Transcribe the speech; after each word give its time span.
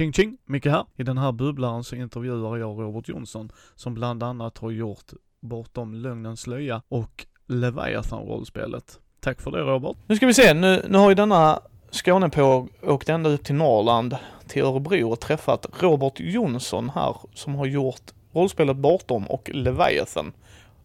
Tjing 0.00 0.12
tjing, 0.12 0.36
Micke 0.46 0.66
här. 0.66 0.84
I 0.96 1.02
den 1.02 1.18
här 1.18 1.32
bubblaren 1.32 1.84
så 1.84 1.96
intervjuar 1.96 2.56
jag 2.56 2.80
Robert 2.80 3.08
Jonsson 3.08 3.52
som 3.74 3.94
bland 3.94 4.22
annat 4.22 4.58
har 4.58 4.70
gjort 4.70 5.12
Bortom 5.40 5.94
lögnens 5.94 6.40
slöja 6.40 6.82
och 6.88 7.26
Leviathan-rollspelet. 7.46 8.98
Tack 9.20 9.40
för 9.40 9.50
det 9.50 9.60
Robert. 9.60 9.96
Nu 10.06 10.16
ska 10.16 10.26
vi 10.26 10.34
se, 10.34 10.54
nu, 10.54 10.86
nu 10.88 10.98
har 10.98 11.08
ju 11.08 11.14
denna 11.14 11.60
Skånepåg 11.90 12.68
åkt 12.82 13.08
ända 13.08 13.30
ut 13.30 13.44
till 13.44 13.54
Norrland, 13.54 14.16
till 14.46 14.62
Örebro 14.62 15.10
och 15.10 15.20
träffat 15.20 15.66
Robert 15.80 16.20
Jonsson 16.20 16.90
här 16.90 17.16
som 17.34 17.54
har 17.54 17.66
gjort 17.66 18.12
rollspelet 18.32 18.76
Bortom 18.76 19.26
och 19.26 19.50
Leviathan. 19.54 20.32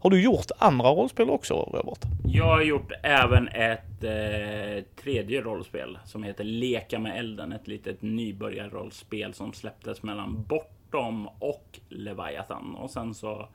Har 0.06 0.10
du 0.10 0.22
gjort 0.22 0.52
andra 0.58 0.90
rollspel 0.90 1.30
också, 1.30 1.54
Robert? 1.54 2.00
Jag 2.26 2.46
har 2.46 2.62
gjort 2.62 2.92
även 3.04 3.48
ett 3.48 4.04
eh, 4.04 4.84
tredje 4.96 5.42
rollspel 5.42 5.98
som 6.06 6.24
heter 6.24 6.44
Leka 6.44 7.00
med 7.00 7.20
elden. 7.20 7.52
Ett 7.52 7.68
litet 7.68 8.02
nybörjarrollspel 8.02 9.34
som 9.34 9.54
släpptes 9.54 10.04
mellan 10.04 10.44
Bortom 10.44 11.28
och 11.40 11.80
Leviathan. 11.90 12.76
Och 12.76 12.92
sen 12.92 13.14
så 13.14 13.48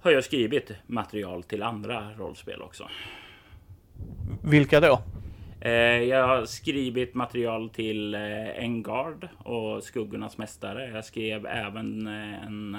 har 0.00 0.10
jag 0.10 0.24
skrivit 0.24 0.72
material 0.86 1.42
till 1.42 1.62
andra 1.62 2.12
rollspel 2.18 2.62
också. 2.62 2.88
Vilka 4.44 4.80
då? 4.80 5.02
Eh, 5.60 5.72
jag 6.02 6.26
har 6.26 6.44
skrivit 6.44 7.14
material 7.14 7.70
till 7.70 8.14
eh, 8.14 8.48
Engard 8.56 9.28
och 9.38 9.82
Skuggornas 9.82 10.38
Mästare. 10.38 10.90
Jag 10.94 11.04
skrev 11.04 11.46
även 11.46 12.06
eh, 12.06 12.46
en 12.46 12.76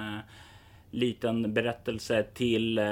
liten 0.94 1.54
berättelse 1.54 2.24
till 2.24 2.78
eh, 2.78 2.86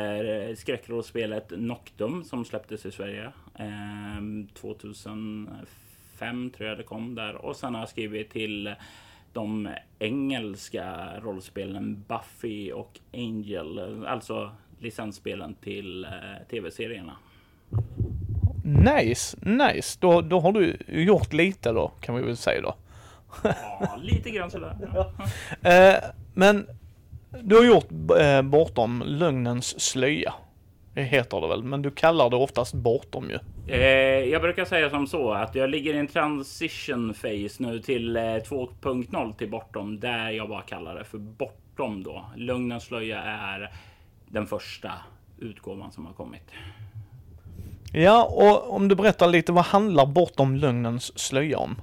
skräckrollspelet 0.55 1.51
Noctum 1.57 2.23
som 2.23 2.45
släpptes 2.45 2.85
i 2.85 2.91
Sverige. 2.91 3.31
Eh, 3.59 3.65
2005 4.53 6.49
tror 6.57 6.69
jag 6.69 6.77
det 6.77 6.83
kom 6.83 7.15
där. 7.15 7.35
Och 7.35 7.55
sen 7.55 7.73
har 7.73 7.81
jag 7.81 7.89
skrivit 7.89 8.29
till 8.29 8.75
de 9.33 9.69
engelska 9.99 11.19
rollspelen 11.19 12.03
Buffy 12.07 12.71
och 12.71 12.99
Angel. 13.13 14.05
Alltså 14.05 14.51
licensspelen 14.79 15.55
till 15.55 16.05
eh, 16.05 16.09
tv-serierna. 16.49 17.17
Nice, 18.63 19.37
nice. 19.41 19.97
Då, 20.01 20.21
då 20.21 20.39
har 20.39 20.51
du 20.51 20.77
gjort 20.87 21.33
lite 21.33 21.71
då, 21.71 21.91
kan 21.99 22.15
vi 22.15 22.21
väl 22.21 22.37
säga 22.37 22.61
då. 22.61 22.75
Ja, 23.79 23.99
lite 24.01 24.29
grann 24.29 24.51
sådär. 24.51 24.77
Ja. 24.93 25.13
Eh, 25.69 26.03
men 26.33 26.67
du 27.39 27.55
har 27.55 27.63
gjort 27.63 27.91
eh, 28.19 28.41
Bortom 28.41 29.03
lögnens 29.05 29.79
slöja. 29.79 30.33
Det 30.93 31.03
heter 31.03 31.41
det 31.41 31.47
väl, 31.47 31.63
men 31.63 31.81
du 31.81 31.91
kallar 31.91 32.29
det 32.29 32.35
oftast 32.35 32.73
Bortom 32.73 33.29
ju. 33.29 33.39
Eh, 33.67 33.79
jag 34.29 34.41
brukar 34.41 34.65
säga 34.65 34.89
som 34.89 35.07
så 35.07 35.31
att 35.31 35.55
jag 35.55 35.69
ligger 35.69 35.93
i 35.93 35.97
en 35.97 36.07
transition 36.07 37.13
phase 37.13 37.63
nu 37.63 37.79
till 37.79 38.17
eh, 38.17 38.21
2.0 38.21 39.33
till 39.33 39.49
bortom 39.49 39.99
där 39.99 40.29
jag 40.29 40.49
bara 40.49 40.61
kallar 40.61 40.95
det 40.95 41.03
för 41.03 41.17
bortom 41.17 42.03
då. 42.03 42.25
Lögnens 42.35 42.83
slöja 42.83 43.21
är 43.21 43.71
den 44.27 44.47
första 44.47 44.91
utgåvan 45.39 45.91
som 45.91 46.05
har 46.05 46.13
kommit. 46.13 46.51
Ja, 47.93 48.23
och 48.23 48.75
om 48.75 48.87
du 48.87 48.95
berättar 48.95 49.27
lite, 49.27 49.51
vad 49.51 49.65
handlar 49.65 50.05
Bortom 50.05 50.55
lögnens 50.55 51.19
slöja 51.19 51.57
om? 51.57 51.75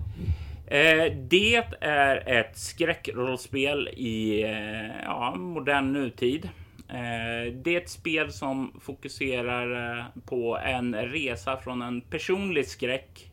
Eh, 0.71 1.13
det 1.13 1.65
är 1.81 2.29
ett 2.29 2.57
skräckrollspel 2.57 3.89
i 3.89 4.43
eh, 4.43 5.03
ja, 5.05 5.35
modern 5.37 5.93
nutid. 5.93 6.45
Eh, 6.89 7.53
det 7.53 7.75
är 7.75 7.81
ett 7.81 7.91
spel 7.91 8.33
som 8.33 8.81
fokuserar 8.81 10.07
på 10.27 10.59
en 10.59 10.95
resa 10.95 11.57
från 11.57 11.83
en 11.83 12.01
personlig 12.01 12.67
skräck 12.67 13.31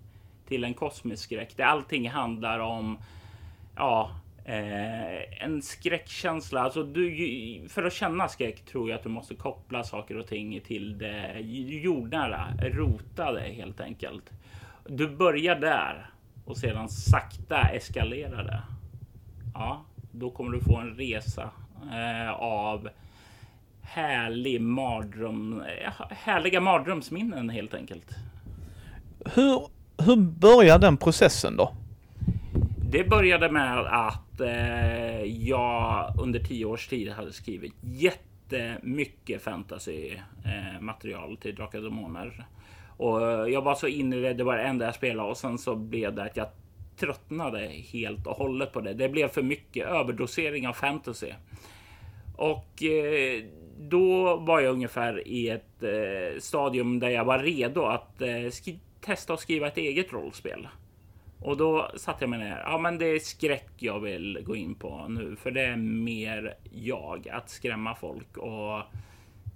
till 0.48 0.64
en 0.64 0.74
kosmisk 0.74 1.24
skräck. 1.24 1.58
Där 1.58 1.64
allting 1.64 2.10
handlar 2.10 2.60
om 2.60 2.98
ja, 3.76 4.12
en 5.40 5.62
skräckkänsla. 5.62 6.62
Alltså 6.62 6.84
du, 6.84 7.66
för 7.70 7.84
att 7.84 7.94
känna 7.94 8.28
skräck 8.28 8.66
tror 8.66 8.90
jag 8.90 8.98
att 8.98 9.04
du 9.04 9.10
måste 9.10 9.36
koppla 9.36 9.84
saker 9.84 10.18
och 10.18 10.28
ting 10.28 10.62
till 10.62 10.98
det 10.98 11.40
jordnära, 11.84 12.48
rotade 12.62 13.42
helt 13.42 13.82
enkelt. 13.82 14.30
Du 14.88 15.08
börjar 15.08 15.56
där 15.56 16.10
och 16.46 16.58
sedan 16.58 16.90
sakta 16.90 17.62
eskalerar 17.62 18.44
det. 18.44 18.62
Ja, 19.54 19.86
då 20.12 20.32
kommer 20.32 20.52
du 20.52 20.62
få 20.62 20.78
en 20.78 20.96
resa 20.96 21.50
eh, 21.92 22.32
av 22.34 22.90
härlig 23.82 24.62
mardröm, 24.62 25.64
härliga 26.10 26.62
mardrömsminnen 26.62 27.50
helt 27.50 27.74
enkelt. 27.74 28.16
Hur, 29.36 29.68
hur 30.06 30.16
börjar 30.16 30.80
den 30.80 30.98
processen 30.98 31.58
då? 31.58 31.72
Det 32.90 33.10
började 33.10 33.52
med 33.52 33.80
att 33.80 34.42
eh, 34.42 35.24
jag 35.24 36.14
under 36.20 36.40
tio 36.40 36.66
års 36.66 36.88
tid 36.88 37.12
hade 37.12 37.34
skrivit 37.34 37.74
jättemycket 37.82 39.42
fantasy 39.44 40.12
eh, 40.46 41.38
till 41.42 41.56
Drakar 41.56 41.78
och 41.78 41.84
Demoner. 41.84 42.46
Och 42.98 43.32
eh, 43.32 43.48
jag 43.48 43.62
var 43.62 43.76
så 43.76 43.88
inne 43.88 44.16
i 44.16 44.22
det, 44.22 44.34
det 44.34 44.44
var 44.44 44.58
det 44.58 44.64
enda 44.64 44.86
jag 44.86 44.96
spelade 44.96 45.30
och 45.30 45.38
sen 45.38 45.58
så 45.58 45.76
blev 45.76 46.16
det 46.16 46.24
att 46.24 46.38
jag 46.38 46.48
tröttnade 46.98 47.60
helt 47.68 48.28
och 48.28 48.36
hållet 48.36 48.72
på 48.72 48.82
det. 48.82 48.94
Det 48.94 49.10
blev 49.10 49.28
för 49.28 49.42
mycket 49.42 49.88
överdosering 49.88 50.68
av 50.68 50.74
fantasy. 50.74 51.32
Och 52.36 52.84
eh, 52.84 53.44
då 53.78 54.36
var 54.36 54.60
jag 54.60 54.74
ungefär 54.74 55.28
i 55.28 55.50
ett 55.50 55.84
eh, 55.84 56.40
stadium 56.40 57.00
där 57.00 57.10
jag 57.10 57.26
var 57.26 57.40
redo 57.40 57.82
att 57.82 58.22
eh, 58.22 58.74
testa 59.02 59.34
att 59.34 59.40
skriva 59.40 59.68
ett 59.68 59.78
eget 59.78 60.14
rollspel. 60.14 60.68
Och 61.40 61.58
då 61.58 61.92
satte 61.96 62.24
jag 62.24 62.30
mig 62.30 62.40
ner. 62.40 62.64
Ja, 62.66 62.78
men 62.78 62.98
det 62.98 63.06
är 63.06 63.20
skräck 63.20 63.72
jag 63.78 64.00
vill 64.00 64.40
gå 64.44 64.56
in 64.56 64.76
på 64.76 65.06
nu, 65.08 65.36
för 65.36 65.52
det 65.52 65.62
är 65.62 65.76
mer 65.76 66.58
jag 66.72 67.30
att 67.30 67.50
skrämma 67.50 67.96
folk 67.96 68.38
och 68.38 68.82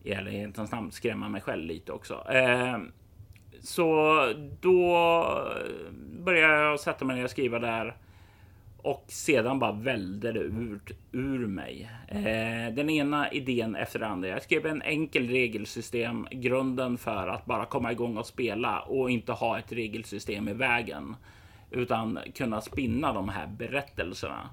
i 0.03 0.11
ärlighetens 0.11 0.71
namn 0.71 0.91
skrämma 0.91 1.29
mig 1.29 1.41
själv 1.41 1.65
lite 1.65 1.91
också. 1.91 2.13
Eh, 2.29 2.77
så 3.61 4.33
då 4.61 5.27
började 6.23 6.53
jag 6.53 6.79
sätta 6.79 7.05
mig 7.05 7.15
ner 7.15 7.23
och 7.23 7.29
skriva 7.29 7.59
där. 7.59 7.95
Och 8.81 9.05
sedan 9.07 9.59
bara 9.59 9.71
välde 9.71 10.31
det 10.31 10.39
ut 10.39 10.91
ur 11.11 11.47
mig. 11.47 11.91
Eh, 12.07 12.73
den 12.73 12.89
ena 12.89 13.31
idén 13.31 13.75
efter 13.75 13.99
den 13.99 14.11
andra. 14.11 14.27
Jag 14.27 14.41
skrev 14.41 14.65
en 14.65 14.81
enkel 14.81 15.27
regelsystem, 15.27 16.27
grunden 16.31 16.97
för 16.97 17.27
att 17.27 17.45
bara 17.45 17.65
komma 17.65 17.91
igång 17.91 18.17
och 18.17 18.25
spela 18.25 18.79
och 18.79 19.11
inte 19.11 19.31
ha 19.31 19.59
ett 19.59 19.71
regelsystem 19.71 20.47
i 20.47 20.53
vägen. 20.53 21.15
Utan 21.71 22.19
kunna 22.35 22.61
spinna 22.61 23.13
de 23.13 23.29
här 23.29 23.47
berättelserna. 23.47 24.49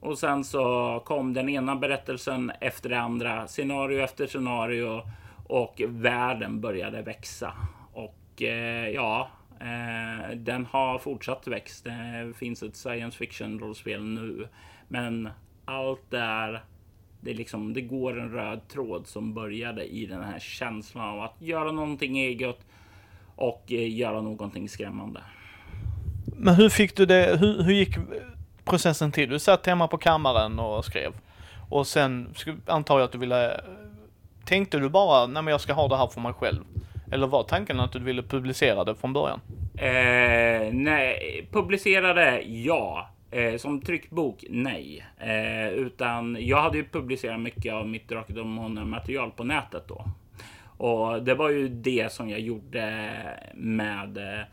Och 0.00 0.18
sen 0.18 0.44
så 0.44 1.02
kom 1.04 1.34
den 1.34 1.48
ena 1.48 1.76
berättelsen 1.76 2.52
efter 2.60 2.88
det 2.88 3.00
andra, 3.00 3.46
scenario 3.46 4.00
efter 4.00 4.26
scenario 4.26 5.02
och 5.46 5.82
världen 5.86 6.60
började 6.60 7.02
växa. 7.02 7.52
Och 8.38 8.42
eh, 8.42 8.88
ja, 8.88 9.28
eh, 9.60 10.36
den 10.36 10.66
har 10.66 10.98
fortsatt 10.98 11.46
växt. 11.46 11.84
Det 11.84 12.32
finns 12.36 12.62
ett 12.62 12.76
science 12.76 13.18
fiction 13.18 13.60
rollspel 13.60 14.04
nu, 14.04 14.48
men 14.88 15.28
allt 15.64 16.10
där. 16.10 16.64
Det, 17.20 17.34
liksom, 17.34 17.74
det 17.74 17.80
går 17.80 18.20
en 18.20 18.32
röd 18.32 18.68
tråd 18.68 19.06
som 19.06 19.34
började 19.34 19.84
i 19.84 20.06
den 20.06 20.22
här 20.22 20.38
känslan 20.38 21.08
av 21.08 21.20
att 21.20 21.34
göra 21.38 21.72
någonting 21.72 22.18
eget 22.18 22.66
och 23.36 23.72
eh, 23.72 23.96
göra 23.96 24.20
någonting 24.20 24.68
skrämmande. 24.68 25.20
Men 26.36 26.54
hur 26.54 26.68
fick 26.68 26.96
du 26.96 27.06
det? 27.06 27.36
Hur, 27.40 27.62
hur 27.62 27.72
gick 27.72 27.96
processen 28.64 29.12
till? 29.12 29.30
Du 29.30 29.38
satt 29.38 29.66
hemma 29.66 29.88
på 29.88 29.98
kammaren 29.98 30.58
och 30.58 30.84
skrev 30.84 31.12
och 31.68 31.86
sen 31.86 32.34
antar 32.66 32.98
jag 32.98 33.04
att 33.04 33.12
du 33.12 33.18
ville. 33.18 33.60
Tänkte 34.44 34.78
du 34.78 34.88
bara, 34.88 35.26
nej 35.26 35.42
men 35.42 35.50
jag 35.50 35.60
ska 35.60 35.72
ha 35.72 35.88
det 35.88 35.96
här 35.96 36.06
för 36.06 36.20
mig 36.20 36.32
själv? 36.32 36.64
Eller 37.12 37.26
var 37.26 37.42
tanken 37.42 37.80
att 37.80 37.92
du 37.92 37.98
ville 37.98 38.22
publicera 38.22 38.84
det 38.84 38.94
från 38.94 39.12
början? 39.12 39.40
Eh, 39.74 40.72
nej, 40.72 41.48
publicerade 41.52 42.42
ja. 42.42 43.10
Eh, 43.30 43.56
som 43.56 43.80
tryckbok, 43.80 44.44
nej. 44.48 45.06
Eh, 45.18 45.68
utan 45.68 46.36
jag 46.40 46.62
hade 46.62 46.78
ju 46.78 46.84
publicerat 46.84 47.40
mycket 47.40 47.74
av 47.74 47.88
mitt 47.88 48.08
Drakar 48.08 48.84
material 48.84 49.30
på 49.30 49.44
nätet 49.44 49.88
då. 49.88 50.04
Och 50.78 51.22
det 51.22 51.34
var 51.34 51.50
ju 51.50 51.68
det 51.68 52.12
som 52.12 52.28
jag 52.28 52.40
gjorde 52.40 53.10
med 53.54 54.18
eh, 54.18 54.44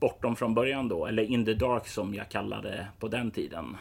Bortom 0.00 0.36
från 0.36 0.54
början 0.54 0.88
då, 0.88 1.06
eller 1.06 1.22
In 1.22 1.44
the 1.44 1.54
Dark 1.54 1.86
som 1.86 2.14
jag 2.14 2.28
kallade 2.28 2.86
på 2.98 3.08
den 3.08 3.30
tiden. 3.30 3.76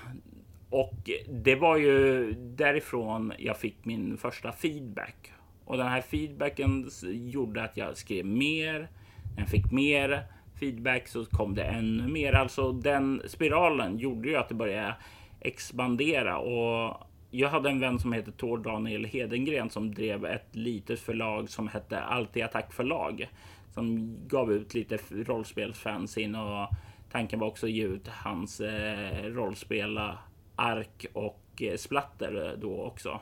Och 0.70 1.10
det 1.30 1.56
var 1.56 1.78
ju 1.78 2.32
därifrån 2.34 3.34
jag 3.38 3.58
fick 3.58 3.86
min 3.86 4.18
första 4.18 4.52
feedback 4.52 5.32
och 5.66 5.78
den 5.78 5.88
här 5.88 6.02
feedbacken 6.02 6.90
gjorde 7.04 7.64
att 7.64 7.78
jag 7.78 7.98
skrev 7.98 8.26
mer. 8.26 8.88
När 9.36 9.42
jag 9.42 9.50
fick 9.50 9.72
mer 9.72 10.24
feedback 10.60 11.08
så 11.08 11.26
kom 11.26 11.56
det 11.56 11.64
ännu 11.64 12.08
mer. 12.08 12.34
Alltså 12.34 12.72
den 12.72 13.22
spiralen 13.28 13.98
gjorde 13.98 14.30
ju 14.30 14.36
att 14.36 14.50
det 14.50 14.56
började 14.56 14.96
expandera 15.40 16.38
och 16.38 17.08
jag 17.32 17.50
hade 17.50 17.70
en 17.70 17.80
vän 17.80 18.00
som 18.00 18.14
hette 18.14 18.32
Tor 18.32 18.58
Daniel 18.58 19.06
Hedengren 19.06 19.70
som 19.70 19.94
drev 19.94 20.26
ett 20.26 20.56
litet 20.56 21.00
förlag 21.00 21.50
som 21.50 21.68
hette 21.68 22.00
Alltid 22.00 22.44
Attack 22.44 22.74
förlag 22.74 23.30
som 23.74 24.16
gav 24.28 24.52
ut 24.52 24.74
lite 24.74 24.98
rollspelsfansin 25.12 26.36
och 26.36 26.70
tanken 27.12 27.40
var 27.40 27.48
också 27.48 27.66
att 27.66 27.72
ge 27.72 27.84
ut 27.84 28.08
hans 28.08 28.62
eh, 28.62 29.24
rollspela 29.24 30.18
ark 30.56 31.06
och 31.14 31.62
eh, 31.62 31.78
splatter 31.78 32.50
eh, 32.50 32.60
då 32.60 32.82
också. 32.84 33.20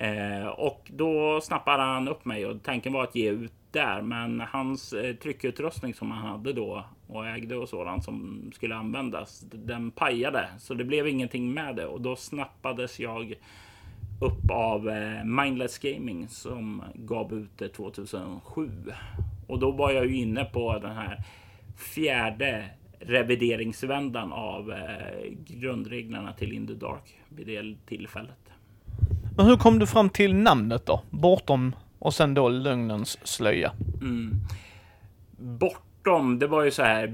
Eh, 0.00 0.46
och 0.46 0.90
då 0.94 1.40
snappade 1.40 1.82
han 1.82 2.08
upp 2.08 2.24
mig 2.24 2.46
och 2.46 2.62
tanken 2.62 2.92
var 2.92 3.02
att 3.02 3.14
ge 3.14 3.30
ut 3.30 3.52
där, 3.70 4.02
men 4.02 4.40
hans 4.40 4.92
eh, 4.92 5.14
tryckutrustning 5.14 5.94
som 5.94 6.10
han 6.10 6.26
hade 6.26 6.52
då 6.52 6.84
och 7.06 7.26
ägde 7.26 7.56
och 7.56 7.68
sådant 7.68 8.04
som 8.04 8.50
skulle 8.54 8.74
användas, 8.74 9.40
den 9.40 9.90
pajade 9.90 10.48
så 10.58 10.74
det 10.74 10.84
blev 10.84 11.08
ingenting 11.08 11.54
med 11.54 11.76
det 11.76 11.86
och 11.86 12.00
då 12.00 12.16
snappades 12.16 13.00
jag 13.00 13.34
upp 14.20 14.50
av 14.50 14.88
eh, 14.88 15.24
Mindless 15.24 15.78
Gaming 15.78 16.28
som 16.28 16.82
gav 16.94 17.32
ut 17.32 17.58
det 17.58 17.68
2007 17.68 18.70
och 19.46 19.58
då 19.58 19.70
var 19.70 19.90
jag 19.90 20.06
ju 20.06 20.16
inne 20.16 20.44
på 20.44 20.78
den 20.78 20.96
här 20.96 21.24
fjärde 21.76 22.64
revideringsvändan 23.00 24.32
av 24.32 24.72
eh, 24.72 25.32
grundreglerna 25.46 26.32
till 26.32 26.52
In 26.52 26.66
the 26.66 26.74
Dark 26.74 27.20
vid 27.28 27.46
det 27.46 27.76
tillfället. 27.86 28.39
Men 29.36 29.46
hur 29.46 29.56
kom 29.56 29.78
du 29.78 29.86
fram 29.86 30.10
till 30.10 30.34
namnet 30.34 30.86
då? 30.86 31.02
Bortom 31.10 31.76
och 31.98 32.14
sen 32.14 32.34
då 32.34 32.48
Lögnens 32.48 33.18
slöja. 33.22 33.72
Mm. 34.00 34.34
Bortom, 35.38 36.38
det 36.38 36.46
var 36.46 36.64
ju 36.64 36.70
så 36.70 36.82
här 36.82 37.06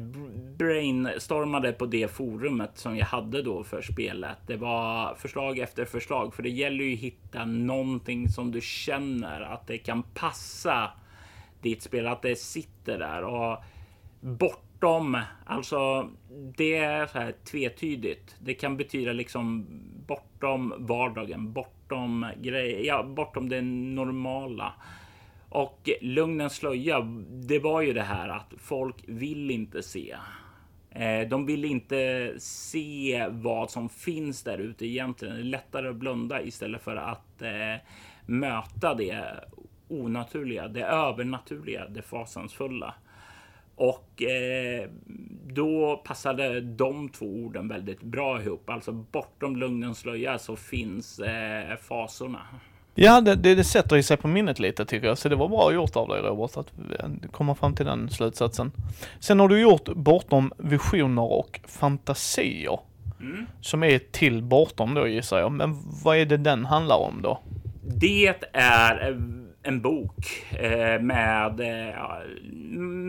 brainstormade 0.56 1.72
på 1.72 1.86
det 1.86 2.10
forumet 2.10 2.70
som 2.74 2.96
jag 2.96 3.06
hade 3.06 3.42
då 3.42 3.64
för 3.64 3.82
spelet. 3.82 4.36
Det 4.46 4.56
var 4.56 5.14
förslag 5.14 5.58
efter 5.58 5.84
förslag, 5.84 6.34
för 6.34 6.42
det 6.42 6.50
gäller 6.50 6.84
ju 6.84 6.94
att 6.94 7.00
hitta 7.00 7.44
någonting 7.44 8.28
som 8.28 8.52
du 8.52 8.60
känner 8.60 9.40
att 9.40 9.66
det 9.66 9.78
kan 9.78 10.02
passa 10.02 10.90
ditt 11.62 11.82
spel, 11.82 12.06
att 12.06 12.22
det 12.22 12.38
sitter 12.38 12.98
där 12.98 13.22
och 13.22 13.64
bortom. 14.80 15.18
Alltså, 15.44 16.10
det 16.56 16.76
är 16.76 17.06
så 17.06 17.18
här 17.18 17.34
tvetydigt. 17.44 18.36
Det 18.38 18.54
kan 18.54 18.76
betyda 18.76 19.12
liksom 19.12 19.66
bortom 20.06 20.74
vardagen, 20.78 21.52
bortom 21.52 22.26
grejer, 22.36 22.84
ja, 22.84 23.02
bortom 23.02 23.48
det 23.48 23.62
normala. 23.62 24.72
Och 25.48 25.90
lugnens 26.00 26.56
slöja, 26.56 27.00
det 27.48 27.58
var 27.58 27.80
ju 27.80 27.92
det 27.92 28.02
här 28.02 28.28
att 28.28 28.54
folk 28.58 28.96
vill 29.06 29.50
inte 29.50 29.82
se. 29.82 30.16
Eh, 30.90 31.28
de 31.28 31.46
vill 31.46 31.64
inte 31.64 32.32
se 32.38 33.26
vad 33.30 33.70
som 33.70 33.88
finns 33.88 34.42
där 34.42 34.58
ute 34.58 34.86
egentligen. 34.86 35.34
Det 35.34 35.40
är 35.40 35.44
lättare 35.44 35.88
att 35.88 35.96
blunda 35.96 36.42
istället 36.42 36.82
för 36.82 36.96
att 36.96 37.42
eh, 37.42 37.82
möta 38.26 38.94
det 38.94 39.44
onaturliga, 39.88 40.68
det 40.68 40.84
övernaturliga, 40.84 41.88
det 41.88 42.02
fasansfulla. 42.02 42.94
Och 43.76 44.22
eh, 44.22 44.88
då 45.46 46.02
passade 46.04 46.60
de 46.60 47.08
två 47.08 47.26
orden 47.26 47.68
väldigt 47.68 48.02
bra 48.02 48.42
ihop. 48.42 48.70
Alltså 48.70 48.92
bortom 48.92 49.56
lugnens 49.56 49.98
slöja 49.98 50.38
så 50.38 50.56
finns 50.56 51.18
eh, 51.18 51.76
fasorna. 51.76 52.40
Ja, 52.94 53.20
det, 53.20 53.34
det, 53.34 53.54
det 53.54 53.64
sätter 53.64 53.96
ju 53.96 54.02
sig 54.02 54.16
på 54.16 54.28
minnet 54.28 54.58
lite 54.58 54.84
tycker 54.84 55.06
jag, 55.06 55.18
så 55.18 55.28
det 55.28 55.36
var 55.36 55.48
bra 55.48 55.72
gjort 55.72 55.96
av 55.96 56.08
dig 56.08 56.22
Robert 56.22 56.56
att 56.56 56.72
eh, 57.00 57.30
komma 57.30 57.54
fram 57.54 57.74
till 57.74 57.86
den 57.86 58.10
slutsatsen. 58.10 58.72
Sen 59.20 59.40
har 59.40 59.48
du 59.48 59.60
gjort 59.60 59.88
Bortom 59.88 60.52
visioner 60.58 61.32
och 61.32 61.60
fantasier. 61.66 62.78
Mm. 63.20 63.46
Som 63.60 63.82
är 63.82 63.98
till 63.98 64.42
Bortom 64.42 64.94
då 64.94 65.08
gissar 65.08 65.38
jag. 65.38 65.52
Men 65.52 65.76
vad 66.04 66.16
är 66.16 66.26
det 66.26 66.36
den 66.36 66.64
handlar 66.64 66.96
om 66.96 67.22
då? 67.22 67.40
Det 67.82 68.34
är 68.52 69.16
en 69.66 69.80
bok 69.80 70.44
eh, 70.50 71.00
med 71.00 71.60
eh, 71.60 71.94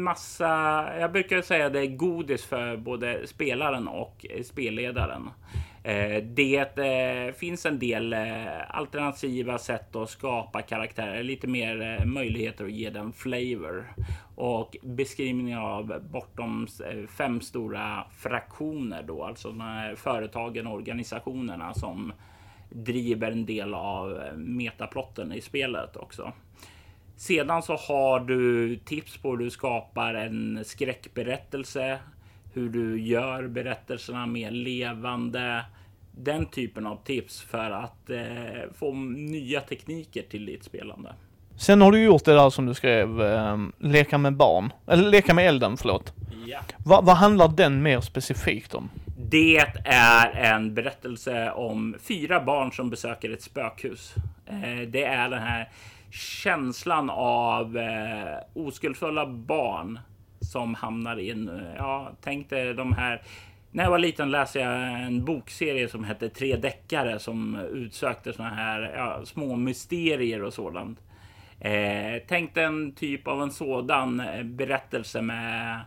massa, 0.03 0.85
jag 0.99 1.11
brukar 1.11 1.41
säga 1.41 1.69
det 1.69 1.79
är 1.79 1.95
godis 1.95 2.45
för 2.45 2.77
både 2.77 3.27
spelaren 3.27 3.87
och 3.87 4.25
spelledaren. 4.43 5.29
Eh, 5.83 6.23
det 6.23 6.77
eh, 6.77 7.33
finns 7.33 7.65
en 7.65 7.79
del 7.79 8.13
eh, 8.13 8.77
alternativa 8.77 9.57
sätt 9.57 9.95
att 9.95 10.09
skapa 10.09 10.61
karaktärer, 10.61 11.23
lite 11.23 11.47
mer 11.47 11.81
eh, 11.81 12.05
möjligheter 12.05 12.65
att 12.65 12.71
ge 12.71 12.89
den 12.89 13.13
flavor 13.13 13.93
och 14.35 14.77
beskrivningar 14.83 15.61
av 15.61 16.01
bortom 16.11 16.67
fem 17.17 17.41
stora 17.41 18.03
fraktioner 18.17 19.03
då, 19.03 19.23
alltså 19.23 19.55
företagen 19.95 20.67
och 20.67 20.73
organisationerna 20.73 21.73
som 21.73 22.13
driver 22.69 23.31
en 23.31 23.45
del 23.45 23.73
av 23.73 24.21
metaplotten 24.35 25.33
i 25.33 25.41
spelet 25.41 25.95
också. 25.95 26.33
Sedan 27.17 27.63
så 27.63 27.75
har 27.75 28.19
du 28.19 28.75
tips 28.75 29.17
på 29.17 29.29
hur 29.29 29.37
du 29.37 29.49
skapar 29.49 30.13
en 30.13 30.63
skräckberättelse, 30.65 31.99
hur 32.53 32.69
du 32.69 33.01
gör 33.01 33.47
berättelserna 33.47 34.25
mer 34.25 34.51
levande. 34.51 35.65
Den 36.11 36.45
typen 36.45 36.87
av 36.87 37.03
tips 37.03 37.41
för 37.41 37.71
att 37.71 38.09
eh, 38.09 38.73
få 38.75 38.93
nya 38.93 39.61
tekniker 39.61 40.23
till 40.29 40.45
ditt 40.45 40.63
spelande. 40.63 41.13
Sen 41.57 41.81
har 41.81 41.91
du 41.91 42.03
gjort 42.03 42.25
det 42.25 42.33
där 42.33 42.49
som 42.49 42.65
du 42.65 42.73
skrev, 42.73 43.21
eh, 43.21 43.57
leka 43.79 44.17
med 44.17 44.33
barn, 44.33 44.73
eller 44.87 45.09
leka 45.09 45.33
med 45.33 45.47
elden, 45.47 45.77
förlåt. 45.77 46.13
Ja. 46.45 46.59
Va, 46.85 47.01
vad 47.01 47.15
handlar 47.15 47.47
den 47.47 47.81
mer 47.81 48.01
specifikt 48.01 48.73
om? 48.73 48.89
Det 49.19 49.57
är 49.85 50.29
en 50.29 50.73
berättelse 50.73 51.51
om 51.51 51.95
fyra 51.99 52.43
barn 52.43 52.71
som 52.71 52.89
besöker 52.89 53.29
ett 53.29 53.41
spökhus. 53.41 54.15
Eh, 54.45 54.87
det 54.87 55.03
är 55.03 55.29
den 55.29 55.41
här 55.41 55.69
känslan 56.11 57.09
av 57.09 57.77
eh, 57.77 58.37
oskuldsfulla 58.53 59.25
barn 59.25 59.99
som 60.39 60.73
hamnar 60.75 61.19
in. 61.19 61.49
Eh, 61.49 61.75
ja, 61.77 62.11
tänk 62.21 62.49
dig 62.49 62.73
de 62.73 62.93
här. 62.93 63.21
När 63.71 63.83
jag 63.83 63.91
var 63.91 63.99
liten 63.99 64.31
läste 64.31 64.59
jag 64.59 65.01
en 65.01 65.25
bokserie 65.25 65.89
som 65.89 66.03
hette 66.03 66.29
Tre 66.29 66.55
deckare 66.55 67.19
som 67.19 67.55
utsökte 67.55 68.33
såna 68.33 68.49
här 68.49 68.93
ja, 68.95 69.25
små 69.25 69.55
mysterier 69.55 70.43
och 70.43 70.53
sådant. 70.53 70.99
Eh, 71.59 72.21
tänk 72.27 72.53
dig 72.53 72.63
en 72.63 72.91
typ 72.91 73.27
av 73.27 73.41
en 73.41 73.51
sådan 73.51 74.23
berättelse 74.43 75.21
med 75.21 75.79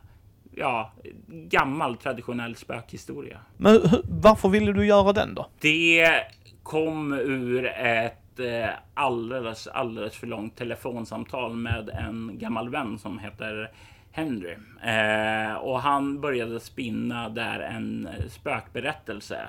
ja, 0.61 0.93
gammal 1.29 1.97
traditionell 1.97 2.57
spökhistoria. 2.57 3.39
Men 3.57 3.81
varför 4.09 4.49
ville 4.49 4.73
du 4.73 4.87
göra 4.87 5.13
den 5.13 5.35
då? 5.35 5.47
Det 5.61 6.23
kom 6.63 7.13
ur 7.13 7.67
ett 7.67 8.17
Eh, 8.41 8.71
alldeles, 8.95 9.67
alldeles 9.67 10.17
för 10.17 10.27
långt 10.27 10.57
telefonsamtal 10.57 11.57
med 11.57 11.89
en 11.89 12.39
gammal 12.39 12.69
vän 12.69 12.99
som 12.99 13.19
heter 13.19 13.71
Henry. 14.11 14.57
Eh, 14.83 15.55
och 15.55 15.81
han 15.81 16.21
började 16.21 16.61
spinna 16.61 17.29
där 17.29 17.61
en 17.61 18.09
spökberättelse 18.29 19.49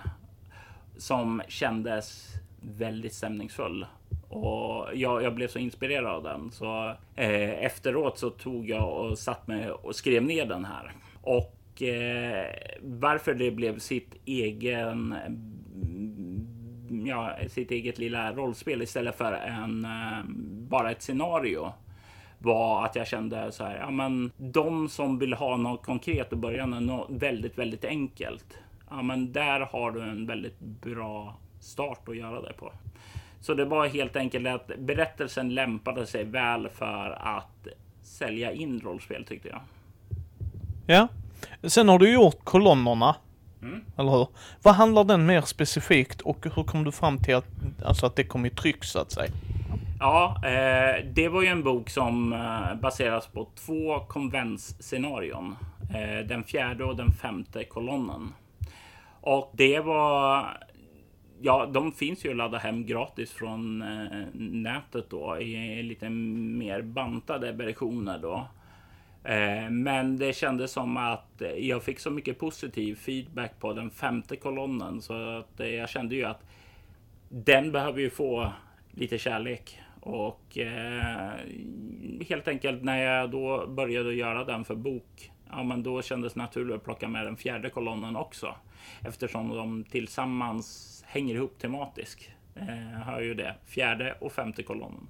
som 0.98 1.42
kändes 1.48 2.28
väldigt 2.62 3.14
stämningsfull. 3.14 3.86
Och 4.30 4.88
jag, 4.94 5.24
jag 5.24 5.36
blev 5.36 5.48
så 5.48 5.60
inspirerad 5.60 6.06
av 6.06 6.24
den 6.24 6.52
så 6.52 6.96
eh, 7.16 7.66
efteråt 7.66 8.18
så 8.18 8.30
tog 8.30 8.70
jag 8.70 8.94
och 8.94 9.18
satt 9.18 9.48
mig 9.48 9.72
och 9.72 9.96
skrev 9.96 10.24
ner 10.24 10.46
den 10.46 10.66
här. 10.66 10.94
Och 11.22 11.82
eh, 11.82 12.46
varför 12.82 13.34
det 13.34 13.52
blev 13.52 13.80
sitt 13.80 14.16
egen 14.26 15.16
ja, 17.06 17.36
sitt 17.48 17.72
eget 17.72 17.98
lilla 17.98 18.34
rollspel 18.34 18.82
istället 18.82 19.18
för 19.18 19.34
en 19.34 19.86
eh, 19.86 20.24
bara 20.70 20.92
ett 20.92 21.02
scenario 21.02 21.74
var 22.40 22.86
att 22.86 22.96
jag 22.96 23.08
kände 23.08 23.52
så 23.52 23.64
här. 23.64 23.78
Ja, 23.78 23.92
men 23.92 24.32
de 24.38 24.90
som 24.90 25.20
vill 25.20 25.34
ha 25.34 25.58
något 25.58 25.86
konkret 25.86 26.32
och 26.32 26.38
börja 26.38 26.68
med 26.68 26.84
något 26.84 27.08
väldigt, 27.10 27.58
väldigt 27.58 27.86
enkelt. 27.86 28.60
Ja, 28.90 29.02
men 29.02 29.32
där 29.32 29.60
har 29.60 29.92
du 29.92 30.02
en 30.02 30.28
väldigt 30.28 30.60
bra 30.60 31.38
start 31.60 32.10
att 32.10 32.18
göra 32.18 32.42
det 32.42 32.54
på. 32.54 32.72
Så 33.40 33.54
det 33.54 33.66
var 33.66 33.88
helt 33.88 34.16
enkelt 34.16 34.48
att 34.48 34.72
berättelsen 34.78 35.54
lämpade 35.54 36.06
sig 36.06 36.24
väl 36.24 36.70
för 36.70 37.18
att 37.20 37.68
sälja 38.02 38.52
in 38.52 38.80
rollspel 38.80 39.26
tyckte 39.26 39.48
jag. 39.48 39.62
Ja, 40.92 41.08
sen 41.64 41.90
har 41.90 42.00
du 42.00 42.14
gjort 42.14 42.44
kolonnerna 42.44 43.16
Mm. 43.62 43.82
Eller 43.98 44.12
hur? 44.12 44.28
Vad 44.64 44.76
handlar 44.76 45.04
den 45.04 45.26
mer 45.26 45.42
specifikt 45.42 46.22
och 46.22 46.46
hur 46.56 46.64
kom 46.64 46.84
du 46.84 46.92
fram 46.92 47.18
till 47.18 47.36
att, 47.36 47.48
alltså 47.86 48.06
att 48.06 48.16
det 48.16 48.24
kom 48.24 48.46
i 48.46 48.50
tryck 48.50 48.84
så 48.84 49.00
att 49.00 49.12
säga? 49.12 49.32
Ja, 50.00 50.42
eh, 50.46 51.06
det 51.14 51.28
var 51.28 51.42
ju 51.42 51.48
en 51.48 51.64
bok 51.64 51.90
som 51.90 52.34
eh, 52.34 52.82
baseras 52.82 53.28
på 53.28 53.48
två 53.66 54.00
konventsscenarion. 54.00 55.56
Eh, 55.94 56.28
den 56.28 56.44
fjärde 56.44 56.84
och 56.84 56.96
den 56.96 57.12
femte 57.12 57.64
kolonnen. 57.64 58.34
Och 59.22 59.52
det 59.54 59.80
var 59.80 60.46
Ja, 61.44 61.66
de 61.66 61.92
finns 61.92 62.26
ju 62.26 62.30
att 62.30 62.38
ladda 62.38 62.58
hem 62.58 62.86
gratis 62.86 63.32
från 63.32 63.82
eh, 63.82 64.28
nätet 64.34 65.10
då 65.10 65.38
i 65.40 65.84
lite 65.84 66.10
mer 66.10 66.82
bantade 66.82 67.52
versioner 67.52 68.20
då. 68.20 68.48
Eh, 69.24 69.70
men 69.70 70.18
det 70.18 70.34
kändes 70.34 70.72
som 70.72 70.98
att 70.98 71.42
jag 71.58 71.84
fick 71.84 72.00
så 72.00 72.12
mycket 72.12 72.40
positiv 72.40 72.96
feedback 72.96 73.60
på 73.60 73.74
den 73.74 73.90
femte 73.90 74.36
kolonnen 74.36 75.02
så 75.02 75.38
att 75.38 75.60
eh, 75.60 75.68
jag 75.68 75.90
kände 75.90 76.16
ju 76.16 76.24
att 76.24 76.44
den 77.30 77.72
behöver 77.72 78.00
ju 78.00 78.10
få 78.10 78.52
lite 78.92 79.18
kärlek. 79.18 79.80
Och 80.00 80.58
eh, 80.58 81.32
helt 82.30 82.48
enkelt 82.48 82.84
när 82.84 82.98
jag 82.98 83.32
då 83.32 83.68
började 83.68 84.14
göra 84.14 84.46
den 84.46 84.66
för 84.66 84.76
bok, 84.76 85.32
ja, 85.50 85.64
men 85.64 85.84
då 85.84 86.02
kändes 86.02 86.34
det 86.34 86.40
naturligt 86.40 86.76
att 86.76 86.84
plocka 86.84 87.08
med 87.08 87.26
den 87.26 87.38
fjärde 87.38 87.70
kolonnen 87.70 88.16
också. 88.16 88.56
Eftersom 89.02 89.50
de 89.50 89.84
tillsammans 89.84 91.04
hänger 91.08 91.36
ihop 91.36 91.60
tematiskt. 91.60 92.30
Eh, 92.56 93.02
har 93.02 93.22
ju 93.22 93.34
det. 93.34 93.56
Fjärde 93.66 94.16
och 94.20 94.32
femte 94.32 94.64
kolonnen. 94.64 95.08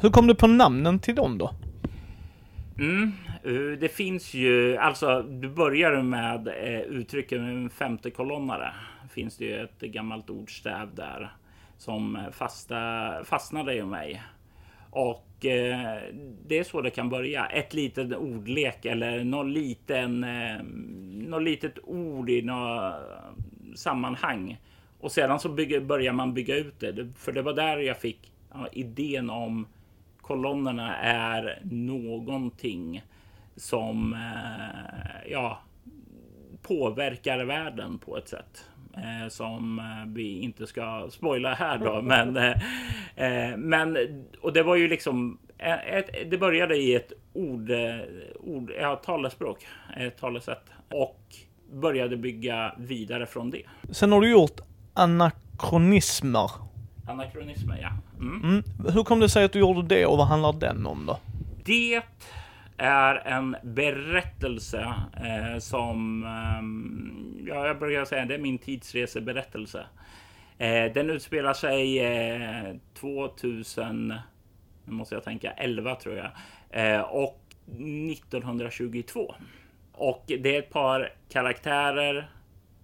Hur 0.00 0.10
kom 0.10 0.26
du 0.26 0.34
på 0.34 0.46
namnen 0.46 0.98
till 0.98 1.14
dem 1.14 1.38
då? 1.38 1.50
Mm, 2.78 3.12
eh, 3.44 3.78
det 3.78 3.88
finns 3.88 4.34
ju, 4.34 4.76
alltså 4.76 5.22
du 5.22 5.48
börjar 5.48 6.02
med 6.02 6.48
eh, 6.48 6.80
uttrycket 6.80 7.38
en 7.38 7.70
femte 7.70 8.10
kolonnare. 8.10 8.74
Finns 9.10 9.36
det 9.36 9.44
ju 9.44 9.62
ett 9.62 9.80
gammalt 9.80 10.30
ordstäv 10.30 10.94
där 10.94 11.32
som 11.78 12.16
eh, 12.16 12.30
fasta, 12.30 13.10
fastnade 13.24 13.74
i 13.74 13.82
mig. 13.82 14.22
Och 14.90 15.46
eh, 15.46 15.98
det 16.46 16.58
är 16.58 16.64
så 16.64 16.80
det 16.80 16.90
kan 16.90 17.08
börja. 17.08 17.46
Ett 17.46 17.74
litet 17.74 18.16
ordlek 18.16 18.84
eller 18.84 19.24
någon 19.24 19.52
liten, 19.52 20.24
eh, 20.24 20.62
något 21.28 21.42
litet 21.42 21.78
ord 21.84 22.30
i 22.30 22.42
något 22.42 22.94
sammanhang. 23.74 24.58
Och 25.00 25.12
sedan 25.12 25.40
så 25.40 25.48
bygger, 25.48 25.80
börjar 25.80 26.12
man 26.12 26.34
bygga 26.34 26.56
ut 26.56 26.80
det. 26.80 27.08
För 27.16 27.32
det 27.32 27.42
var 27.42 27.52
där 27.52 27.78
jag 27.78 27.96
fick 27.96 28.32
ja, 28.52 28.68
idén 28.72 29.30
om 29.30 29.66
kolonnerna 30.22 30.96
är 30.96 31.58
någonting 31.62 33.02
som 33.56 34.12
eh, 34.12 35.30
ja, 35.32 35.60
påverkar 36.62 37.44
världen 37.44 37.98
på 37.98 38.16
ett 38.16 38.28
sätt 38.28 38.68
eh, 38.96 39.28
som 39.28 39.78
eh, 39.78 40.12
vi 40.14 40.40
inte 40.40 40.66
ska 40.66 41.08
spoila 41.10 41.54
här 41.54 41.78
då. 41.78 42.02
Men, 42.12 42.38
men 43.56 43.96
och 44.40 44.52
det 44.52 44.62
var 44.62 44.76
ju 44.76 44.88
liksom 44.88 45.38
ett, 45.58 46.30
det 46.30 46.38
började 46.38 46.76
i 46.76 46.94
ett 46.94 47.12
ord, 47.32 47.70
ord 48.40 48.72
ja, 48.80 48.96
talespråk, 48.96 49.66
ett 49.96 50.18
talesätt 50.18 50.62
och 50.88 51.20
började 51.72 52.16
bygga 52.16 52.74
vidare 52.78 53.26
från 53.26 53.50
det. 53.50 53.62
Sen 53.90 54.12
har 54.12 54.20
du 54.20 54.30
gjort 54.30 54.60
anakronismer. 54.94 56.50
Anakronismer, 57.06 57.78
ja. 57.82 57.90
Mm. 58.20 58.42
Mm. 58.44 58.62
Hur 58.94 59.04
kom 59.04 59.20
det 59.20 59.28
sig 59.28 59.44
att 59.44 59.52
du 59.52 59.58
gjorde 59.58 59.82
det 59.82 60.06
och 60.06 60.18
vad 60.18 60.26
handlar 60.26 60.52
den 60.52 60.86
om 60.86 61.06
då? 61.06 61.18
Det 61.64 62.02
är 62.76 63.14
en 63.14 63.56
berättelse 63.62 64.94
eh, 65.16 65.58
som, 65.58 66.24
eh, 66.24 67.48
ja, 67.48 67.66
jag 67.66 67.78
brukar 67.78 68.04
säga 68.04 68.24
det 68.24 68.34
är 68.34 68.38
min 68.38 68.58
tidsreseberättelse. 68.58 69.86
Eh, 70.58 70.92
den 70.92 71.10
utspelar 71.10 71.54
sig 71.54 72.80
2000, 72.94 74.10
eh, 74.10 74.16
nu 74.84 74.92
måste 74.92 75.14
jag 75.14 75.24
tänka, 75.24 75.50
11 75.50 75.94
tror 75.94 76.16
jag, 76.16 76.30
eh, 76.70 77.00
och 77.00 77.40
1922. 77.66 79.34
Och 79.92 80.24
det 80.26 80.56
är 80.56 80.58
ett 80.58 80.70
par 80.70 81.12
karaktärer 81.28 82.30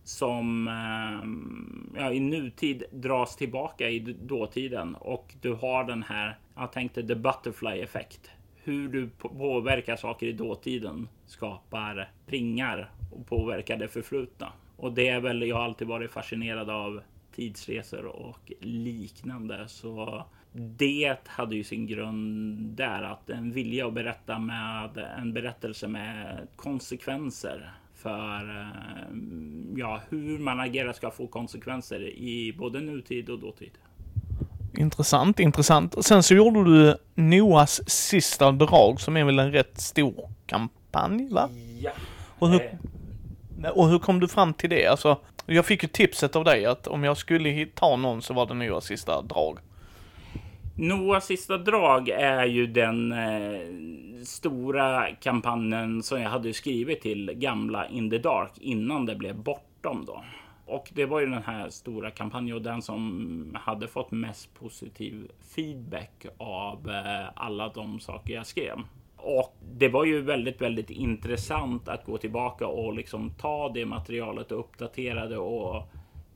som 0.09 0.69
ehm, 0.69 1.93
ja, 1.97 2.13
i 2.13 2.21
nutid 2.21 2.83
dras 2.91 3.37
tillbaka 3.37 3.91
i 3.91 3.99
dåtiden 4.23 4.95
och 4.95 5.35
du 5.41 5.53
har 5.53 5.85
den 5.85 6.03
här, 6.03 6.39
jag 6.57 6.73
tänkte 6.73 7.03
the 7.03 7.15
butterfly 7.15 7.81
effekt 7.81 8.31
hur 8.55 8.89
du 8.89 9.09
påverkar 9.09 9.97
saker 9.97 10.27
i 10.27 10.33
dåtiden 10.33 11.09
skapar 11.27 12.11
pringar 12.27 12.91
och 13.11 13.27
påverkar 13.27 13.77
det 13.77 13.89
förflutna. 13.89 14.53
Och 14.77 14.93
det 14.93 15.09
är 15.09 15.21
väl 15.21 15.43
jag 15.43 15.57
har 15.57 15.65
alltid 15.65 15.89
varit 15.89 16.11
fascinerad 16.11 16.71
av 16.71 17.01
tidsresor 17.35 18.05
och 18.05 18.53
liknande. 18.61 19.69
Så 19.69 20.25
det 20.53 21.17
hade 21.27 21.57
ju 21.57 21.65
sin 21.65 21.87
grund 21.87 22.59
där 22.59 23.03
att 23.03 23.31
en 23.31 23.53
vilja 23.53 23.87
att 23.87 23.95
berätta 23.95 24.39
med 24.39 24.99
en 25.19 25.33
berättelse 25.33 25.89
med 25.89 26.47
konsekvenser 26.57 27.73
för 28.03 28.61
eh, 28.61 29.17
ja, 29.77 30.01
hur 30.11 30.39
man 30.39 30.61
agerar 30.61 30.93
ska 30.93 31.11
få 31.11 31.27
konsekvenser 31.27 32.01
i 32.01 32.55
både 32.59 32.81
nutid 32.81 33.31
och 33.31 33.39
dåtid. 33.39 33.71
Intressant, 34.79 35.41
intressant. 35.41 36.05
Sen 36.05 36.23
så 36.23 36.35
gjorde 36.35 36.65
du 36.65 36.97
Noas 37.15 37.91
sista 37.91 38.53
drag 38.53 39.01
som 39.01 39.17
är 39.17 39.25
väl 39.25 39.39
en 39.39 39.53
rätt 39.53 39.81
stor 39.81 40.31
kampanj, 40.47 41.29
va? 41.31 41.51
Ja. 41.81 41.91
Och 42.39 42.49
hur, 42.49 42.79
och 43.75 43.89
hur 43.89 43.99
kom 43.99 44.21
du 44.21 44.29
fram 44.29 44.55
till 44.55 44.71
det? 44.71 44.87
Alltså, 44.87 45.19
jag 45.47 45.67
fick 45.67 45.83
ju 45.83 45.89
tipset 45.89 46.37
av 46.37 46.45
dig 46.45 46.67
att 46.67 46.87
om 46.87 47.05
jag 47.05 47.17
skulle 47.17 47.67
ta 47.67 47.97
någon 47.97 48.23
så 48.23 48.35
var 48.35 48.47
det 48.47 48.55
Noas 48.55 48.85
sista 48.85 49.23
drag. 49.23 49.59
Noas 50.81 51.27
sista 51.27 51.59
drag 51.59 52.09
är 52.09 52.47
ju 52.47 52.67
den 52.67 53.13
eh, 53.13 53.61
stora 54.25 55.15
kampanjen 55.15 56.03
som 56.03 56.21
jag 56.21 56.31
hade 56.31 56.55
skrivit 56.55 57.01
till 57.01 57.33
gamla 57.35 57.89
In 57.89 58.11
the 58.11 58.19
Dark 58.19 58.51
innan 58.61 59.07
det 59.07 59.15
blev 59.15 59.37
bortom 59.37 60.05
då. 60.07 60.25
Och 60.67 60.91
det 60.95 61.07
var 61.07 61.21
ju 61.21 61.27
den 61.27 61.43
här 61.43 61.69
stora 61.69 62.11
kampanjen 62.11 62.57
och 62.57 62.63
den 62.63 62.83
som 62.83 63.59
hade 63.61 63.89
fått 63.89 64.11
mest 64.11 64.55
positiv 64.55 65.31
feedback 65.55 66.27
av 66.37 66.91
eh, 66.91 67.29
alla 67.35 67.69
de 67.69 68.01
saker 68.01 68.35
jag 68.35 68.47
skrev. 68.47 68.77
Och 69.17 69.57
det 69.73 69.89
var 69.89 70.05
ju 70.05 70.21
väldigt, 70.21 70.61
väldigt 70.61 70.91
intressant 70.91 71.89
att 71.89 72.05
gå 72.05 72.19
tillbaka 72.19 72.67
och 72.67 72.95
liksom 72.95 73.31
ta 73.31 73.69
det 73.69 73.87
materialet 73.87 74.53
och 74.53 74.61
uppdatera 74.61 75.27
det 75.27 75.39
och 75.39 75.83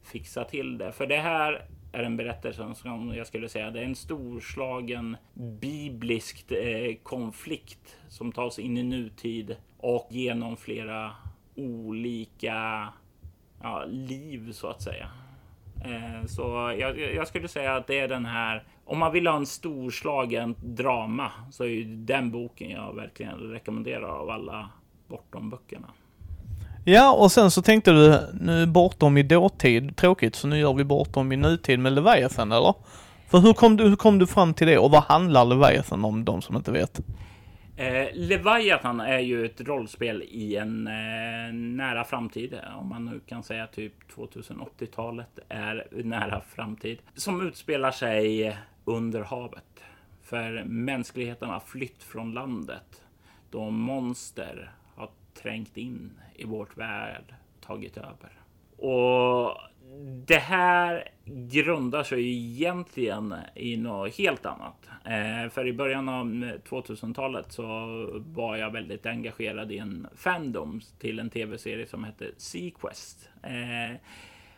fixa 0.02 0.44
till 0.44 0.78
det. 0.78 0.92
För 0.92 1.06
det 1.06 1.16
här 1.16 1.66
är 1.92 2.02
en 2.02 2.16
berättelse 2.16 2.74
som 2.74 3.14
jag 3.14 3.26
skulle 3.26 3.48
säga 3.48 3.70
det 3.70 3.80
är 3.80 3.84
en 3.84 3.94
storslagen 3.94 5.16
biblisk 5.34 6.50
eh, 6.50 6.94
konflikt 7.02 7.96
som 8.08 8.32
tas 8.32 8.58
in 8.58 8.78
i 8.78 8.82
nutid 8.82 9.56
och 9.78 10.08
genom 10.10 10.56
flera 10.56 11.10
olika 11.54 12.88
ja, 13.62 13.84
liv 13.88 14.52
så 14.52 14.66
att 14.66 14.82
säga. 14.82 15.10
Eh, 15.84 16.26
så 16.26 16.42
jag, 16.78 16.98
jag, 16.98 17.28
skulle 17.28 17.48
säga 17.48 17.76
att 17.76 17.86
det 17.86 17.98
är 17.98 18.08
den 18.08 18.26
här. 18.26 18.64
Om 18.84 18.98
man 18.98 19.12
vill 19.12 19.26
ha 19.26 19.36
en 19.36 19.46
storslagen 19.46 20.54
drama 20.58 21.32
så 21.50 21.64
är 21.64 21.68
ju 21.68 21.84
den 21.84 22.30
boken 22.30 22.70
jag 22.70 22.96
verkligen 22.96 23.34
rekommenderar 23.34 24.08
av 24.08 24.30
alla 24.30 24.70
bortom 25.08 25.50
böckerna. 25.50 25.88
Ja, 26.84 27.12
och 27.12 27.32
sen 27.32 27.50
så 27.50 27.62
tänkte 27.62 27.92
du 27.92 28.18
nu 28.40 28.66
bortom 28.66 29.16
i 29.16 29.22
dåtid, 29.22 29.96
tråkigt, 29.96 30.34
så 30.34 30.46
nu 30.46 30.58
gör 30.58 30.74
vi 30.74 30.84
bortom 30.84 31.32
i 31.32 31.36
nutid 31.36 31.78
med 31.78 31.92
Leviathan, 31.92 32.52
eller? 32.52 32.74
För 33.28 33.38
hur 33.38 33.52
kom 33.52 33.76
du, 33.76 33.88
hur 33.88 33.96
kom 33.96 34.18
du 34.18 34.26
fram 34.26 34.54
till 34.54 34.66
det 34.66 34.78
och 34.78 34.90
vad 34.90 35.02
handlar 35.02 35.44
Leviathan 35.44 36.04
om, 36.04 36.24
de 36.24 36.42
som 36.42 36.56
inte 36.56 36.72
vet? 36.72 37.00
Eh, 37.76 38.08
Leviathan 38.14 39.00
är 39.00 39.18
ju 39.18 39.46
ett 39.46 39.60
rollspel 39.60 40.22
i 40.22 40.56
en 40.56 40.86
eh, 40.86 41.52
nära 41.52 42.04
framtid, 42.04 42.58
om 42.80 42.88
man 42.88 43.04
nu 43.04 43.20
kan 43.28 43.42
säga 43.42 43.66
typ 43.66 43.94
2080-talet 44.16 45.38
är 45.48 45.86
nära 45.90 46.42
framtid, 46.54 46.98
som 47.14 47.48
utspelar 47.48 47.90
sig 47.90 48.56
under 48.84 49.22
havet. 49.22 49.64
För 50.22 50.64
mänskligheten 50.64 51.48
har 51.48 51.60
flytt 51.60 52.02
från 52.02 52.32
landet 52.32 53.02
då 53.50 53.70
monster 53.70 54.70
trängt 55.42 55.76
in 55.76 56.10
i 56.34 56.44
vårt 56.44 56.76
värld, 56.76 57.34
tagit 57.60 57.96
över. 57.96 58.32
Och 58.76 59.58
det 60.26 60.38
här 60.38 61.08
grundar 61.24 62.02
sig 62.02 62.28
egentligen 62.28 63.34
i 63.54 63.76
något 63.76 64.18
helt 64.18 64.46
annat. 64.46 64.88
Eh, 65.04 65.48
för 65.50 65.66
i 65.66 65.72
början 65.72 66.08
av 66.08 66.26
2000-talet 66.68 67.52
så 67.52 67.64
var 68.26 68.56
jag 68.56 68.70
väldigt 68.70 69.06
engagerad 69.06 69.72
i 69.72 69.78
en 69.78 70.06
fandom 70.16 70.80
till 70.98 71.18
en 71.18 71.30
tv-serie 71.30 71.86
som 71.86 72.04
hette 72.04 72.30
Sequest. 72.36 73.30
Eh, 73.42 73.96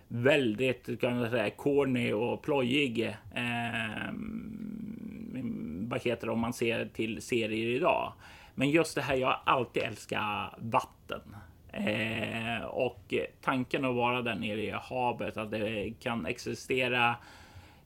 väldigt 0.09 1.01
kan 1.01 1.19
man 1.19 1.31
säga 1.31 1.51
corny 1.51 2.13
och 2.13 2.43
plojig. 2.43 3.03
Eh, 3.35 4.09
mm, 4.09 5.87
vad 5.91 6.03
heter 6.03 6.27
det 6.27 6.33
om 6.33 6.41
man 6.41 6.53
ser 6.53 6.87
till 6.87 7.23
serier 7.23 7.69
idag? 7.69 8.13
Men 8.55 8.71
just 8.71 8.95
det 8.95 9.03
här, 9.03 9.17
jag 9.17 9.27
har 9.27 9.41
alltid 9.45 9.83
älskat 9.83 10.55
vatten. 10.59 11.37
Eh, 11.73 12.65
och 12.65 13.15
tanken 13.41 13.85
att 13.85 13.95
vara 13.95 14.23
där 14.23 14.35
nere 14.35 14.63
i 14.63 14.71
havet, 14.71 15.37
att 15.37 15.51
det 15.51 15.93
kan 16.01 16.27
existera 16.27 17.17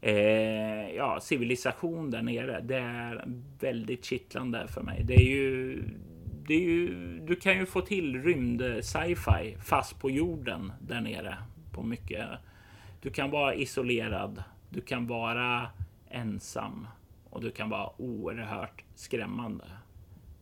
eh, 0.00 0.90
ja, 0.90 1.20
civilisation 1.20 2.10
där 2.10 2.22
nere. 2.22 2.60
Det 2.60 2.76
är 2.76 3.24
väldigt 3.60 4.04
kittlande 4.04 4.68
för 4.68 4.82
mig. 4.82 5.02
Det 5.04 5.14
är 5.14 5.28
ju, 5.28 5.82
det 6.46 6.54
är 6.54 6.60
ju, 6.60 7.18
du 7.18 7.36
kan 7.36 7.58
ju 7.58 7.66
få 7.66 7.80
till 7.80 8.22
rymd 8.22 8.62
sci-fi 8.82 9.56
fast 9.64 10.00
på 10.00 10.10
jorden 10.10 10.72
där 10.80 11.00
nere 11.00 11.36
på 11.72 11.82
mycket. 11.82 12.28
Du 13.02 13.10
kan 13.10 13.30
vara 13.30 13.54
isolerad. 13.54 14.42
Du 14.70 14.80
kan 14.80 15.06
vara 15.06 15.66
ensam 16.10 16.86
och 17.30 17.40
du 17.40 17.50
kan 17.50 17.70
vara 17.70 17.90
oerhört 18.00 18.84
skrämmande 18.94 19.64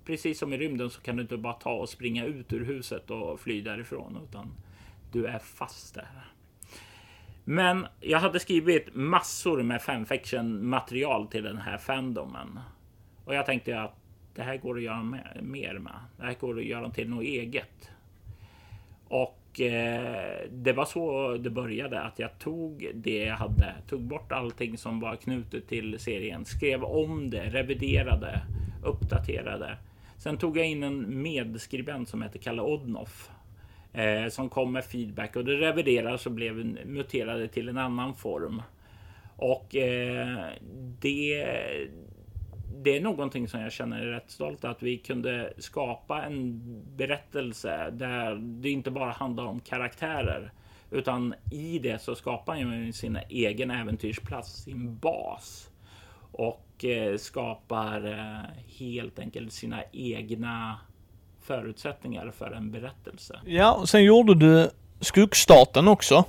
precis 0.06 0.38
som 0.38 0.52
i 0.52 0.58
rymden 0.58 0.90
så 0.90 1.00
kan 1.00 1.16
du 1.16 1.22
inte 1.22 1.36
bara 1.36 1.52
ta 1.52 1.72
och 1.72 1.88
springa 1.88 2.25
ut 2.25 2.52
ur 2.52 2.64
huset 2.64 3.10
och 3.10 3.40
fly 3.40 3.60
därifrån, 3.60 4.18
utan 4.28 4.52
du 5.12 5.26
är 5.26 5.38
fast 5.38 5.94
där. 5.94 6.08
Men 7.44 7.86
jag 8.00 8.18
hade 8.18 8.40
skrivit 8.40 8.94
massor 8.94 9.62
med 9.62 9.82
fanfiction 9.82 10.68
material 10.68 11.26
till 11.26 11.42
den 11.42 11.58
här 11.58 11.78
fandomen 11.78 12.58
och 13.25 13.34
jag 13.34 13.46
tänkte 13.46 13.80
att 13.80 13.94
det 14.34 14.42
här 14.42 14.56
går 14.56 14.76
att 14.76 14.82
göra 14.82 15.02
mer 15.42 15.78
med. 15.78 15.92
Det 16.16 16.25
här 16.25 16.34
går 16.40 16.58
att 16.58 16.64
göra 16.64 16.90
till 16.90 17.08
något 17.08 17.25
eget. 17.25 17.90
Och 19.08 19.60
eh, 19.60 20.40
det 20.50 20.72
var 20.72 20.84
så 20.84 21.36
det 21.36 21.50
började, 21.50 22.00
att 22.00 22.18
jag 22.18 22.38
tog 22.38 22.90
det 22.94 23.25
jag 23.25 23.36
hade, 23.36 23.75
tog 23.88 24.00
bort 24.00 24.32
allting 24.32 24.78
som 24.78 25.00
var 25.00 25.16
knutet 25.16 25.68
till 25.68 25.98
serien, 25.98 26.44
skrev 26.44 26.84
om 26.84 27.30
det, 27.30 27.44
reviderade, 27.44 28.40
uppdaterade. 28.84 29.78
Sen 30.26 30.38
tog 30.38 30.56
jag 30.56 30.66
in 30.66 30.83
en 30.83 31.23
medskribent 31.23 32.09
som 32.09 32.23
heter 32.23 32.38
Kalle 32.38 32.62
Odnoff 32.62 33.30
eh, 33.92 34.28
som 34.28 34.49
kom 34.49 34.73
med 34.73 34.85
feedback 34.85 35.37
och 35.37 35.45
det 35.45 35.56
reviderades 35.56 36.26
och 36.26 36.33
blev 36.33 36.54
muterade 36.87 37.49
till 37.49 37.68
en 37.68 37.78
annan 37.78 38.14
form. 38.14 38.62
Och 39.37 39.76
eh, 39.76 40.49
det, 41.00 41.47
det 42.83 42.97
är 42.97 43.00
någonting 43.00 43.49
som 43.49 43.61
jag 43.61 43.73
känner 43.73 44.00
är 44.00 44.06
rätt 44.06 44.30
stolt 44.30 44.64
att 44.64 44.83
vi 44.83 44.99
kunde 44.99 45.52
skapa 45.59 46.23
en 46.23 46.61
berättelse 46.97 47.90
där 47.90 48.35
det 48.35 48.71
inte 48.71 48.90
bara 48.90 49.11
handlar 49.11 49.45
om 49.45 49.61
karaktärer 49.61 50.52
utan 50.90 51.35
i 51.52 51.78
det 51.78 52.02
så 52.02 52.14
skapar 52.14 52.64
man 52.64 52.92
sin 52.92 53.18
egen 53.28 53.71
äventyrsplats, 53.71 54.62
sin 54.64 54.99
bas 54.99 55.71
och 56.33 56.65
eh, 56.85 57.16
skapar 57.16 58.06
eh, 58.06 58.50
helt 58.78 59.18
enkelt 59.18 59.52
sina 59.52 59.83
egna 59.92 60.80
förutsättningar 61.42 62.30
för 62.30 62.50
en 62.50 62.71
berättelse. 62.71 63.40
Ja, 63.45 63.73
och 63.75 63.88
sen 63.88 64.04
gjorde 64.04 64.35
du 64.35 64.71
Skuggstaten 65.00 65.88
också. 65.88 66.25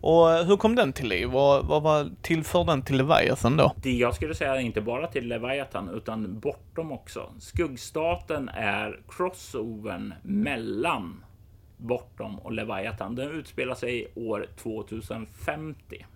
Och 0.00 0.32
eh, 0.32 0.44
hur 0.44 0.56
kom 0.56 0.74
den 0.74 0.92
till 0.92 1.08
liv 1.08 1.36
och 1.36 1.66
vad 1.66 1.82
var 1.82 2.10
tillför 2.22 2.64
den 2.64 2.82
till 2.82 2.96
Leviathan 2.96 3.56
då? 3.56 3.72
Det 3.76 3.92
jag 3.92 4.14
skulle 4.14 4.34
säga 4.34 4.60
inte 4.60 4.80
bara 4.80 5.06
till 5.06 5.28
Leviathan 5.28 5.88
utan 5.88 6.40
bortom 6.40 6.92
också. 6.92 7.32
Skuggstaten 7.38 8.48
är 8.48 9.00
crossovern 9.08 10.14
mellan 10.22 11.24
Bortom 11.76 12.38
och 12.38 12.52
Leviathan. 12.52 13.14
Den 13.14 13.30
utspelar 13.30 13.74
sig 13.74 14.12
år 14.14 14.46
2050. 14.56 16.06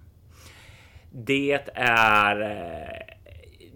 Det 1.10 1.70
är 1.74 3.15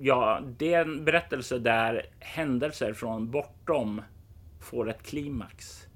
ja, 0.02 0.40
det 0.59 0.75
är 0.75 0.80
en 0.85 1.04
berättelse 1.04 1.59
där 1.59 2.07
händelser 2.21 2.92
från 2.92 3.30
bortom 3.30 4.02
får 4.61 4.90
ett 4.90 5.02
klimax 5.02 5.87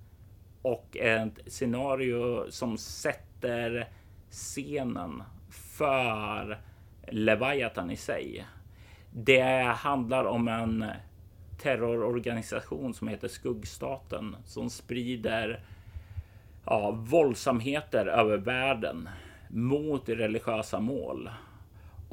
och 0.62 0.96
ett 0.96 1.38
scenario 1.46 2.50
som 2.50 2.78
sätter 2.78 3.88
scenen 4.30 5.22
för 5.50 6.58
Leviathan 7.08 7.90
i 7.90 7.96
sig. 7.96 8.46
Det 9.12 9.62
handlar 9.76 10.24
om 10.24 10.48
en 10.48 10.84
terrororganisation 11.62 12.94
som 12.94 13.08
heter 13.08 13.28
Skuggstaten 13.28 14.36
som 14.44 14.70
sprider 14.70 15.64
ja, 16.64 16.90
våldsamheter 16.90 18.06
över 18.06 18.36
världen 18.36 19.08
mot 19.48 20.08
religiösa 20.08 20.80
mål 20.80 21.30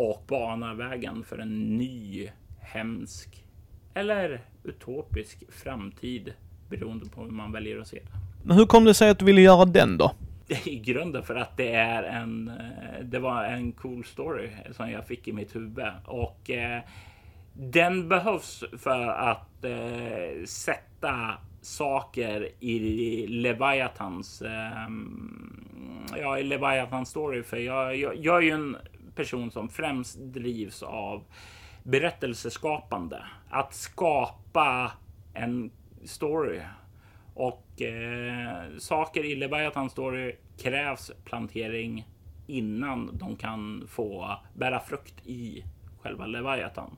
och 0.10 0.24
banar 0.28 0.74
vägen 0.74 1.24
för 1.24 1.38
en 1.38 1.78
ny 1.78 2.30
hemsk 2.62 3.46
eller 3.94 4.42
utopisk 4.64 5.44
framtid 5.52 6.34
beroende 6.70 7.06
på 7.10 7.22
hur 7.24 7.32
man 7.32 7.52
väljer 7.52 7.80
att 7.80 7.88
se 7.88 7.98
det. 7.98 8.12
Men 8.44 8.58
hur 8.58 8.66
kom 8.66 8.86
det 8.86 8.94
sig 8.94 9.10
att 9.10 9.20
du 9.20 9.26
ville 9.26 9.42
göra 9.42 9.66
den 9.66 9.98
då? 9.98 10.12
I 10.66 10.76
grunden 10.80 11.24
för 11.24 11.36
att 11.36 11.58
det 11.58 11.74
är 11.74 12.04
en. 12.04 12.48
eh, 12.48 13.04
Det 13.04 13.20
var 13.20 13.44
en 13.44 13.72
cool 13.72 14.04
story 14.04 14.50
som 14.72 14.92
jag 14.92 15.08
fick 15.08 15.28
i 15.28 15.34
mitt 15.34 15.56
huvud 15.56 15.86
och 16.06 16.50
eh, 16.50 16.82
den 17.54 18.10
behövs 18.10 18.64
för 18.78 19.08
att 19.08 19.64
eh, 19.66 20.46
sätta 20.46 21.34
saker 21.62 22.50
i 22.60 23.28
Leviathans. 23.28 24.42
Eh, 24.42 24.88
ja, 26.20 26.40
i 26.40 26.44
Leviathans 26.44 27.10
story, 27.10 27.44
för 27.44 27.58
jag, 27.58 27.96
jag, 27.96 28.16
jag 28.16 28.38
är 28.38 28.42
ju 28.42 28.52
en 28.52 28.78
person 29.16 29.52
som 29.52 29.70
främst 29.70 30.18
drivs 30.20 30.84
av 30.84 31.24
berättelseskapande. 31.84 33.24
Att 33.50 33.74
skapa 33.74 34.92
en 35.34 35.72
story 36.04 36.62
och 37.34 37.82
eh, 37.82 38.78
saker 38.78 39.26
i 39.26 39.36
Leviathan 39.36 39.90
Story 39.90 40.36
krävs 40.58 41.12
plantering 41.24 42.08
innan 42.48 43.18
de 43.18 43.36
kan 43.36 43.88
få 43.88 44.38
bära 44.54 44.80
frukt 44.80 45.28
i 45.28 45.64
själva 46.02 46.26
Leviathan. 46.26 46.98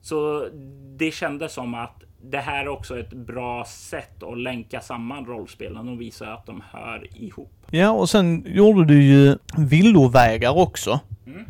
Så 0.00 0.48
det 0.96 1.10
kändes 1.10 1.52
som 1.52 1.74
att 1.74 2.04
det 2.22 2.38
här 2.38 2.64
är 2.64 2.68
också 2.68 2.98
ett 2.98 3.12
bra 3.12 3.64
sätt 3.64 4.22
att 4.22 4.38
länka 4.38 4.80
samman 4.80 5.26
rollspelen 5.26 5.88
och 5.88 6.00
visa 6.00 6.32
att 6.32 6.46
de 6.46 6.62
hör 6.72 7.06
ihop. 7.14 7.52
Ja, 7.70 7.90
och 7.90 8.10
sen 8.10 8.44
gjorde 8.46 8.84
du 8.84 9.02
ju 9.02 9.36
Villovägar 9.56 10.58
också. 10.58 11.00
Mm. 11.26 11.44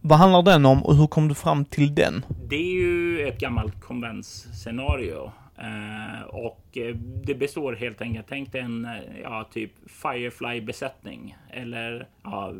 Vad 0.00 0.18
handlar 0.18 0.42
den 0.42 0.66
om 0.66 0.82
och 0.84 0.96
hur 0.96 1.06
kom 1.06 1.28
du 1.28 1.34
fram 1.34 1.64
till 1.64 1.94
den? 1.94 2.24
Det 2.48 2.56
är 2.56 2.74
ju 2.74 3.28
ett 3.28 3.38
gammalt 3.38 3.80
konventsscenario. 3.80 5.32
Eh, 5.58 6.22
och 6.22 6.78
eh, 6.78 6.94
det 6.96 7.34
består 7.34 7.72
helt 7.72 8.00
enkelt, 8.00 8.26
tänk 8.28 8.52
dig 8.52 8.60
en 8.60 8.84
eh, 8.84 8.90
ja, 9.22 9.48
typ 9.52 9.70
Firefly-besättning. 9.86 11.36
Eller 11.50 12.08
ja, 12.22 12.52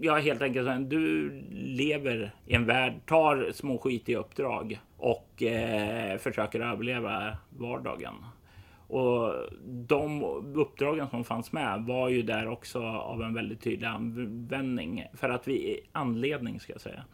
ja, 0.00 0.16
helt 0.16 0.42
enkelt 0.42 0.90
du 0.90 1.30
lever 1.52 2.34
i 2.46 2.54
en 2.54 2.66
värld, 2.66 2.92
tar 3.06 3.52
små 3.52 3.78
skitiga 3.78 4.18
uppdrag 4.18 4.80
och 4.96 5.42
eh, 5.42 6.18
försöker 6.18 6.60
överleva 6.60 7.36
vardagen. 7.50 8.14
Och 8.86 9.32
de 9.66 10.24
uppdragen 10.54 11.08
som 11.08 11.24
fanns 11.24 11.52
med 11.52 11.84
var 11.86 12.08
ju 12.08 12.22
där 12.22 12.48
också 12.48 12.82
av 12.82 13.22
en 13.22 13.34
väldigt 13.34 13.60
tydlig 13.60 13.86
användning 13.86 15.04
för 15.14 15.28
att 15.28 15.48
vi 15.48 15.80
anledning 15.92 16.60
ska 16.60 16.72
jag 16.72 16.80
säga 16.80 17.04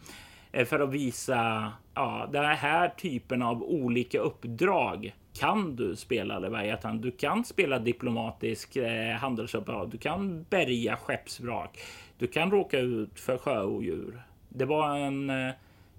eh, 0.53 0.65
för 0.65 0.81
att 0.81 0.91
visa 0.91 1.73
ja, 1.95 2.29
den 2.33 2.45
här 2.45 2.89
typen 2.89 3.43
av 3.43 3.63
olika 3.63 4.19
uppdrag 4.19 5.13
kan 5.39 5.77
du 5.77 5.97
spela 5.97 6.39
Leviathan. 6.39 7.01
Du 7.01 7.11
kan 7.11 7.45
spela 7.45 7.79
diplomatisk 7.79 8.77
eh, 8.77 9.17
handelsuppdrag. 9.17 9.91
Du 9.91 9.99
kan 9.99 10.43
bärga 10.43 10.97
skeppsvrak. 10.97 11.79
Du 12.21 12.27
kan 12.27 12.51
råka 12.51 12.79
ut 12.79 13.21
för 13.21 13.39
sjöodjur. 13.39 14.23
Det 14.49 14.65
var 14.65 14.97
en 14.97 15.31
eh, 15.31 15.55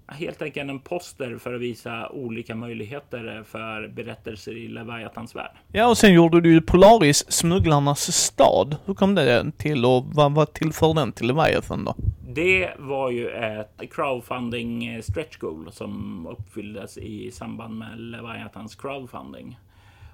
helt 0.06 0.42
enkelt 0.42 0.70
en 0.70 0.80
poster 0.80 1.38
för 1.38 1.54
att 1.54 1.60
visa 1.60 2.08
olika 2.08 2.54
möjligheter 2.54 3.44
för 3.46 3.88
berättelser 3.88 4.56
i 4.56 4.68
Leviathans 4.68 5.36
värld. 5.36 5.56
Ja, 5.72 5.86
och 5.88 5.98
sen 5.98 6.14
gjorde 6.14 6.40
du 6.40 6.52
ju 6.52 6.60
Polaris, 6.60 7.32
Smugglarnas 7.32 8.12
stad. 8.12 8.76
Hur 8.84 8.94
kom 8.94 9.14
det 9.14 9.52
till 9.58 9.84
och 9.84 10.04
vad, 10.06 10.34
vad 10.34 10.52
tillför 10.52 10.94
den 10.94 11.12
till 11.12 11.26
Leviathan 11.26 11.84
då? 11.84 11.94
Det 12.28 12.70
var 12.78 13.10
ju 13.10 13.28
ett 13.28 13.82
crowdfunding 13.90 14.86
eh, 14.86 15.02
stretch 15.02 15.36
goal 15.36 15.72
som 15.72 16.26
uppfylldes 16.26 16.98
i 16.98 17.30
samband 17.30 17.78
med 17.78 18.00
Leviathans 18.00 18.74
crowdfunding. 18.74 19.58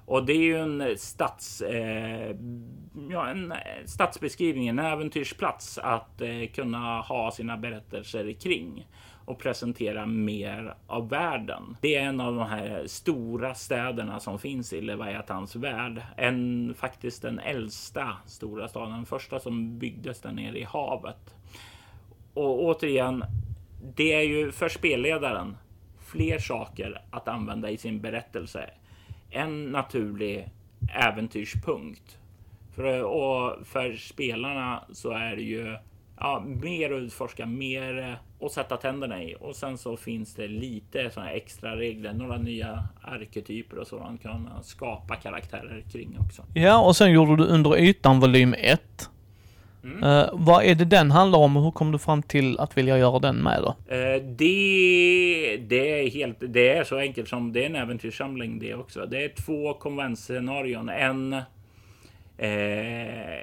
Och 0.09 0.25
det 0.25 0.33
är 0.33 0.41
ju 0.41 0.57
en 0.57 0.97
stats, 0.97 1.61
eh, 1.61 2.35
ja, 3.09 3.27
en 3.27 3.51
eh, 3.51 3.57
stadsbeskrivning, 3.85 4.67
en 4.67 4.79
äventyrsplats 4.79 5.77
att 5.77 6.21
eh, 6.21 6.47
kunna 6.53 7.01
ha 7.01 7.31
sina 7.31 7.57
berättelser 7.57 8.33
kring 8.33 8.87
och 9.25 9.39
presentera 9.39 10.05
mer 10.05 10.75
av 10.87 11.09
världen. 11.09 11.77
Det 11.81 11.95
är 11.95 12.01
en 12.01 12.21
av 12.21 12.35
de 12.35 12.45
här 12.45 12.83
stora 12.87 13.55
städerna 13.55 14.19
som 14.19 14.39
finns 14.39 14.73
i 14.73 14.81
Leviathans 14.81 15.55
värld. 15.55 16.01
En 16.17 16.73
faktiskt 16.77 17.21
den 17.21 17.39
äldsta 17.39 18.17
stora 18.25 18.67
staden, 18.67 18.91
den 18.91 19.05
första 19.05 19.39
som 19.39 19.79
byggdes 19.79 20.21
där 20.21 20.31
nere 20.31 20.59
i 20.59 20.63
havet. 20.63 21.35
Och 22.33 22.63
återigen, 22.63 23.23
det 23.95 24.13
är 24.13 24.23
ju 24.23 24.51
för 24.51 24.69
spelledaren 24.69 25.57
fler 25.99 26.39
saker 26.39 27.01
att 27.11 27.27
använda 27.27 27.69
i 27.69 27.77
sin 27.77 28.01
berättelse. 28.01 28.69
En 29.29 29.71
naturlig 29.71 30.49
äventyrspunkt. 30.95 32.17
För, 32.75 33.03
och 33.03 33.67
för 33.67 33.95
spelarna 33.95 34.83
så 34.93 35.11
är 35.11 35.35
det 35.35 35.41
ju 35.41 35.77
ja, 36.19 36.43
mer 36.61 36.93
att 36.93 37.01
utforska, 37.01 37.45
mer 37.45 38.19
att 38.41 38.51
sätta 38.51 38.77
tänderna 38.77 39.23
i. 39.23 39.35
Och 39.39 39.55
sen 39.55 39.77
så 39.77 39.97
finns 39.97 40.35
det 40.35 40.47
lite 40.47 41.09
sådana 41.09 41.31
extra 41.31 41.75
regler, 41.75 42.13
några 42.13 42.37
nya 42.37 42.87
arketyper 43.01 43.77
och 43.77 43.87
sådant 43.87 44.21
kan 44.21 44.43
man 44.43 44.63
skapa 44.63 45.15
karaktärer 45.15 45.83
kring 45.91 46.17
också. 46.19 46.43
Ja, 46.53 46.81
och 46.81 46.95
sen 46.95 47.11
gjorde 47.11 47.35
du 47.35 47.43
Under 47.43 47.77
ytan 47.77 48.19
volym 48.19 48.55
1. 48.57 49.09
Mm. 49.83 50.03
Eh, 50.03 50.29
vad 50.33 50.63
är 50.63 50.75
det 50.75 50.85
den 50.85 51.11
handlar 51.11 51.39
om 51.39 51.57
och 51.57 51.63
hur 51.63 51.71
kom 51.71 51.91
du 51.91 51.97
fram 51.97 52.23
till 52.23 52.59
att 52.59 52.77
vilja 52.77 52.97
göra 52.97 53.19
den 53.19 53.35
med 53.35 53.61
då? 53.61 53.95
Uh, 53.95 54.23
det, 54.23 55.57
det, 55.67 56.01
är 56.01 56.09
helt, 56.09 56.37
det 56.39 56.69
är 56.69 56.83
så 56.83 56.97
enkelt 56.97 57.29
som 57.29 57.53
det 57.53 57.61
är 57.61 57.65
en 57.65 57.75
äventyrssamling 57.75 58.59
det 58.59 58.75
också. 58.75 59.05
Det 59.05 59.23
är 59.23 59.29
två 59.29 59.73
konventscenarion. 59.73 60.89
En, 60.89 61.33
uh, 61.33 61.43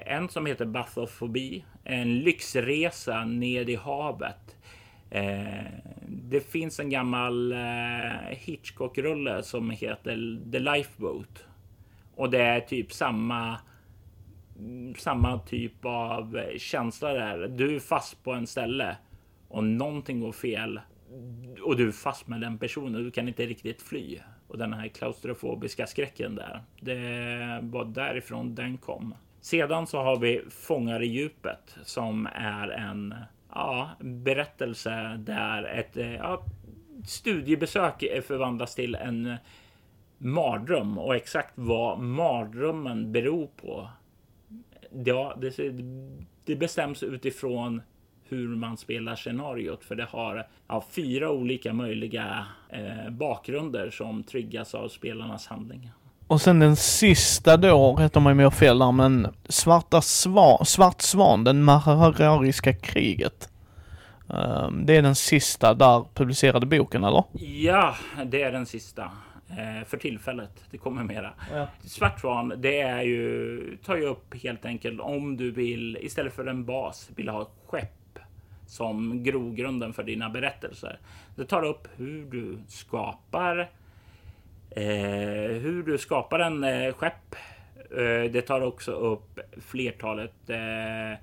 en 0.05 0.29
som 0.29 0.45
heter 0.45 0.65
Bathofobi, 0.65 1.63
en 1.83 2.19
lyxresa 2.19 3.25
ned 3.25 3.69
i 3.69 3.75
havet. 3.75 4.57
Eh, 5.09 5.63
det 6.07 6.39
finns 6.51 6.79
en 6.79 6.89
gammal 6.89 7.51
eh, 7.51 8.29
Hitchcock-rulle 8.29 9.43
som 9.43 9.69
heter 9.69 10.39
The 10.51 10.59
Lifeboat. 10.59 11.45
Och 12.15 12.29
det 12.29 12.41
är 12.41 12.59
typ 12.59 12.93
samma 12.93 13.57
samma 14.97 15.39
typ 15.39 15.85
av 15.85 16.41
känsla 16.57 17.13
där. 17.13 17.47
Du 17.47 17.75
är 17.75 17.79
fast 17.79 18.23
på 18.23 18.31
en 18.31 18.47
ställe 18.47 18.97
och 19.47 19.63
någonting 19.63 20.19
går 20.19 20.31
fel 20.31 20.79
och 21.61 21.77
du 21.77 21.87
är 21.87 21.91
fast 21.91 22.27
med 22.27 22.41
den 22.41 22.57
personen. 22.57 23.03
Du 23.03 23.11
kan 23.11 23.27
inte 23.27 23.45
riktigt 23.45 23.81
fly 23.81 24.19
och 24.47 24.57
den 24.57 24.73
här 24.73 24.87
klaustrofobiska 24.87 25.87
skräcken 25.87 26.35
där. 26.35 26.61
Det 26.79 27.59
var 27.61 27.85
därifrån 27.85 28.55
den 28.55 28.77
kom. 28.77 29.15
Sedan 29.41 29.87
så 29.87 29.97
har 29.97 30.17
vi 30.17 30.41
Fångar 30.49 31.03
i 31.03 31.07
djupet 31.07 31.77
som 31.83 32.27
är 32.33 32.67
en 32.67 33.15
ja, 33.53 33.89
berättelse 33.99 35.15
där 35.17 35.63
ett 35.63 35.95
ja, 36.19 36.43
studiebesök 37.07 38.23
förvandlas 38.27 38.75
till 38.75 38.95
en 38.95 39.35
mardröm 40.17 40.97
och 40.97 41.15
exakt 41.15 41.51
vad 41.55 41.99
mardrömmen 41.99 43.11
beror 43.11 43.47
på. 43.47 43.89
Ja, 45.05 45.37
det, 45.41 45.57
det 46.45 46.55
bestäms 46.55 47.03
utifrån 47.03 47.81
hur 48.29 48.47
man 48.47 48.77
spelar 48.77 49.15
scenariot, 49.15 49.83
för 49.83 49.95
det 49.95 50.07
har 50.09 50.47
ja, 50.67 50.83
fyra 50.91 51.31
olika 51.31 51.73
möjliga 51.73 52.45
eh, 52.69 53.11
bakgrunder 53.11 53.89
som 53.89 54.23
triggas 54.23 54.75
av 54.75 54.89
spelarnas 54.89 55.47
handlingar. 55.47 55.91
Och 56.27 56.41
sen 56.41 56.59
den 56.59 56.75
sista 56.75 57.57
då, 57.57 57.95
rätta 57.95 58.19
mig 58.19 58.31
om 58.31 58.39
jag 58.39 58.53
fel 58.53 58.79
där, 58.79 58.91
men 58.91 59.27
Svarta 59.49 60.01
Svan, 60.01 60.65
Svart 60.65 61.01
Svan, 61.01 61.43
den 61.43 61.63
Maharariska 61.63 62.73
kriget. 62.73 63.49
Um, 64.27 64.85
det 64.85 64.95
är 64.95 65.01
den 65.01 65.15
sista 65.15 65.73
där 65.73 66.05
publicerade 66.13 66.65
boken, 66.65 67.03
eller? 67.03 67.23
Ja, 67.39 67.95
det 68.25 68.41
är 68.41 68.51
den 68.51 68.65
sista. 68.65 69.11
Eh, 69.57 69.83
för 69.85 69.97
tillfället. 69.97 70.65
Det 70.71 70.77
kommer 70.77 71.03
mera. 71.03 71.33
Ja. 71.53 71.67
Svart 71.81 72.19
Svan, 72.19 72.53
det 72.57 72.81
är 72.81 73.01
ju, 73.01 73.77
tar 73.85 73.95
ju 73.95 74.05
upp 74.05 74.43
helt 74.43 74.65
enkelt 74.65 74.99
om 74.99 75.37
du 75.37 75.51
vill, 75.51 75.97
istället 76.01 76.33
för 76.33 76.45
en 76.45 76.65
bas, 76.65 77.09
vill 77.15 77.29
ha 77.29 77.41
ett 77.41 77.47
skepp 77.67 78.19
som 78.67 79.23
grogrunden 79.23 79.93
för 79.93 80.03
dina 80.03 80.29
berättelser. 80.29 80.99
Det 81.35 81.45
tar 81.45 81.63
upp 81.63 81.87
hur 81.95 82.25
du 82.31 82.57
skapar 82.67 83.59
eh, 84.69 85.51
hur 85.61 85.83
du 85.83 85.97
skapar 85.97 86.39
en 86.39 86.63
eh, 86.63 86.93
skepp. 86.93 87.35
Eh, 87.91 88.31
det 88.31 88.41
tar 88.41 88.61
också 88.61 88.91
upp 88.91 89.39
flertalet 89.61 90.49
eh, 90.49 91.19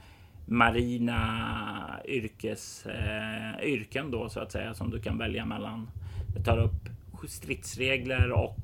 marina 0.47 2.01
yrkes, 2.05 2.87
eh, 2.87 3.65
yrken 3.65 4.11
då 4.11 4.29
så 4.29 4.41
att 4.41 4.53
säga 4.53 4.75
som 4.75 4.91
du 4.91 5.01
kan 5.01 5.19
välja 5.19 5.45
mellan. 5.45 5.91
Det 6.37 6.45
tar 6.45 6.59
upp 6.59 6.89
stridsregler 7.29 8.33
och 8.33 8.59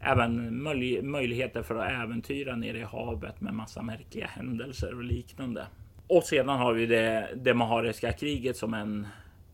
även 0.00 0.62
möj 0.62 1.02
möjligheter 1.02 1.62
för 1.62 1.74
att 1.74 1.90
äventyra 1.90 2.56
nere 2.56 2.78
i 2.78 2.82
havet 2.82 3.40
med 3.40 3.54
massa 3.54 3.82
märkliga 3.82 4.26
händelser 4.26 4.94
och 4.94 5.04
liknande. 5.04 5.66
Och 6.06 6.24
sedan 6.24 6.58
har 6.58 6.72
vi 6.72 6.86
det, 6.86 7.28
det 7.36 7.54
Mahariska 7.54 8.12
kriget 8.12 8.56
som 8.56 8.74
en 8.74 9.06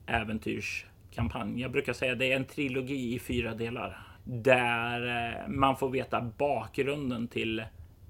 äventyrskampanj. 0.07 1.61
Jag 1.61 1.71
brukar 1.71 1.93
säga 1.93 2.15
det 2.15 2.33
är 2.33 2.37
en 2.37 2.45
trilogi 2.45 3.15
i 3.15 3.19
fyra 3.19 3.55
delar 3.55 4.07
där 4.25 5.07
eh, 5.07 5.49
man 5.49 5.77
får 5.77 5.91
veta 5.91 6.21
bakgrunden 6.39 7.29
till 7.29 7.65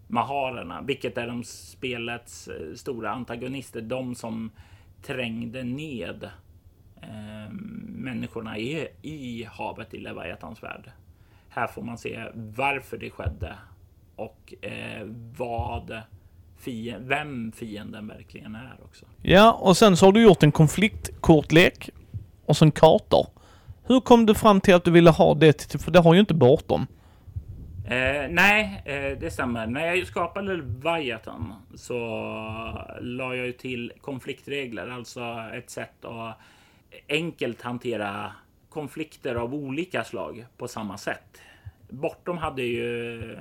Maharerna, 0.08 0.82
vilket 0.82 1.18
är 1.18 1.26
de 1.26 1.44
spelets 1.44 2.48
eh, 2.48 2.74
stora 2.74 3.10
antagonister. 3.10 3.80
De 3.80 4.14
som 4.14 4.50
trängde 5.02 5.62
ned 5.62 6.30
eh, 7.06 7.52
människorna 7.88 8.58
i, 8.58 8.88
i 9.02 9.44
havet 9.44 9.94
i 9.94 9.98
Leviathans 9.98 10.62
värld. 10.62 10.90
Här 11.48 11.66
får 11.66 11.82
man 11.82 11.98
se 11.98 12.24
varför 12.34 12.98
det 12.98 13.10
skedde 13.10 13.54
och 14.16 14.54
eh, 14.62 15.06
vad 15.38 16.02
fienden, 16.58 17.08
vem 17.08 17.52
fienden 17.52 18.08
verkligen 18.08 18.54
är 18.54 18.76
också. 18.84 19.04
Ja, 19.22 19.52
och 19.52 19.76
sen 19.76 19.96
så 19.96 20.06
har 20.06 20.12
du 20.12 20.22
gjort 20.22 20.42
en 20.42 20.52
konfliktkortlek 20.52 21.90
och 22.46 22.56
sen 22.56 22.70
kartor. 22.70 23.26
Hur 23.86 24.00
kom 24.00 24.26
du 24.26 24.34
fram 24.34 24.60
till 24.60 24.74
att 24.74 24.84
du 24.84 24.90
ville 24.90 25.10
ha 25.10 25.34
det 25.34 25.82
för 25.82 25.90
det 25.90 26.00
har 26.00 26.14
ju 26.14 26.20
inte 26.20 26.34
bortom. 26.34 26.86
Eh, 27.88 28.28
nej, 28.30 28.82
eh, 28.84 29.18
det 29.18 29.30
stämmer. 29.32 29.66
När 29.66 29.86
jag 29.86 30.06
skapade 30.06 30.56
Leviathan 30.56 31.54
så 31.74 31.98
la 33.00 33.34
jag 33.34 33.46
ju 33.46 33.52
till 33.52 33.92
konfliktregler, 34.00 34.88
alltså 34.88 35.20
ett 35.54 35.70
sätt 35.70 36.04
att 36.04 36.38
enkelt 37.08 37.62
hantera 37.62 38.32
konflikter 38.68 39.34
av 39.34 39.54
olika 39.54 40.04
slag 40.04 40.46
på 40.56 40.68
samma 40.68 40.98
sätt. 40.98 41.40
Bortom 41.88 42.38
hade 42.38 42.62
ju 42.62 43.38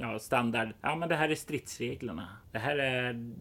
ja, 0.00 0.18
standard. 0.18 0.68
Ja, 0.82 0.96
men 0.96 1.08
det 1.08 1.16
här 1.16 1.28
är 1.28 1.34
stridsreglerna. 1.34 2.28
Det 2.52 2.58
här 2.58 2.76
är. 2.76 3.32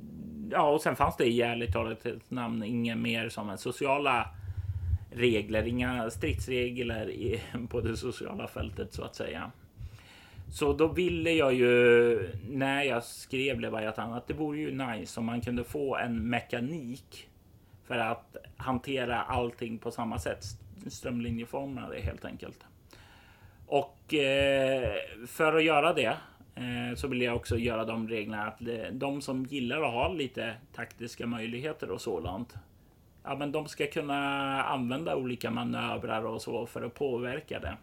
Ja, 0.51 0.69
och 0.69 0.81
sen 0.81 0.95
fanns 0.95 1.17
det 1.17 1.25
i 1.25 1.41
ärligt 1.41 1.73
talat 1.73 2.05
ett 2.05 2.31
namn 2.31 2.63
inget 2.63 2.97
mer 2.97 3.29
som 3.29 3.49
en 3.49 3.57
sociala 3.57 4.29
regler, 5.11 5.67
inga 5.67 6.09
stridsregler 6.09 7.09
i, 7.09 7.41
på 7.69 7.81
det 7.81 7.97
sociala 7.97 8.47
fältet 8.47 8.93
så 8.93 9.03
att 9.03 9.15
säga. 9.15 9.51
Så 10.51 10.73
då 10.73 10.87
ville 10.87 11.31
jag 11.31 11.53
ju 11.53 12.29
när 12.49 12.83
jag 12.83 13.03
skrev 13.03 13.59
Leviathan 13.59 14.13
att 14.13 14.27
det 14.27 14.33
vore 14.33 14.59
ju 14.59 14.71
nice 14.71 15.19
om 15.19 15.25
man 15.25 15.41
kunde 15.41 15.63
få 15.63 15.95
en 15.95 16.29
mekanik 16.29 17.29
för 17.91 17.97
att 17.97 18.38
hantera 18.58 19.21
allting 19.21 19.77
på 19.77 19.91
samma 19.91 20.19
sätt. 20.19 20.43
Strömlinjeforma 20.88 21.89
det 21.89 22.01
helt 22.01 22.25
enkelt. 22.25 22.65
Och 23.67 24.13
eh, 24.13 24.93
för 25.27 25.56
att 25.56 25.63
göra 25.63 25.93
det 25.93 26.17
eh, 26.56 26.95
så 26.95 27.08
vill 27.08 27.21
jag 27.21 27.36
också 27.36 27.58
göra 27.58 27.86
de 27.86 28.10
reglerna 28.10 28.47
att 28.47 28.62
eh, 28.62 28.91
de 28.91 29.21
som 29.21 29.45
gillar 29.45 29.82
att 29.82 29.93
ha 29.93 30.08
lite 30.08 30.54
taktiska 30.75 31.27
möjligheter 31.27 31.91
och 31.91 32.01
sådant. 32.01 32.56
Ja, 33.23 33.36
men 33.36 33.51
de 33.51 33.67
ska 33.67 33.88
kunna 33.88 34.17
använda 34.63 35.15
olika 35.15 35.51
manövrar 35.51 36.25
och 36.25 36.41
så 36.41 36.65
för 36.65 36.82
att 36.82 36.93
påverka 36.93 37.60
det. 37.60 37.77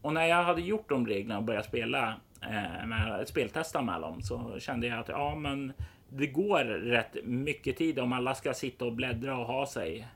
Och 0.00 0.12
när 0.12 0.26
jag 0.26 0.44
hade 0.44 0.62
gjort 0.62 0.88
de 0.88 1.06
reglerna 1.06 1.38
och 1.38 1.44
börjat 1.44 1.66
spela 1.66 2.14
eh, 2.40 2.86
med 2.86 3.28
speltesta 3.28 3.82
med 3.82 4.00
dem 4.00 4.22
så 4.22 4.60
kände 4.60 4.86
jag 4.86 4.98
att 4.98 5.08
ja, 5.08 5.34
men 5.34 5.72
det 6.16 6.26
går 6.26 6.64
rätt 6.64 7.16
mycket 7.24 7.76
tid 7.76 7.98
om 7.98 8.12
alla 8.12 8.34
ska 8.34 8.54
sitta 8.54 8.84
och 8.84 8.92
bläddra 8.92 9.38
och 9.38 9.46
ha 9.46 9.66
sig 9.66 10.08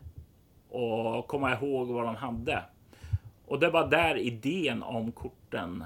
och 0.68 1.26
komma 1.26 1.52
ihåg 1.52 1.88
vad 1.88 2.04
de 2.04 2.16
hade. 2.16 2.62
Och 3.46 3.60
det 3.60 3.70
var 3.70 3.88
där 3.88 4.16
idén 4.16 4.82
om 4.82 5.12
korten 5.12 5.84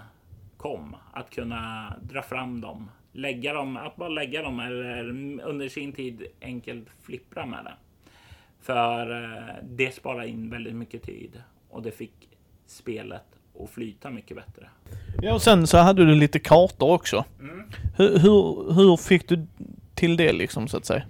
kom. 0.56 0.96
Att 1.12 1.30
kunna 1.30 1.94
dra 2.02 2.22
fram 2.22 2.60
dem, 2.60 2.90
lägga 3.12 3.52
dem, 3.52 3.76
att 3.76 3.96
bara 3.96 4.08
lägga 4.08 4.42
dem 4.42 4.60
eller 4.60 5.08
under 5.42 5.68
sin 5.68 5.92
tid 5.92 6.26
enkelt 6.40 6.88
flippra 7.02 7.46
med 7.46 7.64
det. 7.64 7.74
För 8.60 9.24
eh, 9.24 9.54
det 9.62 9.94
sparar 9.94 10.24
in 10.24 10.50
väldigt 10.50 10.74
mycket 10.74 11.02
tid 11.02 11.42
och 11.70 11.82
det 11.82 11.90
fick 11.90 12.28
spelet 12.66 13.24
att 13.62 13.70
flyta 13.70 14.10
mycket 14.10 14.36
bättre. 14.36 14.68
Ja, 15.22 15.34
och 15.34 15.42
sen 15.42 15.66
så 15.66 15.78
hade 15.78 16.06
du 16.06 16.14
lite 16.14 16.38
kartor 16.38 16.90
också. 16.90 17.24
Mm. 17.40 17.62
Hur, 17.96 18.18
hur, 18.18 18.72
hur 18.72 18.96
fick 18.96 19.28
du 19.28 19.46
till 20.00 20.16
det 20.16 20.32
liksom 20.32 20.68
så 20.68 20.76
att 20.76 20.84
säga? 20.84 21.02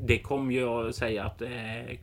Det 0.00 0.18
kommer 0.18 0.52
ju 0.54 0.68
att 0.68 0.94
säga 0.94 1.24
att 1.24 1.42
eh, 1.42 1.98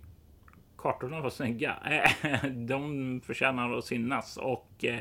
kartorna 0.78 1.22
var 1.22 1.30
snygga. 1.30 1.76
Eh, 1.86 2.50
de 2.52 3.22
förtjänar 3.26 3.78
att 3.78 3.86
synas 3.86 4.38
och 4.38 4.86
eh, 4.86 5.00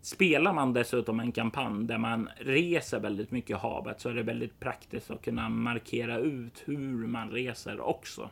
spelar 0.00 0.52
man 0.52 0.72
dessutom 0.72 1.20
en 1.20 1.32
kampanj 1.32 1.86
där 1.86 1.98
man 1.98 2.28
reser 2.36 3.00
väldigt 3.00 3.30
mycket 3.30 3.50
i 3.50 3.60
havet 3.60 4.00
så 4.00 4.08
är 4.08 4.14
det 4.14 4.22
väldigt 4.22 4.60
praktiskt 4.60 5.10
att 5.10 5.22
kunna 5.22 5.48
markera 5.48 6.18
ut 6.18 6.62
hur 6.64 7.06
man 7.06 7.30
reser 7.30 7.80
också. 7.80 8.30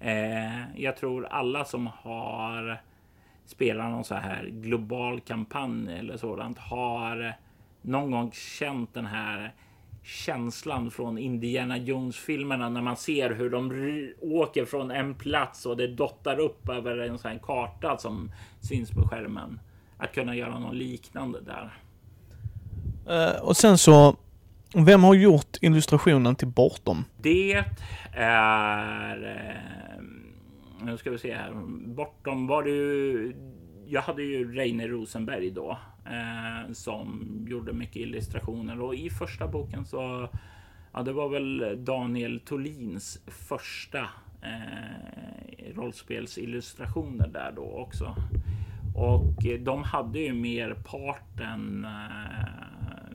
Eh, 0.00 0.80
jag 0.80 0.96
tror 0.96 1.26
alla 1.26 1.64
som 1.64 1.86
har 1.86 2.80
spelat 3.46 3.90
någon 3.90 4.04
så 4.04 4.14
här 4.14 4.46
global 4.46 5.20
kampanj 5.20 5.98
eller 5.98 6.16
sådant 6.16 6.58
har 6.58 7.34
någon 7.82 8.10
gång 8.10 8.32
känt 8.32 8.94
den 8.94 9.06
här 9.06 9.52
känslan 10.02 10.90
från 10.90 11.18
Indiana 11.18 11.76
Jones-filmerna 11.76 12.68
när 12.68 12.82
man 12.82 12.96
ser 12.96 13.30
hur 13.30 13.50
de 13.50 14.12
åker 14.20 14.64
från 14.64 14.90
en 14.90 15.14
plats 15.14 15.66
och 15.66 15.76
det 15.76 15.86
dottar 15.86 16.40
upp 16.40 16.68
över 16.68 16.98
en 16.98 17.18
sån 17.18 17.30
här 17.30 17.38
karta 17.38 17.96
som 17.98 18.32
syns 18.60 18.90
på 18.90 19.08
skärmen. 19.08 19.60
Att 19.98 20.14
kunna 20.14 20.36
göra 20.36 20.58
något 20.58 20.74
liknande 20.74 21.38
där. 21.40 21.78
Uh, 23.08 23.42
och 23.42 23.56
sen 23.56 23.78
så, 23.78 24.16
vem 24.74 25.04
har 25.04 25.14
gjort 25.14 25.56
illustrationen 25.60 26.36
till 26.36 26.48
Bortom? 26.48 27.04
Det 27.16 27.64
är... 28.12 29.16
Uh, 29.16 30.02
nu 30.82 30.96
ska 30.96 31.10
vi 31.10 31.18
se 31.18 31.34
här. 31.34 31.52
Bortom 31.86 32.46
var 32.46 32.62
det 32.62 32.70
ju... 32.70 33.34
Jag 33.86 34.02
hade 34.02 34.22
ju 34.22 34.52
Reine 34.54 34.86
Rosenberg 34.86 35.50
då 35.50 35.78
eh, 36.06 36.72
som 36.72 37.26
gjorde 37.48 37.72
mycket 37.72 37.96
illustrationer 37.96 38.80
och 38.80 38.94
i 38.94 39.10
första 39.10 39.48
boken 39.48 39.84
så 39.84 40.28
ja, 40.92 41.02
det 41.02 41.12
var 41.12 41.28
väl 41.28 41.78
Daniel 41.84 42.40
Tolins 42.40 43.22
första 43.26 44.08
eh, 44.42 45.74
rollspelsillustrationer 45.74 47.28
där 47.28 47.52
då 47.56 47.62
också. 47.62 48.16
Och 48.94 49.44
de 49.60 49.82
hade 49.82 50.18
ju 50.18 50.34
merparten. 50.34 51.84
Eh, 51.84 53.12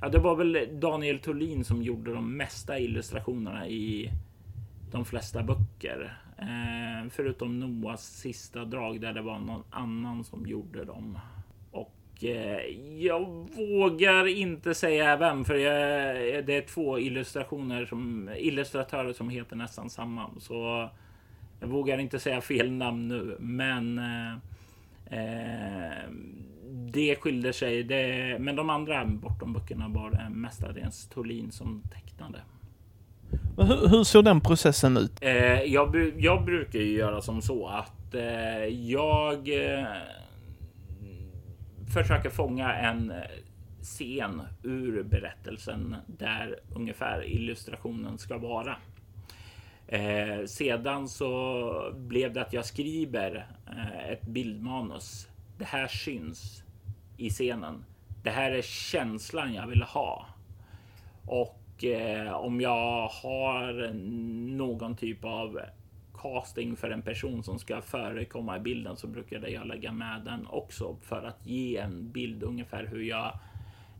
ja, 0.00 0.08
det 0.08 0.18
var 0.18 0.36
väl 0.36 0.80
Daniel 0.80 1.18
Tolin 1.18 1.64
som 1.64 1.82
gjorde 1.82 2.12
de 2.12 2.36
mesta 2.36 2.78
illustrationerna 2.78 3.68
i 3.68 4.10
de 4.90 5.04
flesta 5.04 5.42
böcker. 5.42 6.18
Eh, 6.38 7.10
förutom 7.10 7.60
Noahs 7.60 8.16
sista 8.16 8.64
drag 8.64 9.00
där 9.00 9.12
det 9.12 9.22
var 9.22 9.38
någon 9.38 9.62
annan 9.70 10.24
som 10.24 10.46
gjorde 10.46 10.84
dem. 10.84 11.18
Eh, 12.22 12.58
jag 12.98 13.48
vågar 13.56 14.26
inte 14.26 14.74
säga 14.74 15.16
vem 15.16 15.44
för 15.44 15.54
jag, 15.54 16.46
det 16.46 16.56
är 16.56 16.66
två 16.66 16.98
illustrationer 16.98 17.86
som 17.86 18.30
illustratörer 18.36 19.12
som 19.12 19.28
heter 19.28 19.56
nästan 19.56 19.90
samma. 19.90 20.30
Så 20.38 20.88
jag 21.60 21.68
vågar 21.68 21.98
inte 21.98 22.18
säga 22.18 22.40
fel 22.40 22.72
namn 22.72 23.08
nu, 23.08 23.36
men 23.40 23.98
eh, 23.98 24.32
eh 25.18 26.08
det 26.94 27.16
skilde 27.16 27.52
sig. 27.52 27.82
Det, 27.82 28.36
men 28.40 28.56
de 28.56 28.70
andra 28.70 29.04
bortom 29.04 29.52
böckerna 29.52 29.88
var 29.88 30.10
det 30.10 30.28
mestadels 30.30 31.08
Tolin 31.08 31.52
som 31.52 31.82
tecknade. 31.92 32.38
Hur, 33.56 33.88
hur 33.88 34.04
såg 34.04 34.24
den 34.24 34.40
processen 34.40 34.96
ut? 34.96 35.12
Eh, 35.20 35.62
jag, 35.62 36.12
jag, 36.16 36.44
brukar 36.44 36.78
ju 36.78 36.98
göra 36.98 37.22
som 37.22 37.42
så 37.42 37.66
att 37.66 38.14
eh, 38.14 38.64
jag 38.64 39.48
eh, 39.48 39.84
försöker 41.94 42.30
fånga 42.30 42.74
en 42.74 43.10
eh, 43.10 43.22
scen 43.82 44.42
ur 44.62 45.02
berättelsen 45.02 45.96
där 46.06 46.60
ungefär 46.74 47.24
illustrationen 47.24 48.18
ska 48.18 48.38
vara. 48.38 48.76
Eh, 49.86 50.44
sedan 50.46 51.08
så 51.08 51.92
blev 51.96 52.32
det 52.32 52.40
att 52.40 52.52
jag 52.52 52.64
skriver 52.64 53.46
eh, 53.66 54.10
ett 54.10 54.26
bildmanus. 54.26 55.28
Det 55.58 55.64
här 55.64 55.86
syns 55.86 56.64
i 57.16 57.30
scenen. 57.30 57.84
Det 58.22 58.30
här 58.30 58.50
är 58.50 58.62
känslan 58.62 59.54
jag 59.54 59.66
vill 59.66 59.82
ha. 59.82 60.26
Och 61.26 61.84
eh, 61.84 62.32
om 62.32 62.60
jag 62.60 63.08
har 63.08 63.92
någon 64.56 64.96
typ 64.96 65.24
av 65.24 65.60
casting 66.24 66.76
för 66.76 66.90
en 66.90 67.02
person 67.02 67.42
som 67.42 67.58
ska 67.58 67.80
förekomma 67.80 68.56
i 68.56 68.60
bilden 68.60 68.96
så 68.96 69.06
brukar 69.06 69.48
jag 69.48 69.66
lägga 69.66 69.92
med 69.92 70.22
den 70.24 70.46
också 70.46 70.96
för 71.02 71.22
att 71.22 71.46
ge 71.46 71.76
en 71.76 72.10
bild 72.12 72.42
ungefär 72.42 72.88
hur 72.90 73.02
jag 73.02 73.38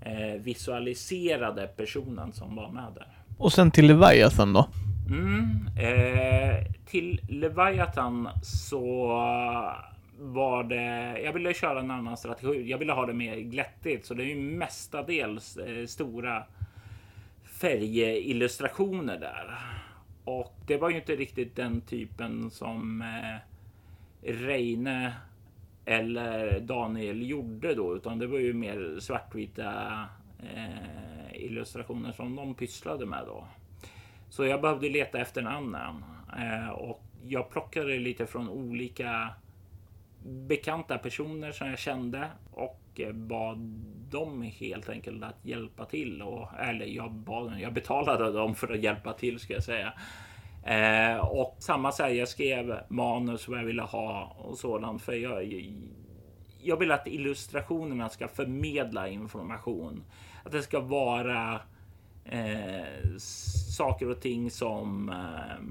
eh, 0.01 0.41
visualiserade 0.41 1.67
personen 1.67 2.33
som 2.33 2.57
var 2.57 2.71
med 2.71 2.93
där. 2.95 3.09
Och 3.39 3.53
sen 3.53 3.71
till 3.71 3.87
Leviathan 3.87 4.53
då? 4.53 4.69
Mm, 5.09 5.69
eh, 5.79 6.67
till 6.87 7.21
Leviathan 7.29 8.29
så 8.43 9.07
var 10.19 10.65
det. 10.65 11.21
Jag 11.25 11.33
ville 11.33 11.55
köra 11.55 11.81
en 11.81 11.91
annan 11.91 12.17
strategi. 12.17 12.71
Jag 12.71 12.79
ville 12.79 12.93
ha 12.93 13.07
det 13.07 13.13
mer 13.13 13.37
glättigt, 13.37 14.07
så 14.07 14.15
det 14.15 14.23
är 14.23 14.27
ju 14.27 14.41
mestadels 14.41 15.57
eh, 15.57 15.87
stora 15.87 16.43
färgillustrationer 17.61 19.19
där. 19.19 19.59
Och 20.25 20.55
det 20.67 20.77
var 20.77 20.91
ju 20.91 20.97
inte 20.97 21.17
riktigt 21.17 21.57
den 21.57 21.81
typen 21.81 22.51
som 22.51 23.03
eh, 23.03 23.39
Reine 24.33 25.13
eller 25.85 26.61
Daniel 26.61 27.31
gjorde 27.31 27.75
då, 27.75 27.97
utan 27.97 28.19
det 28.19 28.27
var 28.27 28.39
ju 28.39 28.53
mer 28.53 28.97
svartvita 29.01 29.73
eh, 30.55 31.45
illustrationer 31.45 32.13
som 32.13 32.37
de 32.37 32.55
pysslade 32.55 33.07
med 33.07 33.25
då. 33.27 33.47
Så 34.31 34.45
jag 34.45 34.61
behövde 34.61 34.89
leta 34.89 35.19
efter 35.19 35.43
en 35.43 35.75
eh, 36.39 36.69
och 36.69 37.03
jag 37.27 37.51
plockade 37.51 37.99
lite 37.99 38.27
från 38.27 38.49
olika 38.49 39.35
bekanta 40.25 40.99
personer 40.99 41.53
som 41.53 41.69
jag 41.69 41.79
kände 41.79 42.31
och 42.53 42.81
och 42.99 43.15
bad 43.15 43.59
dem 44.11 44.43
helt 44.43 44.89
enkelt 44.89 45.25
att 45.25 45.39
hjälpa 45.43 45.85
till. 45.85 46.23
Och, 46.23 46.49
eller 46.59 46.87
jag 46.87 47.13
bad 47.13 47.61
jag 47.61 47.73
betalade 47.73 48.33
dem 48.33 48.55
för 48.55 48.73
att 48.73 48.83
hjälpa 48.83 49.13
till 49.13 49.39
ska 49.39 49.53
jag 49.53 49.65
säga. 49.65 49.93
Eh, 50.65 51.17
och 51.17 51.57
samma 51.59 51.93
sak, 51.93 52.11
jag 52.11 52.29
skrev 52.29 52.81
manus 52.89 53.49
vad 53.49 53.59
jag 53.59 53.65
ville 53.65 53.83
ha 53.83 54.37
och 54.39 54.59
sådant 54.59 55.03
för 55.03 55.13
jag, 55.13 55.65
jag 56.63 56.77
vill 56.77 56.91
att 56.91 57.07
illustrationerna 57.07 58.09
ska 58.09 58.29
förmedla 58.29 59.09
information. 59.09 60.05
Att 60.45 60.53
det 60.53 60.63
ska 60.63 60.81
vara 60.81 61.61
eh, 62.25 63.17
saker 63.77 64.11
och 64.11 64.21
ting 64.21 64.51
som 64.51 65.09
eh, 65.09 65.65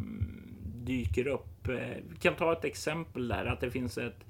dyker 0.83 1.27
upp. 1.27 1.67
Eh, 1.67 1.97
vi 2.09 2.17
kan 2.19 2.35
ta 2.35 2.53
ett 2.53 2.65
exempel 2.65 3.27
där 3.27 3.45
att 3.45 3.61
det 3.61 3.71
finns 3.71 3.97
ett 3.97 4.25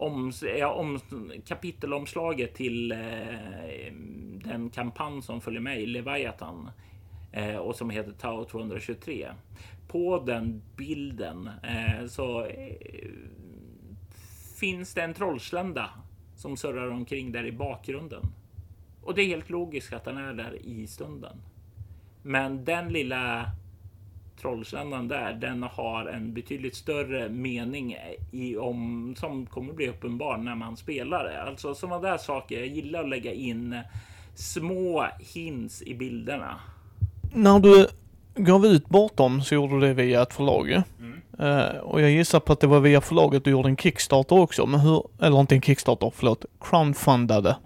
om, 0.00 0.32
om 0.62 0.98
kapitelomslaget 1.46 2.54
till 2.54 2.92
eh, 2.92 3.92
den 4.44 4.70
kampanj 4.70 5.22
som 5.22 5.40
följer 5.40 5.60
med 5.60 5.80
i 5.80 5.86
Leviathan 5.86 6.70
eh, 7.32 7.56
och 7.56 7.76
som 7.76 7.90
heter 7.90 8.12
Tau 8.12 8.44
223. 8.44 9.28
På 9.88 10.22
den 10.26 10.62
bilden 10.76 11.50
eh, 11.62 12.06
så 12.06 12.44
eh, 12.44 13.10
finns 14.60 14.94
det 14.94 15.02
en 15.02 15.14
trollslända 15.14 15.90
som 16.36 16.56
surrar 16.56 16.90
omkring 16.90 17.32
där 17.32 17.46
i 17.46 17.52
bakgrunden. 17.52 18.22
Och 19.02 19.14
det 19.14 19.22
är 19.22 19.26
helt 19.26 19.50
logiskt 19.50 19.92
att 19.92 20.04
den 20.04 20.16
är 20.16 20.34
där 20.34 20.66
i 20.66 20.86
stunden. 20.86 21.36
Men 22.22 22.64
den 22.64 22.92
lilla 22.92 23.50
trollsländan 24.40 25.08
där, 25.08 25.32
den 25.32 25.62
har 25.62 26.06
en 26.06 26.34
betydligt 26.34 26.76
större 26.76 27.28
mening 27.28 27.96
i 28.30 28.56
om 28.56 29.14
som 29.18 29.46
kommer 29.46 29.72
bli 29.72 29.88
uppenbar 29.88 30.36
när 30.36 30.54
man 30.54 30.76
spelar 30.76 31.24
det. 31.24 31.42
Alltså 31.42 31.74
sådana 31.74 32.10
där 32.10 32.18
saker. 32.18 32.58
Jag 32.58 32.66
gillar 32.66 33.00
att 33.00 33.08
lägga 33.08 33.32
in 33.32 33.76
små 34.34 35.06
hints 35.34 35.82
i 35.82 35.94
bilderna. 35.94 36.60
När 37.34 37.58
du 37.58 37.86
gav 38.34 38.66
ut 38.66 38.88
Bortom 38.88 39.42
så 39.42 39.54
gjorde 39.54 39.74
du 39.74 39.80
det 39.80 39.94
via 39.94 40.22
ett 40.22 40.32
förlag 40.32 40.70
mm. 40.70 41.20
uh, 41.40 41.76
Och 41.80 42.00
jag 42.00 42.10
gissar 42.10 42.40
på 42.40 42.52
att 42.52 42.60
det 42.60 42.66
var 42.66 42.80
via 42.80 43.00
förlaget 43.00 43.44
du 43.44 43.50
gjorde 43.50 43.68
en 43.68 43.76
Kickstarter 43.76 44.38
också, 44.38 44.66
men 44.66 44.80
hur, 44.80 45.02
eller 45.20 45.40
inte 45.40 45.54
en 45.54 45.62
Kickstarter, 45.62 46.12
förlåt, 46.14 46.44
crowdfundade. 46.60 47.56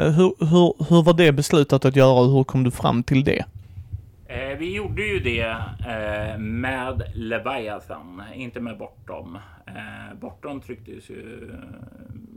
Uh, 0.00 0.08
hur, 0.08 0.34
hur, 0.38 0.88
hur 0.88 1.02
var 1.02 1.12
det 1.12 1.32
beslutat 1.32 1.84
att 1.84 1.96
göra 1.96 2.20
och 2.20 2.30
hur 2.30 2.44
kom 2.44 2.64
du 2.64 2.70
fram 2.70 3.02
till 3.02 3.24
det? 3.24 3.44
Eh, 4.34 4.58
vi 4.58 4.74
gjorde 4.74 5.02
ju 5.02 5.18
det 5.18 5.56
eh, 5.86 6.38
med 6.38 7.02
Leviathan, 7.14 8.22
inte 8.34 8.60
med 8.60 8.78
Bortom. 8.78 9.38
Eh, 9.66 10.18
Bortom 10.20 10.60
trycktes 10.60 11.10
ju 11.10 11.50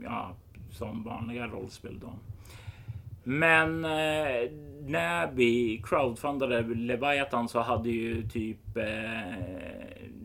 ja, 0.04 0.30
som 0.70 1.04
vanliga 1.04 1.46
rollspel 1.46 2.00
då. 2.00 2.12
Men 3.24 3.84
eh, 3.84 4.50
när 4.80 5.32
vi 5.32 5.82
crowdfundade 5.84 6.62
Leviathan 6.62 7.48
så 7.48 7.60
hade 7.60 7.90
ju 7.90 8.28
typ 8.28 8.76
eh, 8.76 9.58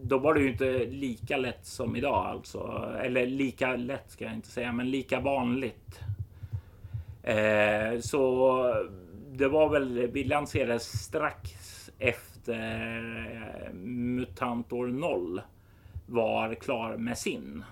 då 0.03 0.17
var 0.17 0.33
det 0.33 0.41
ju 0.41 0.51
inte 0.51 0.85
lika 0.85 1.37
lätt 1.37 1.65
som 1.65 1.95
idag 1.95 2.25
alltså. 2.25 2.91
Eller 3.03 3.25
lika 3.25 3.75
lätt 3.75 4.11
ska 4.11 4.25
jag 4.25 4.33
inte 4.33 4.47
säga, 4.47 4.71
men 4.71 4.91
lika 4.91 5.19
vanligt. 5.19 5.99
Eh, 7.23 7.99
så 7.99 8.57
det 9.37 9.47
var 9.47 9.69
väl, 9.69 10.07
vi 10.07 10.23
lanserades 10.23 11.03
strax 11.03 11.51
efter 11.99 12.97
eh, 13.67 13.73
MUTANT 13.73 14.73
år 14.73 14.87
0 14.87 15.41
var 16.05 16.53
klar 16.53 16.97
med 16.97 17.17
sin. 17.17 17.63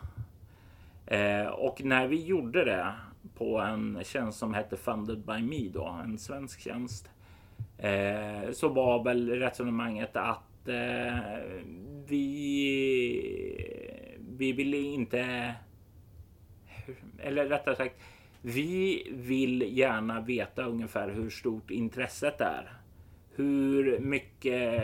Eh, 1.06 1.48
och 1.48 1.84
när 1.84 2.08
vi 2.08 2.26
gjorde 2.26 2.66
det 2.66 2.94
på 3.38 3.60
en 3.60 4.00
tjänst 4.04 4.40
som 4.40 4.54
hette 4.54 4.78
Funded 4.78 5.20
by 5.20 5.42
Me 5.42 5.70
då, 5.74 6.02
en 6.04 6.18
svensk 6.18 6.60
tjänst. 6.60 7.10
Eh, 7.78 8.52
så 8.52 8.70
var 8.70 9.04
väl 9.04 9.30
resonemanget 9.30 10.16
att 10.16 10.68
eh, 10.68 11.18
vi, 12.08 12.36
vi 14.38 14.52
ville 14.52 14.78
inte, 14.78 15.54
eller 17.20 17.46
rättare 17.46 17.76
sagt, 17.76 17.96
vi 18.42 19.08
vill 19.12 19.78
gärna 19.78 20.22
veta 20.22 20.64
ungefär 20.64 21.10
hur 21.10 21.30
stort 21.30 21.72
intresset 21.72 22.42
är. 22.42 22.74
Hur 23.36 24.00
mycket 24.00 24.84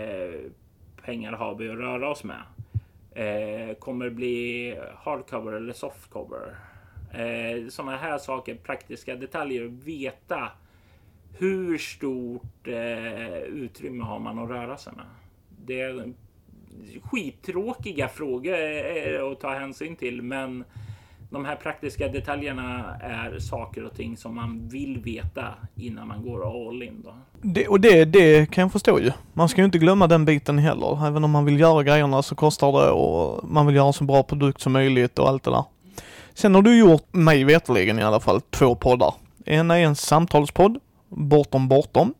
pengar 1.06 1.32
har 1.32 1.56
vi 1.56 1.70
att 1.70 1.78
röra 1.78 2.10
oss 2.10 2.24
med? 2.24 2.42
Eh, 3.12 3.76
kommer 3.76 4.06
det 4.06 4.12
bli 4.12 4.76
hardcover 4.96 5.54
eller 5.54 5.74
softcover? 5.74 6.56
Eh, 7.14 7.68
Sådana 7.70 7.98
här 7.98 8.18
saker, 8.18 8.56
praktiska 8.56 9.16
detaljer. 9.16 9.64
Veta 9.64 10.52
hur 11.38 11.78
stort 11.78 12.68
eh, 12.68 13.38
utrymme 13.42 14.04
har 14.04 14.20
man 14.20 14.40
att 14.40 14.50
röra 14.50 14.78
sig 14.78 14.94
med? 14.96 15.06
Det 15.66 15.82
är 15.82 16.14
skittråkiga 17.04 18.08
frågor 18.08 18.54
eh, 18.54 19.26
att 19.32 19.40
ta 19.40 19.54
hänsyn 19.54 19.96
till, 19.96 20.22
men 20.22 20.64
de 21.30 21.46
här 21.46 21.56
praktiska 21.56 22.08
detaljerna 22.08 22.96
är 23.02 23.40
saker 23.40 23.86
och 23.86 23.96
ting 23.96 24.18
som 24.18 24.36
man 24.36 24.68
vill 24.68 25.00
veta 25.00 25.46
innan 25.76 26.08
man 26.08 26.24
går 26.24 26.70
all 26.70 26.84
in. 26.84 27.02
Då. 27.06 27.16
Det, 27.42 27.68
och 27.68 27.82
det, 27.82 28.06
det 28.06 28.52
kan 28.52 28.62
jag 28.62 28.72
förstå 28.72 29.00
ju. 29.00 29.12
Man 29.34 29.50
ska 29.50 29.62
ju 29.62 29.66
inte 29.66 29.78
glömma 29.78 30.08
den 30.08 30.26
biten 30.26 30.58
heller. 30.58 31.08
Även 31.08 31.24
om 31.24 31.32
man 31.32 31.46
vill 31.46 31.60
göra 31.60 31.84
grejerna 31.84 32.22
så 32.22 32.36
kostar 32.36 32.72
det 32.72 32.92
och 32.92 33.50
man 33.50 33.66
vill 33.66 33.76
göra 33.76 33.88
en 33.88 33.94
så 33.94 34.04
bra 34.04 34.24
produkt 34.24 34.62
som 34.62 34.74
möjligt 34.74 35.20
och 35.20 35.30
allt 35.30 35.44
det 35.44 35.52
där. 35.52 35.64
Sen 36.34 36.56
har 36.56 36.62
du 36.62 36.80
gjort, 36.80 37.14
mig 37.14 37.44
veterligen 37.44 38.00
i 38.00 38.04
alla 38.04 38.20
fall, 38.20 38.42
två 38.42 38.76
poddar. 38.76 39.14
En 39.46 39.72
är 39.72 39.78
en 39.78 39.96
samtalspodd, 39.96 40.80
Bortom 41.10 41.68
Bortom. 41.68 42.14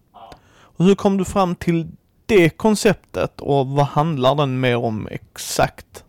Och 0.50 0.86
hur 0.86 0.96
kom 0.96 1.18
du 1.18 1.26
fram 1.26 1.56
till 1.56 1.88
det 2.26 2.50
konceptet 2.50 3.42
och 3.42 3.68
vad 3.68 3.86
handlar 3.86 4.36
den 4.36 4.60
mer 4.60 4.78
om 4.78 5.08
exakt? 5.12 6.04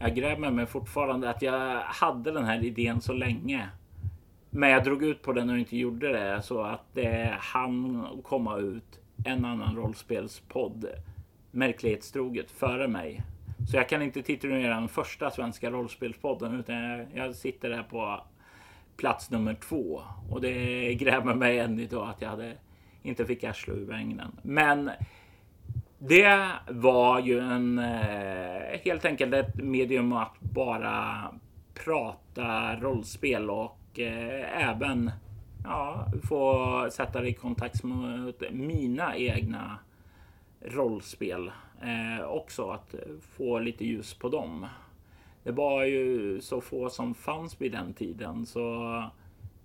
Jag 0.00 0.14
grämer 0.14 0.50
mig 0.50 0.66
fortfarande 0.66 1.30
att 1.30 1.42
jag 1.42 1.80
hade 1.80 2.30
den 2.30 2.44
här 2.44 2.64
idén 2.64 3.00
så 3.00 3.12
länge. 3.12 3.68
Men 4.50 4.70
jag 4.70 4.84
drog 4.84 5.02
ut 5.02 5.22
på 5.22 5.32
den 5.32 5.50
och 5.50 5.58
inte 5.58 5.76
gjorde 5.76 6.12
det 6.12 6.42
så 6.42 6.62
att 6.62 6.84
det 6.92 7.34
hann 7.38 8.06
komma 8.22 8.56
ut 8.56 9.00
en 9.24 9.44
annan 9.44 9.76
rollspelspodd 9.76 10.86
märklighetstroget 11.50 12.50
före 12.50 12.88
mig. 12.88 13.22
Så 13.70 13.76
jag 13.76 13.88
kan 13.88 14.02
inte 14.02 14.22
titulera 14.22 14.74
den 14.74 14.88
första 14.88 15.30
svenska 15.30 15.70
rollspelspodden 15.70 16.60
utan 16.60 17.06
jag 17.14 17.34
sitter 17.34 17.70
där 17.70 17.82
på 17.82 18.20
plats 18.96 19.30
nummer 19.30 19.54
två 19.54 20.02
och 20.30 20.40
det 20.40 20.94
grämer 20.94 21.34
mig 21.34 21.58
än 21.58 21.80
idag 21.80 22.08
att 22.08 22.22
jag 22.22 22.28
hade 22.28 22.52
inte 23.02 23.26
fick 23.26 23.44
arslet 23.44 23.76
ur 23.76 23.84
vägnen. 23.84 24.40
Men 24.42 24.90
det 26.08 26.50
var 26.68 27.20
ju 27.20 27.38
en 27.38 27.78
eh, 27.78 28.80
helt 28.84 29.04
enkelt 29.04 29.34
ett 29.34 29.56
medium 29.56 30.12
att 30.12 30.40
bara 30.40 31.24
prata 31.84 32.76
rollspel 32.76 33.50
och 33.50 33.98
eh, 33.98 34.68
även 34.68 35.10
ja, 35.64 36.06
få 36.28 36.88
sätta 36.92 37.20
det 37.20 37.28
i 37.28 37.34
kontakt 37.34 37.82
med 37.82 38.34
mina 38.52 39.16
egna 39.16 39.78
rollspel 40.60 41.50
eh, 41.82 42.24
också 42.24 42.70
att 42.70 42.94
få 43.36 43.58
lite 43.58 43.84
ljus 43.84 44.14
på 44.14 44.28
dem. 44.28 44.66
Det 45.42 45.52
var 45.52 45.84
ju 45.84 46.40
så 46.40 46.60
få 46.60 46.90
som 46.90 47.14
fanns 47.14 47.60
vid 47.60 47.72
den 47.72 47.94
tiden 47.94 48.46
så 48.46 49.04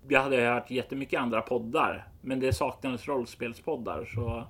jag 0.08 0.22
hade 0.22 0.42
hört 0.42 0.70
jättemycket 0.70 1.20
andra 1.20 1.42
poddar, 1.42 2.08
men 2.20 2.40
det 2.40 2.52
saknades 2.52 3.08
rollspelspoddar 3.08 4.04
så 4.14 4.44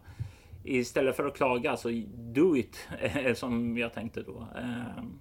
istället 0.65 1.17
för 1.17 1.25
att 1.25 1.37
klaga 1.37 1.77
så 1.77 2.03
do 2.17 2.57
it 2.57 2.89
eh, 3.01 3.35
som 3.35 3.79
jag 3.79 3.93
tänkte 3.93 4.23
då. 4.23 4.49
Ehm, 4.57 5.19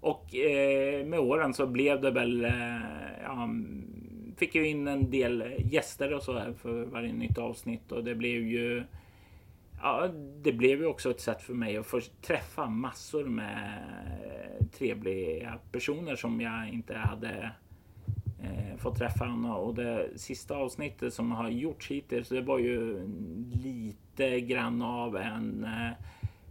och 0.00 0.34
eh, 0.34 1.06
med 1.06 1.20
åren 1.20 1.54
så 1.54 1.66
blev 1.66 2.00
det 2.00 2.10
väl. 2.10 2.44
Eh, 2.44 2.52
ja, 3.22 3.42
mm, 3.42 4.34
fick 4.36 4.54
ju 4.54 4.68
in 4.68 4.88
en 4.88 5.10
del 5.10 5.44
gäster 5.58 6.14
och 6.14 6.22
så 6.22 6.38
här 6.38 6.52
för 6.52 6.84
varje 6.84 7.12
nytt 7.12 7.38
avsnitt 7.38 7.92
och 7.92 8.04
det 8.04 8.14
blev 8.14 8.42
ju. 8.42 8.84
Ja, 9.82 10.08
det 10.42 10.52
blev 10.52 10.80
ju 10.80 10.86
också 10.86 11.10
ett 11.10 11.20
sätt 11.20 11.42
för 11.42 11.54
mig 11.54 11.76
att 11.76 11.86
få 11.86 12.00
träffa 12.22 12.66
massor 12.66 13.24
med 13.24 13.82
trevliga 14.72 15.58
personer 15.72 16.16
som 16.16 16.40
jag 16.40 16.68
inte 16.68 16.94
hade 16.94 17.50
fått 18.78 18.98
träffa 18.98 19.24
Anna 19.24 19.56
och 19.56 19.74
det 19.74 20.08
sista 20.16 20.56
avsnittet 20.56 21.14
som 21.14 21.32
har 21.32 21.48
gjorts 21.48 21.90
hittills. 21.90 22.28
Det 22.28 22.40
var 22.40 22.58
ju 22.58 23.08
lite 23.62 24.40
grann 24.40 24.82
av 24.82 25.16
en 25.16 25.64
eh, 25.64 26.06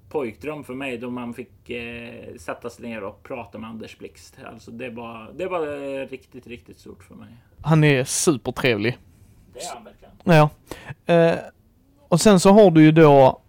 pojkdröm 0.10 0.64
för 0.64 0.74
mig 0.74 0.98
då 0.98 1.10
man 1.10 1.34
fick 1.34 1.70
eh, 1.70 2.36
sätta 2.38 2.70
sig 2.70 2.90
ner 2.90 3.04
och 3.04 3.24
prata 3.24 3.58
med 3.58 3.70
Anders 3.70 3.98
Blixt. 3.98 4.38
Alltså 4.46 4.72
det 4.72 4.90
var, 4.90 5.32
det 5.36 5.46
var 5.46 6.08
riktigt, 6.08 6.48
riktigt 6.48 6.80
stort 6.80 7.04
för 7.04 7.16
mig. 7.16 7.30
Han 7.62 7.84
är 7.84 8.04
supertrevlig. 8.04 8.98
Det 9.54 9.60
är 9.60 9.74
han 9.74 9.84
verkligen. 9.84 10.14
Ja. 10.24 10.50
Eh, 11.14 11.40
och 12.08 12.22
sen 12.22 12.40
så 12.40 12.50
har 12.50 12.72
du 12.72 12.84
ju 12.84 12.92
då 12.92 13.40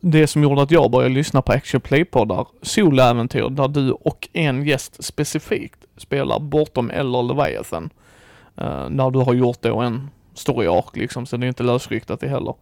det 0.00 0.26
som 0.26 0.42
gjorde 0.42 0.62
att 0.62 0.70
jag 0.70 0.90
började 0.90 1.14
lyssna 1.14 1.42
på 1.42 1.52
Action 1.52 1.80
Play-poddar, 1.80 2.46
soloäventyr 2.62 3.48
där 3.50 3.68
du 3.68 3.90
och 3.90 4.28
en 4.32 4.66
gäst 4.66 5.04
specifikt 5.04 5.84
spelar 5.96 6.40
bortom 6.40 6.90
eller 6.90 7.22
Leviathan. 7.22 7.90
Uh, 8.60 8.90
när 8.90 9.10
du 9.10 9.18
har 9.18 9.34
gjort 9.34 9.62
då 9.62 9.80
en 9.80 10.10
story 10.34 10.66
ark 10.66 10.96
liksom, 10.96 11.26
så 11.26 11.36
det 11.36 11.46
är 11.46 11.48
inte 11.48 11.62
lösryktat 11.62 12.20
det 12.20 12.28
heller. 12.28 12.54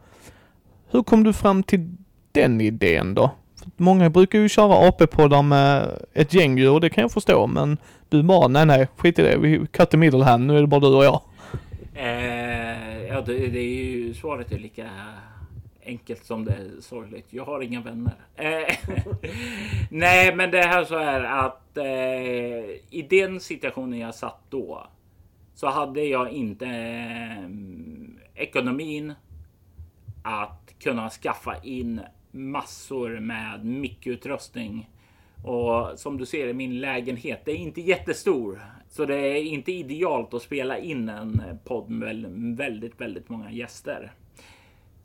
Hur 0.90 1.03
kom 1.03 1.24
du 1.24 1.33
fram 1.33 1.62
till 1.62 1.96
den 2.33 2.61
idén 2.61 3.14
då? 3.14 3.31
För 3.57 3.70
många 3.76 4.11
brukar 4.11 4.38
ju 4.38 4.48
köra 4.48 4.88
AP-poddar 4.88 5.42
med 5.42 5.98
ett 6.12 6.35
gäng 6.35 6.59
djur, 6.59 6.81
det 6.81 6.90
kan 6.90 7.03
jag 7.03 7.12
förstå, 7.12 7.46
men 7.46 7.79
du 8.09 8.22
bara, 8.22 8.48
nej 8.48 8.66
nej, 8.66 8.88
skit 8.96 9.18
i 9.18 9.22
det, 9.22 9.37
vi 9.38 9.66
cut 9.66 9.90
the 9.90 9.96
middle 9.96 10.24
hand, 10.24 10.46
nu 10.46 10.57
är 10.57 10.61
det 10.61 10.66
bara 10.66 10.81
du 10.81 10.87
och 10.87 11.05
jag. 11.05 11.20
Eh, 11.94 13.07
ja, 13.09 13.20
det, 13.20 13.46
det, 13.46 13.59
är 13.59 13.85
ju, 13.85 14.14
svaret 14.14 14.53
är 14.53 14.59
lika 14.59 14.88
enkelt 15.85 16.24
som 16.24 16.44
det 16.44 16.53
är 16.53 16.81
sorgligt. 16.81 17.26
Jag 17.31 17.44
har 17.44 17.61
inga 17.61 17.81
vänner. 17.81 18.14
Eh, 18.37 18.74
nej, 19.90 20.35
men 20.35 20.50
det 20.50 20.62
här 20.62 20.85
så 20.85 20.96
är 20.96 21.20
att 21.20 21.76
eh, 21.76 21.85
i 22.90 23.07
den 23.11 23.40
situationen 23.40 23.98
jag 23.98 24.14
satt 24.14 24.40
då 24.48 24.87
så 25.61 25.66
hade 25.66 26.05
jag 26.05 26.31
inte 26.31 26.66
eh, 26.66 27.49
ekonomin 28.35 29.14
att 30.23 30.75
kunna 30.79 31.11
skaffa 31.11 31.57
in 31.62 32.01
massor 32.31 33.20
med 33.20 33.64
mickutrustning. 33.64 34.90
Och 35.44 35.99
som 35.99 36.18
du 36.18 36.27
ser 36.27 36.49
i 36.49 36.53
min 36.53 36.81
lägenhet, 36.81 37.42
det 37.44 37.53
är 37.53 37.57
inte 37.57 37.81
jättestor. 37.81 38.61
Så 38.88 39.05
det 39.05 39.16
är 39.16 39.42
inte 39.42 39.73
idealt 39.73 40.35
att 40.35 40.42
spela 40.42 40.79
in 40.79 41.09
en 41.09 41.42
podd 41.64 41.90
med 41.90 42.27
väldigt, 42.57 43.01
väldigt 43.01 43.29
många 43.29 43.51
gäster. 43.51 44.12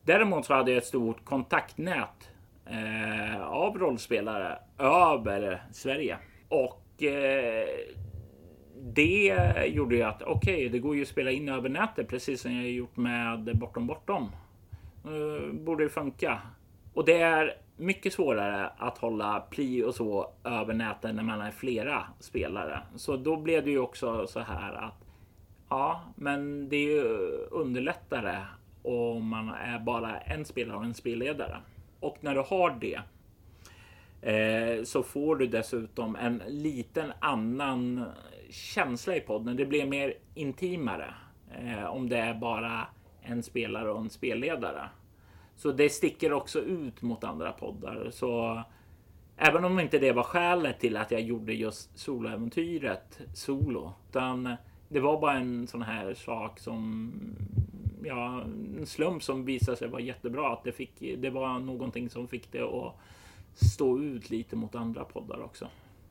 Däremot 0.03 0.45
så 0.45 0.53
hade 0.53 0.71
jag 0.71 0.77
ett 0.77 0.85
stort 0.85 1.25
kontaktnät 1.25 2.29
eh, 2.65 3.41
av 3.41 3.77
rollspelare 3.77 4.59
över 4.77 5.63
Sverige. 5.71 6.17
Och 6.49 7.03
eh, 7.03 7.67
det 8.95 9.65
gjorde 9.67 9.95
ju 9.95 10.01
att 10.01 10.21
okej, 10.21 10.55
okay, 10.55 10.69
det 10.69 10.79
går 10.79 10.95
ju 10.95 11.01
att 11.01 11.07
spela 11.07 11.31
in 11.31 11.49
över 11.49 11.69
nätet 11.69 12.07
precis 12.07 12.41
som 12.41 12.55
jag 12.55 12.71
gjort 12.71 12.97
med 12.97 13.57
Bortom 13.57 13.87
Bortom. 13.87 14.31
Uh, 15.07 15.53
borde 15.53 15.83
det 15.83 15.89
funka. 15.89 16.41
Och 16.93 17.05
det 17.05 17.21
är 17.21 17.57
mycket 17.77 18.13
svårare 18.13 18.69
att 18.77 18.97
hålla 18.97 19.39
pli 19.39 19.83
och 19.83 19.95
så 19.95 20.31
över 20.43 20.73
nätet 20.73 21.15
när 21.15 21.23
man 21.23 21.41
är 21.41 21.51
flera 21.51 22.03
spelare. 22.19 22.81
Så 22.95 23.17
då 23.17 23.37
blev 23.37 23.65
det 23.65 23.71
ju 23.71 23.79
också 23.79 24.27
så 24.27 24.39
här 24.39 24.73
att 24.73 25.05
ja, 25.69 26.01
men 26.15 26.69
det 26.69 26.75
är 26.75 26.89
ju 26.89 27.03
underlättare 27.51 28.45
om 28.83 29.27
man 29.27 29.49
är 29.49 29.79
bara 29.79 30.19
en 30.19 30.45
spelare 30.45 30.77
och 30.77 30.83
en 30.83 30.93
spelledare. 30.93 31.57
Och 31.99 32.17
när 32.21 32.35
du 32.35 32.41
har 32.41 32.77
det 32.79 32.99
eh, 34.31 34.83
så 34.83 35.03
får 35.03 35.35
du 35.35 35.47
dessutom 35.47 36.15
en 36.15 36.41
liten 36.47 37.11
annan 37.19 38.05
känsla 38.55 39.15
i 39.15 39.21
podden. 39.21 39.55
Det 39.55 39.65
blir 39.65 39.85
mer 39.85 40.13
intimare 40.33 41.13
eh, 41.51 41.85
om 41.85 42.09
det 42.09 42.17
är 42.17 42.33
bara 42.33 42.87
en 43.21 43.43
spelare 43.43 43.91
och 43.91 44.01
en 44.01 44.09
spelledare. 44.09 44.89
Så 45.55 45.71
det 45.71 45.89
sticker 45.89 46.33
också 46.33 46.59
ut 46.59 47.01
mot 47.01 47.23
andra 47.23 47.51
poddar. 47.51 48.09
Så 48.11 48.61
även 49.37 49.65
om 49.65 49.79
inte 49.79 49.99
det 49.99 50.11
var 50.11 50.23
skälet 50.23 50.79
till 50.79 50.97
att 50.97 51.11
jag 51.11 51.21
gjorde 51.21 51.53
just 51.53 51.99
soloäventyret 51.99 53.21
solo, 53.33 53.93
utan 54.09 54.55
det 54.89 54.99
var 54.99 55.21
bara 55.21 55.33
en 55.33 55.67
sån 55.67 55.81
här 55.81 56.13
sak 56.13 56.59
som 56.59 57.11
ja, 58.03 58.41
en 58.79 58.85
slump 58.85 59.23
som 59.23 59.45
visade 59.45 59.77
sig 59.77 59.87
vara 59.87 60.01
jättebra. 60.01 60.53
Att 60.53 60.63
det, 60.63 60.71
fick, 60.71 60.91
det 61.17 61.29
var 61.29 61.59
någonting 61.59 62.09
som 62.09 62.27
fick 62.27 62.51
det 62.51 62.61
att 62.61 62.95
stå 63.53 63.99
ut 63.99 64.29
lite 64.29 64.55
mot 64.55 64.75
andra 64.75 65.03
poddar 65.03 65.41
också. 65.43 65.67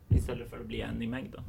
Istället 0.09 0.51
för 0.51 0.61
att 0.61 0.67
bli 0.67 0.81
en 0.81 1.03
i 1.03 1.07
mängden. 1.07 1.43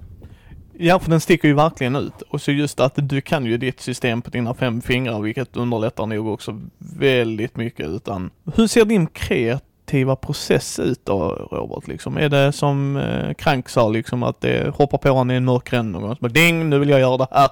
Ja, 0.78 1.00
för 1.00 1.10
den 1.10 1.22
sticker 1.22 1.48
ju 1.48 1.54
verkligen 1.54 1.96
ut. 1.96 2.22
Och 2.22 2.42
så 2.42 2.52
just 2.52 2.80
att 2.80 2.94
du 2.96 3.22
kan 3.22 3.46
ju 3.46 3.58
ditt 3.58 3.80
system 3.80 4.22
på 4.22 4.30
dina 4.30 4.54
fem 4.54 4.82
fingrar, 4.82 5.22
vilket 5.22 5.58
underlättar 5.58 6.06
nog 6.06 6.28
också 6.28 6.62
väldigt 6.78 7.58
mycket. 7.58 7.88
Utan 7.88 8.32
hur 8.56 8.68
ser 8.68 8.86
din 8.86 9.08
kreativa 9.08 10.16
process 10.16 10.80
ut 10.80 11.06
då, 11.06 11.48
Robert? 11.52 11.88
Liksom? 11.88 12.18
Är 12.18 12.30
det 12.30 12.52
som 12.52 12.98
eh, 12.98 13.34
Krank 13.34 13.70
sa, 13.70 13.90
liksom 13.90 14.24
att 14.24 14.42
det 14.42 14.76
hoppar 14.76 14.98
på 14.98 15.10
honom 15.10 15.32
i 15.32 15.36
en 15.36 15.46
mörk 15.46 15.74
ränd 15.74 15.92
någon 15.92 16.02
gång, 16.02 16.16
så 16.16 16.28
ding, 16.28 16.70
nu 16.70 16.80
vill 16.80 16.90
jag 16.90 17.00
göra 17.00 17.18
det 17.18 17.28
här. 17.32 17.50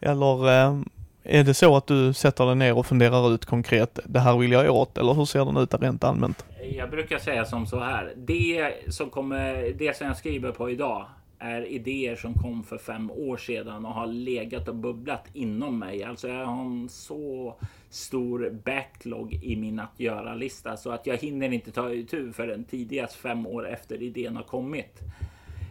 Eller 0.00 0.48
eh, 0.48 0.80
är 1.24 1.44
det 1.44 1.54
så 1.54 1.76
att 1.76 1.86
du 1.86 2.12
sätter 2.12 2.46
dig 2.46 2.54
ner 2.54 2.78
och 2.78 2.86
funderar 2.86 3.34
ut 3.34 3.44
konkret, 3.44 3.98
det 4.04 4.20
här 4.20 4.36
vill 4.36 4.52
jag 4.52 4.74
åt, 4.74 4.98
eller 4.98 5.14
hur 5.14 5.24
ser 5.24 5.44
den 5.44 5.56
ut 5.56 5.74
rent 5.74 6.04
allmänt? 6.04 6.44
Jag 6.76 6.90
brukar 6.90 7.18
säga 7.18 7.44
som 7.44 7.66
så 7.66 7.80
här, 7.80 8.12
det 8.16 8.72
som, 8.88 9.10
kommer, 9.10 9.72
det 9.78 9.96
som 9.96 10.06
jag 10.06 10.16
skriver 10.16 10.52
på 10.52 10.70
idag 10.70 11.06
är 11.42 11.66
idéer 11.66 12.16
som 12.16 12.34
kom 12.34 12.62
för 12.64 12.78
fem 12.78 13.10
år 13.10 13.36
sedan 13.36 13.86
och 13.86 13.94
har 13.94 14.06
legat 14.06 14.68
och 14.68 14.74
bubblat 14.74 15.28
inom 15.32 15.78
mig. 15.78 16.04
Alltså 16.04 16.28
jag 16.28 16.46
har 16.46 16.64
en 16.64 16.88
så 16.88 17.54
stor 17.90 18.50
backlog 18.64 19.34
i 19.34 19.56
min 19.56 19.78
att 19.78 20.00
göra-lista 20.00 20.76
så 20.76 20.90
att 20.90 21.06
jag 21.06 21.16
hinner 21.16 21.52
inte 21.52 21.70
ta 21.70 21.92
itu 21.92 22.32
förrän 22.32 22.64
tidigast 22.64 23.16
fem 23.16 23.46
år 23.46 23.68
efter 23.68 24.02
idén 24.02 24.36
har 24.36 24.42
kommit. 24.42 25.00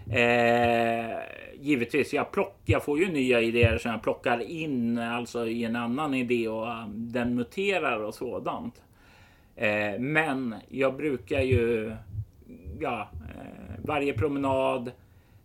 Eh, 0.09 1.17
givetvis, 1.59 2.13
jag, 2.13 2.32
plock, 2.32 2.61
jag 2.65 2.84
får 2.84 2.99
ju 2.99 3.11
nya 3.11 3.41
idéer 3.41 3.78
som 3.78 3.91
jag 3.91 4.03
plockar 4.03 4.39
in 4.39 4.97
alltså 4.97 5.47
i 5.47 5.63
en 5.63 5.76
annan 5.76 6.13
idé 6.13 6.47
och 6.47 6.67
eh, 6.67 6.88
den 6.88 7.36
muterar 7.36 8.03
och 8.03 8.13
sådant. 8.13 8.82
Eh, 9.55 9.99
men 9.99 10.55
jag 10.69 10.97
brukar 10.97 11.41
ju, 11.41 11.91
ja, 12.80 13.09
eh, 13.11 13.80
varje 13.84 14.13
promenad, 14.13 14.91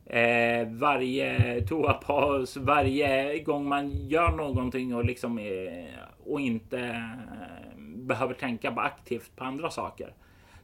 eh, 0.07 0.69
varje 0.69 1.61
toapaus, 1.61 2.57
varje 2.57 3.39
gång 3.43 3.69
man 3.69 4.09
gör 4.09 4.31
någonting 4.31 4.95
och 4.95 5.05
liksom 5.05 5.39
eh, 5.39 5.99
och 6.25 6.41
inte 6.41 6.79
eh, 6.79 7.79
behöver 7.79 8.35
tänka 8.35 8.71
aktivt 8.71 9.37
på 9.37 9.45
andra 9.45 9.71
saker. 9.71 10.15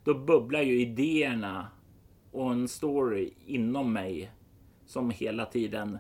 Då 0.05 0.15
bubblar 0.15 0.63
ju 0.63 0.81
idéerna 0.81 1.69
och 2.33 2.53
en 2.53 2.69
story 2.69 3.31
inom 3.47 3.93
mig 3.93 4.31
som 4.87 5.11
hela 5.11 5.47
tiden 5.47 5.99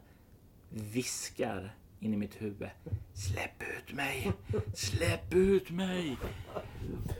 viskar 0.68 1.74
in 2.02 2.14
i 2.14 2.16
mitt 2.16 2.42
huvud. 2.42 2.68
Släpp 3.14 3.62
ut 3.62 3.94
mig! 3.94 4.32
Släpp 4.74 5.34
ut 5.34 5.70
mig! 5.70 6.16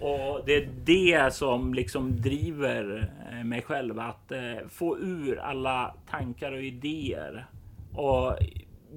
Och 0.01 0.43
det 0.47 0.55
är 0.55 0.69
det 0.85 1.35
som 1.35 1.75
liksom 1.75 2.21
driver 2.21 3.13
eh, 3.31 3.45
mig 3.45 3.63
själv 3.63 3.99
att 3.99 4.33
eh, 4.33 4.69
få 4.69 4.99
ur 4.99 5.39
alla 5.39 5.95
tankar 6.11 6.53
och 6.53 6.63
idéer. 6.63 7.47
Och 7.93 8.39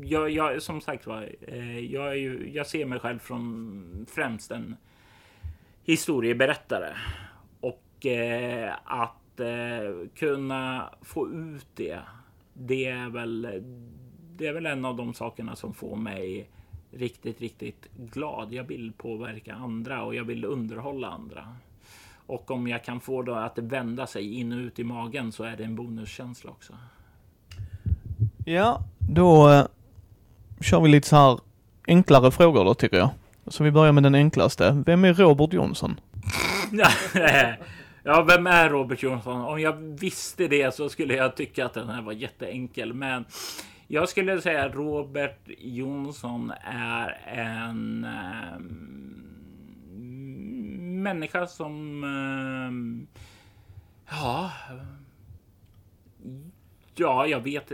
jag, 0.02 0.30
jag 0.30 0.62
som 0.62 0.82
sagt 0.82 1.08
var, 1.08 1.30
eh, 1.48 1.80
jag, 1.80 2.18
jag 2.48 2.68
ser 2.68 2.86
mig 2.86 3.00
själv 3.00 3.20
från 3.20 4.06
främst 4.10 4.52
en 4.52 4.76
historieberättare 5.84 6.94
och 7.60 7.82
att 8.84 9.40
kunna 10.16 10.90
få 11.02 11.30
ut 11.30 11.68
det. 11.76 12.00
Det 12.54 12.86
är 12.86 13.10
väl. 13.10 13.64
Det 14.38 14.48
är 14.48 14.54
väl 14.54 14.66
en 14.66 14.86
av 14.86 14.96
de 14.96 15.14
sakerna 15.14 15.56
som 15.56 15.74
får 15.74 15.96
mig 15.96 16.50
riktigt, 16.92 17.42
riktigt 17.42 17.90
glad. 17.98 18.54
Jag 18.54 18.64
vill 18.64 18.94
påverka 18.98 19.54
andra 19.54 20.04
och 20.04 20.16
jag 20.16 20.24
vill 20.24 20.46
underhålla 20.46 21.08
andra. 21.08 21.48
Och 22.28 22.52
om 22.52 22.68
jag 22.68 22.84
kan 22.84 23.00
få 23.00 23.22
det 23.22 23.44
att 23.46 23.58
vända 23.58 24.08
sig 24.08 24.34
in 24.34 24.52
och 24.52 24.58
ut 24.58 24.80
i 24.80 24.84
magen 24.84 25.32
så 25.32 25.44
är 25.44 25.58
det 25.58 25.64
en 25.64 25.76
bonuskänsla 25.76 26.52
också. 26.52 26.74
Ja, 28.46 28.82
då 29.00 29.50
eh, 29.50 29.66
kör 30.62 30.82
vi 30.82 30.90
lite 30.90 31.08
så 31.08 31.16
här 31.16 31.40
enklare 31.88 32.32
frågor 32.32 32.66
då 32.66 32.74
tycker 32.74 32.98
jag. 32.98 33.10
Så 33.48 33.64
vi 33.64 33.72
börjar 33.72 33.92
med 33.92 34.04
den 34.04 34.16
enklaste. 34.16 34.84
Vem 34.86 35.06
är 35.06 35.14
Robert 35.14 35.54
Jonsson? 35.54 36.00
ja, 38.04 38.22
vem 38.22 38.48
är 38.48 38.70
Robert 38.70 39.04
Jonsson? 39.04 39.42
Om 39.42 39.62
jag 39.62 39.74
visste 39.74 40.48
det 40.48 40.76
så 40.76 40.90
skulle 40.90 41.16
jag 41.16 41.36
tycka 41.36 41.66
att 41.66 41.74
den 41.74 41.90
här 41.90 42.02
var 42.02 42.14
jätteenkel. 42.14 42.94
Men 42.94 43.26
jag 43.88 44.10
skulle 44.10 44.42
säga 44.42 44.66
att 44.66 44.76
Robert 44.76 45.50
Jonsson 45.58 46.54
är 46.64 47.10
en 47.26 48.04
äh, 48.04 48.60
människa 51.04 51.48
som... 51.48 52.04
Äh, 52.04 53.16
ja 54.10 54.52
Ja, 56.98 57.28
jag 57.28 57.40
vet. 57.40 57.72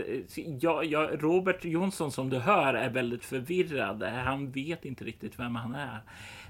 Ja, 0.60 0.84
ja, 0.84 1.10
Robert 1.12 1.64
Jonsson 1.64 2.12
som 2.12 2.30
du 2.30 2.38
hör 2.38 2.74
är 2.74 2.90
väldigt 2.90 3.24
förvirrad. 3.24 4.02
Han 4.02 4.50
vet 4.50 4.84
inte 4.84 5.04
riktigt 5.04 5.38
vem 5.38 5.56
han 5.56 5.74
är. 5.74 6.00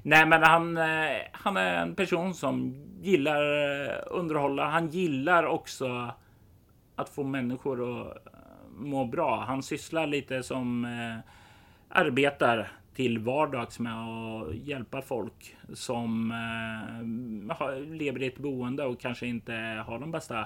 Nej, 0.02 0.26
men 0.26 0.42
han, 0.42 0.76
eh, 0.76 1.16
han 1.32 1.56
är 1.56 1.82
en 1.82 1.94
person 1.94 2.34
som 2.34 2.74
gillar 3.02 3.42
eh, 3.42 3.96
underhålla. 4.06 4.64
Han 4.64 4.88
gillar 4.88 5.44
också 5.44 6.10
att 6.96 7.08
få 7.08 7.24
människor 7.24 8.06
att 8.10 8.18
eh, 8.78 8.84
må 8.84 9.04
bra. 9.04 9.44
Han 9.44 9.62
sysslar 9.62 10.06
lite 10.06 10.42
som 10.42 10.84
eh, 10.84 11.32
arbetar 11.88 12.72
till 12.94 13.18
vardags 13.18 13.78
med 13.78 13.94
att 13.94 14.54
hjälpa 14.54 15.02
folk 15.02 15.56
som 15.72 16.30
eh, 16.30 17.80
lever 17.80 18.22
i 18.22 18.26
ett 18.26 18.38
boende 18.38 18.84
och 18.84 19.00
kanske 19.00 19.26
inte 19.26 19.84
har 19.86 19.98
de 19.98 20.10
bästa 20.10 20.40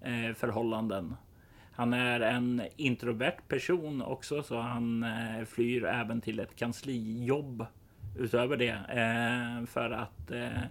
eh, 0.00 0.34
förhållanden. 0.34 1.16
Han 1.72 1.92
är 1.92 2.20
en 2.20 2.62
introvert 2.76 3.48
person 3.48 4.02
också, 4.02 4.42
så 4.42 4.60
han 4.60 5.02
eh, 5.02 5.44
flyr 5.44 5.84
även 5.84 6.20
till 6.20 6.40
ett 6.40 6.56
kanslijobb 6.56 7.66
utöver 8.18 8.56
det 8.56 8.68
eh, 8.88 9.66
för 9.66 9.90
att 9.90 10.30
eh, 10.30 10.62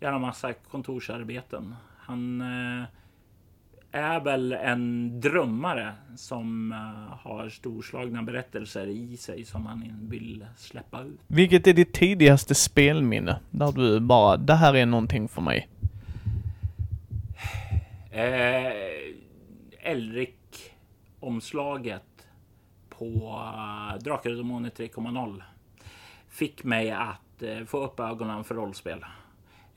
göra 0.00 0.18
massa 0.18 0.52
kontorsarbeten. 0.52 1.74
Han 1.98 2.40
eh, 2.40 2.84
är 3.92 4.20
väl 4.20 4.52
en 4.52 5.20
drömmare 5.20 5.92
som 6.16 6.72
uh, 6.72 7.16
har 7.26 7.48
storslagna 7.48 8.22
berättelser 8.22 8.86
i 8.86 9.16
sig 9.16 9.44
som 9.44 9.66
han 9.66 10.08
vill 10.10 10.46
släppa 10.56 11.02
ut. 11.02 11.20
Vilket 11.26 11.66
är 11.66 11.72
ditt 11.72 11.92
tidigaste 11.92 12.54
spelminne? 12.54 13.40
Där 13.50 13.72
du 13.72 14.00
bara, 14.00 14.36
det 14.36 14.54
här 14.54 14.76
är 14.76 14.86
någonting 14.86 15.28
för 15.28 15.42
mig. 15.42 15.68
Eh, 18.10 18.72
Elric 19.82 20.30
omslaget 21.20 22.02
på 22.88 23.06
uh, 23.06 24.02
Drakar 24.04 24.30
och 24.30 24.36
Demoner 24.36 24.70
3.0 24.70 25.42
fick 26.28 26.64
mig 26.64 26.90
att 26.90 27.42
uh, 27.42 27.64
få 27.64 27.84
upp 27.84 28.00
ögonen 28.00 28.44
för 28.44 28.54
rollspel. 28.54 29.04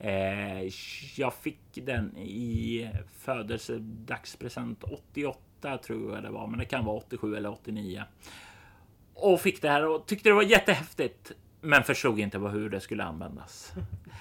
Uh, 0.04 0.70
jag 1.16 1.34
fick 1.34 1.60
den 1.74 2.16
i 2.16 2.90
födelsedagspresent 3.18 4.84
88 4.84 5.78
tror 5.78 6.14
jag 6.14 6.22
det 6.22 6.30
var, 6.30 6.46
men 6.46 6.58
det 6.58 6.64
kan 6.64 6.84
vara 6.84 6.96
87 6.96 7.36
eller 7.36 7.52
89. 7.52 8.02
Och 9.14 9.40
fick 9.40 9.62
det 9.62 9.68
här 9.68 9.86
och 9.86 10.06
tyckte 10.06 10.28
det 10.28 10.34
var 10.34 10.42
jättehäftigt, 10.42 11.32
men 11.60 11.82
förstod 11.82 12.18
inte 12.18 12.38
hur 12.38 12.70
det 12.70 12.80
skulle 12.80 13.04
användas. 13.04 13.72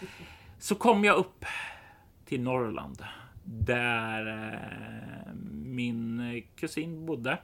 Så 0.60 0.76
kom 0.76 1.04
jag 1.04 1.18
upp 1.18 1.46
till 2.26 2.42
Norrland 2.42 3.04
där 3.44 4.28
eh, 4.54 5.34
min 5.52 6.44
kusin 6.56 7.06
bodde. 7.06 7.38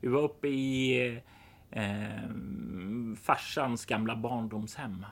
Vi 0.00 0.08
var 0.08 0.22
uppe 0.22 0.48
i 0.48 1.06
eh, 1.70 2.30
farsans 3.22 3.86
gamla 3.86 4.16
barndomshem 4.16 5.06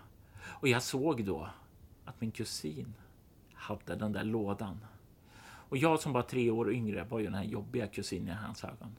och 0.45 0.68
jag 0.68 0.83
såg 0.83 1.25
då 1.25 1.51
att 2.05 2.20
min 2.20 2.30
kusin 2.30 2.94
hade 3.55 3.94
den 3.94 4.12
där 4.12 4.24
lådan. 4.24 4.84
Och 5.44 5.76
jag 5.76 6.00
som 6.00 6.12
var 6.12 6.22
tre 6.22 6.50
år 6.50 6.72
yngre 6.72 7.05
var 7.05 7.18
ju 7.18 7.24
den 7.24 7.34
här 7.34 7.44
jobbiga 7.44 7.86
kusinen 7.86 8.28
i 8.28 8.38
hans 8.46 8.64
ögon. 8.64 8.96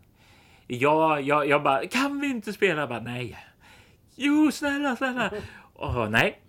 Jag, 0.68 1.22
jag, 1.22 1.48
jag 1.48 1.64
bara, 1.64 1.88
kan 1.88 2.20
vi 2.20 2.28
inte 2.28 2.54
spela? 2.54 2.80
Jag 2.80 2.90
bara, 2.90 3.00
nej. 3.02 3.38
Jo, 4.16 4.52
snälla, 4.52 4.96
snälla. 4.96 5.32
Och 5.74 6.12
nej. 6.12 6.42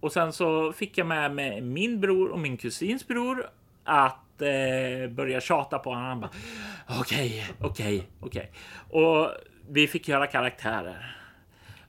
Och 0.00 0.12
sen 0.12 0.32
så 0.32 0.72
fick 0.72 0.98
jag 0.98 1.06
med 1.06 1.34
mig 1.34 1.60
min 1.60 2.00
bror 2.00 2.28
och 2.28 2.38
min 2.38 2.56
kusins 2.56 3.08
bror 3.08 3.50
att 3.84 4.42
eh, 4.42 5.10
börja 5.10 5.40
tjata 5.40 5.78
på 5.78 5.90
honom. 5.90 6.04
Han 6.06 6.20
bara, 6.20 6.30
Okej, 7.00 7.46
okej, 7.60 8.06
okej. 8.20 8.52
Och 8.90 9.28
vi 9.68 9.86
fick 9.86 10.08
göra 10.08 10.26
karaktärer. 10.26 11.16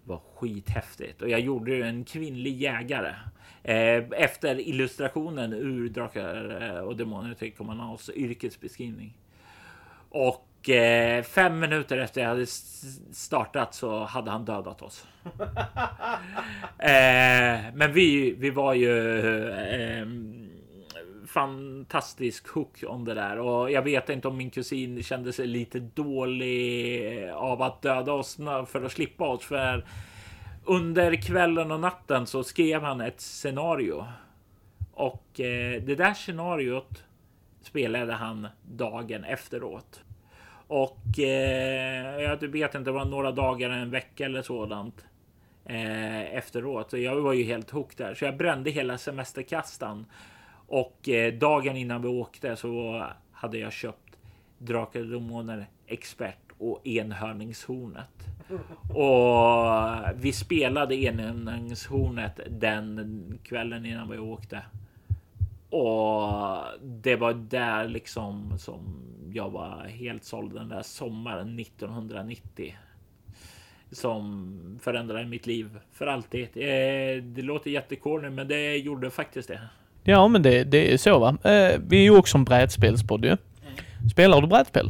Det 0.03 0.09
var 0.09 0.21
skithäftigt 0.35 1.21
och 1.21 1.29
jag 1.29 1.39
gjorde 1.39 1.87
en 1.87 2.03
kvinnlig 2.03 2.61
jägare. 2.61 3.15
Eh, 3.63 4.03
efter 4.11 4.59
illustrationen 4.59 5.53
ur 5.53 5.89
Drakar 5.89 6.61
eh, 6.61 6.79
och 6.79 6.95
Demoner 6.95 7.33
till 7.33 7.53
Kommunals 7.53 8.09
yrkesbeskrivning. 8.09 9.17
Och 10.09 10.69
eh, 10.69 11.23
fem 11.23 11.59
minuter 11.59 11.97
efter 11.97 12.21
jag 12.21 12.29
hade 12.29 12.45
startat 13.11 13.73
så 13.73 14.03
hade 14.03 14.31
han 14.31 14.45
dödat 14.45 14.81
oss. 14.81 15.07
men 17.73 17.93
vi, 17.93 18.35
vi 18.37 18.49
var 18.49 18.73
ju 18.73 19.21
fantastisk 21.27 22.47
hook 22.47 22.83
om 22.87 23.05
det 23.05 23.13
där 23.13 23.39
och 23.39 23.71
jag 23.71 23.81
vet 23.81 24.09
inte 24.09 24.27
om 24.27 24.37
min 24.37 24.49
kusin 24.49 25.03
kände 25.03 25.33
sig 25.33 25.47
lite 25.47 25.79
dålig 25.79 27.29
av 27.33 27.61
att 27.61 27.81
döda 27.81 28.13
oss 28.13 28.35
för 28.67 28.85
att 28.85 28.91
slippa 28.91 29.27
oss. 29.27 29.45
För 29.45 29.85
under 30.65 31.15
kvällen 31.15 31.71
och 31.71 31.79
natten 31.79 32.27
så 32.27 32.43
skrev 32.43 32.81
han 32.81 33.01
ett 33.01 33.21
scenario 33.21 34.07
och 34.91 35.39
eh, 35.39 35.81
det 35.81 35.95
där 35.95 36.13
scenariot 36.13 37.03
spelade 37.61 38.13
han 38.13 38.47
dagen 38.63 39.23
efteråt. 39.23 40.03
Och 40.67 41.19
eh, 41.19 42.21
jag 42.21 42.47
vet 42.47 42.75
inte, 42.75 42.89
det 42.89 42.91
var 42.91 43.05
några 43.05 43.31
dagar, 43.31 43.69
en 43.69 43.91
vecka 43.91 44.25
eller 44.25 44.41
sådant 44.41 45.05
eh, 45.65 46.35
efteråt. 46.35 46.93
jag 46.93 47.15
var 47.15 47.33
ju 47.33 47.43
helt 47.43 47.69
hooked 47.69 48.07
där, 48.07 48.13
så 48.13 48.25
jag 48.25 48.37
brände 48.37 48.69
hela 48.71 48.97
semesterkastan 48.97 50.05
och 50.67 51.09
eh, 51.09 51.33
dagen 51.33 51.77
innan 51.77 52.01
vi 52.01 52.07
åkte 52.07 52.55
så 52.55 53.05
hade 53.31 53.57
jag 53.57 53.73
köpt 53.73 54.17
Drakar 54.57 54.99
och 54.99 55.07
Demoner 55.07 55.65
Expert 55.87 56.50
och 56.61 56.87
Enhörningshornet. 56.87 58.27
Och 58.89 60.23
vi 60.23 60.31
spelade 60.33 60.95
Enhörningshornet 60.95 62.39
den 62.49 63.39
kvällen 63.43 63.85
innan 63.85 64.09
vi 64.09 64.17
åkte. 64.17 64.63
Och 65.69 66.33
det 66.81 67.15
var 67.15 67.33
där 67.33 67.87
liksom 67.87 68.59
som 68.59 68.95
jag 69.33 69.49
var 69.49 69.87
helt 69.87 70.23
såld 70.23 70.53
den 70.53 70.69
där 70.69 70.81
sommaren 70.81 71.59
1990. 71.59 72.75
Som 73.91 74.79
förändrade 74.81 75.25
mitt 75.25 75.47
liv 75.47 75.79
för 75.91 76.07
alltid. 76.07 76.43
Eh, 76.43 77.23
det 77.23 77.41
låter 77.41 77.71
jättekorny, 77.71 78.29
men 78.29 78.47
det 78.47 78.77
gjorde 78.77 79.09
faktiskt 79.09 79.47
det. 79.47 79.59
Ja, 80.03 80.27
men 80.27 80.41
det, 80.41 80.63
det 80.63 80.93
är 80.93 80.97
så 80.97 81.19
va. 81.19 81.29
Eh, 81.29 81.79
vi 81.87 81.97
är 81.97 82.03
ju 82.03 82.17
också 82.17 82.37
en 82.37 82.43
brädspelspodd 82.43 83.25
ju. 83.25 83.37
Spelar 84.11 84.41
du 84.41 84.47
brädspel? 84.47 84.89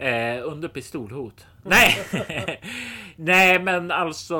Eh, 0.00 0.40
under 0.44 0.68
pistolhot. 0.68 1.46
Nej, 1.62 1.94
nej, 3.16 3.62
men 3.62 3.90
alltså. 3.90 4.36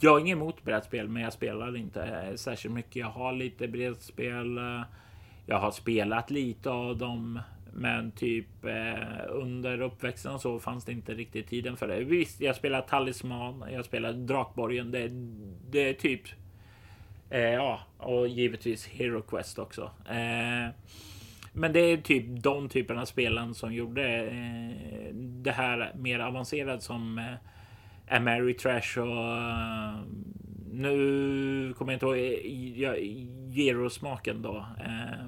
Jag 0.00 0.16
är 0.16 0.20
ingen 0.20 0.38
emot 0.38 0.64
brädspel, 0.64 1.08
men 1.08 1.22
jag 1.22 1.32
spelar 1.32 1.76
inte 1.76 2.02
eh, 2.02 2.34
särskilt 2.34 2.74
mycket. 2.74 2.96
Jag 2.96 3.10
har 3.10 3.32
lite 3.32 3.68
brädspel. 3.68 4.58
Eh, 4.58 4.82
jag 5.46 5.58
har 5.58 5.70
spelat 5.70 6.30
lite 6.30 6.70
av 6.70 6.98
dem, 6.98 7.40
men 7.72 8.10
typ 8.10 8.64
eh, 8.64 9.24
under 9.28 9.80
uppväxten 9.80 10.32
och 10.32 10.40
så 10.40 10.58
fanns 10.58 10.84
det 10.84 10.92
inte 10.92 11.14
riktigt 11.14 11.48
tiden 11.48 11.76
för 11.76 11.88
det. 11.88 12.04
Visst, 12.04 12.40
jag 12.40 12.56
spelar 12.56 12.80
Talisman, 12.80 13.64
jag 13.72 13.84
spelar 13.84 14.12
Drakborgen. 14.12 14.90
Det, 14.90 15.08
det 15.70 15.88
är 15.88 15.94
typ. 15.94 16.22
Eh, 17.30 17.40
ja, 17.40 17.80
och 17.98 18.28
givetvis 18.28 18.86
Hero 18.86 19.22
Quest 19.22 19.58
också. 19.58 19.90
Eh, 20.08 20.68
men 21.52 21.72
det 21.72 21.80
är 21.80 21.96
typ 21.96 22.24
de 22.42 22.68
typerna 22.68 23.00
av 23.00 23.04
spelen 23.04 23.54
som 23.54 23.74
gjorde 23.74 24.24
eh, 24.24 25.14
det 25.14 25.50
här 25.50 25.92
mer 25.96 26.18
avancerat 26.18 26.82
som 26.82 27.18
eh, 27.18 28.16
Ameritrash 28.16 28.98
och 28.98 29.36
eh, 29.36 29.94
nu 30.72 31.74
kommer 31.78 31.92
jag 31.92 31.96
inte 31.96 32.06
ihåg 32.06 32.16
eh, 32.16 32.80
ja, 32.82 32.94
Gero-smaken 33.50 34.42
då. 34.42 34.66
Eh, 34.78 35.26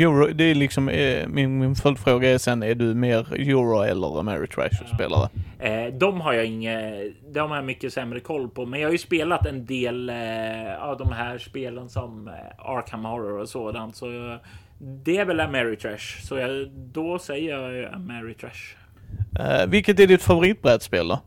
Euro, 0.00 0.26
det 0.26 0.44
är 0.44 0.54
liksom, 0.54 0.88
eh, 0.88 1.28
min, 1.28 1.58
min 1.58 1.74
följdfråga 1.74 2.30
är 2.30 2.38
sen, 2.38 2.62
är 2.62 2.74
du 2.74 2.94
mer 2.94 3.34
Euro 3.34 3.82
eller 3.82 4.20
Ameritrash-spelare? 4.20 5.28
Eh, 5.58 5.94
de 5.94 6.20
har 6.20 6.32
jag 6.32 6.46
inget, 6.46 7.12
de 7.34 7.50
har 7.50 7.56
jag 7.56 7.64
mycket 7.64 7.92
sämre 7.92 8.20
koll 8.20 8.48
på, 8.48 8.66
men 8.66 8.80
jag 8.80 8.88
har 8.88 8.92
ju 8.92 8.98
spelat 8.98 9.46
en 9.46 9.66
del 9.66 10.10
av 10.80 10.98
de 10.98 11.12
här 11.12 11.38
spelen 11.38 11.88
som 11.88 12.30
Arkham 12.58 13.04
Horror 13.04 13.40
och 13.40 13.48
sådant, 13.48 13.96
så 13.96 14.12
jag, 14.12 14.38
det 14.78 15.16
är 15.16 15.24
väl 15.24 15.40
Ameritrash, 15.40 16.20
så 16.22 16.36
jag, 16.36 16.70
då 16.70 17.18
säger 17.18 17.58
jag 17.58 17.94
Ameritrash. 17.94 18.76
Eh, 19.40 19.66
vilket 19.66 20.00
är 20.00 20.06
ditt 20.06 20.22
favoritbrädspel 20.22 21.08
då? 21.08 21.20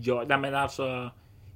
Ja, 0.00 0.24
nej 0.28 0.38
men 0.38 0.54
alltså. 0.54 1.10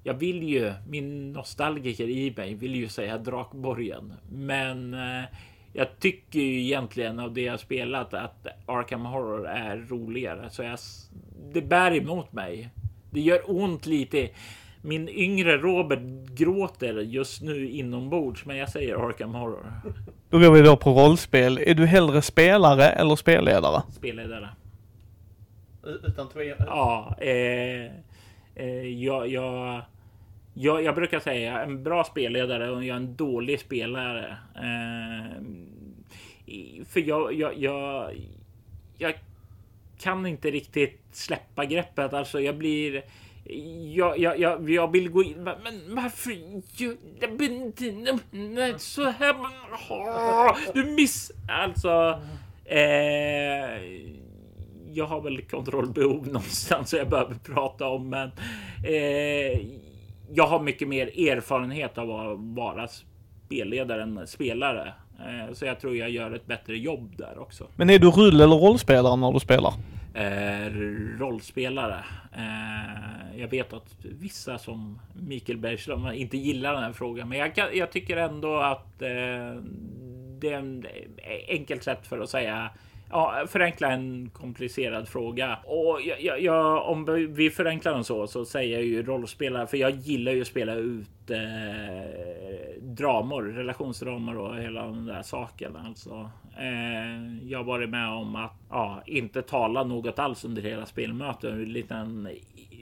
Jag 0.05 0.15
vill 0.15 0.43
ju, 0.43 0.73
min 0.89 1.33
nostalgiker 1.33 2.09
i 2.09 2.35
mig 2.37 2.55
vill 2.55 2.75
ju 2.75 2.89
säga 2.89 3.19
Drakborgen. 3.19 4.15
Men 4.29 4.95
eh, 4.95 5.25
jag 5.73 5.99
tycker 5.99 6.41
ju 6.41 6.61
egentligen 6.63 7.19
av 7.19 7.35
det 7.35 7.41
jag 7.41 7.61
spelat 7.61 8.15
att 8.15 8.47
Arkham 8.67 9.05
Horror 9.05 9.49
är 9.49 9.77
roligare. 9.77 10.51
Så 10.51 10.63
jag, 10.63 10.79
det 11.53 11.63
bär 11.63 11.97
emot 11.97 12.33
mig. 12.33 12.69
Det 13.11 13.21
gör 13.21 13.41
ont 13.47 13.87
lite. 13.87 14.29
Min 14.85 15.09
yngre 15.09 15.59
Robert 15.59 16.01
gråter 16.35 16.95
just 16.95 17.43
nu 17.43 17.69
inombords, 17.71 18.45
men 18.45 18.57
jag 18.57 18.69
säger 18.69 19.09
Arkham 19.09 19.35
Horror. 19.35 19.73
Då 20.31 20.39
går 20.39 20.51
vi 20.51 20.63
då 20.63 20.77
på 20.77 20.91
rollspel. 20.91 21.59
Är 21.59 21.75
du 21.75 21.87
hellre 21.87 22.23
spelare 22.23 22.85
eller 22.85 23.17
spelledare? 23.17 23.83
Spelledare. 23.91 24.49
Utan 26.05 26.29
tvekan. 26.29 26.67
Ja, 26.67 27.17
eh, 27.21 27.85
eh, 28.55 28.87
jag, 29.05 29.29
jag, 29.29 29.83
jag, 30.55 30.83
jag 30.83 30.95
brukar 30.95 31.21
säga 31.21 31.63
en 31.63 31.83
bra 31.83 32.05
spelledare 32.05 32.71
och 32.71 32.85
jag 32.85 32.95
är 32.95 33.01
en 33.01 33.17
dålig 33.17 33.61
spelare. 33.61 34.37
Eh, 34.55 35.43
för 36.89 37.01
jag, 37.01 37.35
jag, 37.35 37.59
jag, 37.59 38.15
jag 38.99 39.15
kan 39.99 40.27
inte 40.27 40.51
riktigt 40.51 41.01
släppa 41.13 41.65
greppet. 41.65 42.13
Alltså 42.13 42.41
jag 42.41 42.57
blir... 42.57 43.03
Jag, 43.95 44.19
jag, 44.19 44.39
jag, 44.41 44.71
jag 44.71 44.93
vill 44.93 45.11
gå 45.11 45.23
in... 45.23 45.45
Men 45.45 45.55
men 45.63 45.95
varför... 45.95 46.31
gör- 46.77 46.97
jag 47.21 47.37
nej, 48.31 48.75
Så 48.79 49.05
här... 49.11 49.35
Åh, 49.91 50.57
Du 50.75 50.85
miss... 50.85 51.33
Alltså... 51.49 52.21
Eh, 52.65 53.83
jag 54.95 55.07
har 55.07 55.21
väl 55.21 55.43
kontrollbehov 55.43 56.27
någonstans 56.27 56.91
så 56.91 56.97
jag 56.97 57.09
behöver 57.09 57.35
prata 57.35 57.89
om, 57.89 58.09
men 58.09 58.31
eh, 58.87 59.61
jag 60.35 60.47
har 60.47 60.61
mycket 60.61 60.89
mer 60.89 61.07
erfarenhet 61.29 61.99
av 61.99 62.11
att 62.11 62.39
vara 62.39 62.89
spelledare 62.89 64.03
än 64.03 64.27
spelare. 64.27 64.93
Eh, 65.19 65.55
så 65.55 65.65
jag 65.65 65.81
tror 65.81 65.97
jag 65.97 66.11
gör 66.11 66.31
ett 66.31 66.47
bättre 66.47 66.77
jobb 66.77 67.15
där 67.17 67.39
också. 67.39 67.67
Men 67.77 67.91
är 67.91 67.99
du 67.99 68.11
rull 68.11 68.41
eller 68.41 68.57
rollspelare 68.57 69.17
när 69.17 69.33
du 69.33 69.41
spelar? 69.41 69.75
Eh, 70.15 70.73
rollspelare. 71.19 72.05
Eh, 72.33 73.41
jag 73.41 73.49
vet 73.49 73.73
att 73.73 73.97
vissa 74.03 74.59
som 74.59 75.01
Mikael 75.15 75.59
Bergström 75.59 76.07
inte 76.07 76.37
gillar 76.37 76.75
den 76.75 76.83
här 76.83 76.93
frågan, 76.93 77.29
men 77.29 77.39
jag, 77.39 77.55
kan, 77.55 77.67
jag 77.73 77.93
tycker 77.93 78.17
ändå 78.17 78.57
att 78.57 79.03
eh, 79.03 79.63
det 80.39 80.49
är 80.49 80.59
en 80.59 80.87
enkelt 81.49 81.83
sätt 81.83 82.07
för 82.07 82.19
att 82.19 82.31
säga 82.31 82.71
Ja, 83.13 83.45
förenkla 83.49 83.93
en 83.93 84.31
komplicerad 84.33 85.09
fråga. 85.09 85.59
Och 85.65 86.01
jag, 86.05 86.23
jag, 86.23 86.41
jag, 86.41 86.89
om 86.89 87.27
vi 87.35 87.51
förenklar 87.51 87.95
den 87.95 88.05
så, 88.05 88.27
så 88.27 88.45
säger 88.45 88.79
jag 88.79 88.87
ju 88.87 89.03
rollspelare, 89.03 89.67
för 89.67 89.77
jag 89.77 89.91
gillar 89.91 90.33
ju 90.33 90.41
att 90.41 90.47
spela 90.47 90.75
ut 90.75 91.31
eh, 91.31 92.83
dramor, 92.83 93.43
relationsdramor 93.43 94.37
och 94.37 94.57
hela 94.57 94.87
den 94.87 95.07
där 95.07 95.23
saken. 95.23 95.77
Alltså, 95.77 96.31
eh, 96.59 97.49
jag 97.51 97.59
har 97.59 97.65
varit 97.65 97.91
med 97.91 98.09
om 98.09 98.37
att 98.37 98.62
ja, 98.73 99.03
inte 99.07 99.43
tala 99.43 99.85
något 99.85 100.19
alls 100.19 100.45
under 100.45 100.63
hela 100.63 100.87
spelmötet. 100.87 101.53
En 101.53 101.65
liten, 101.65 102.29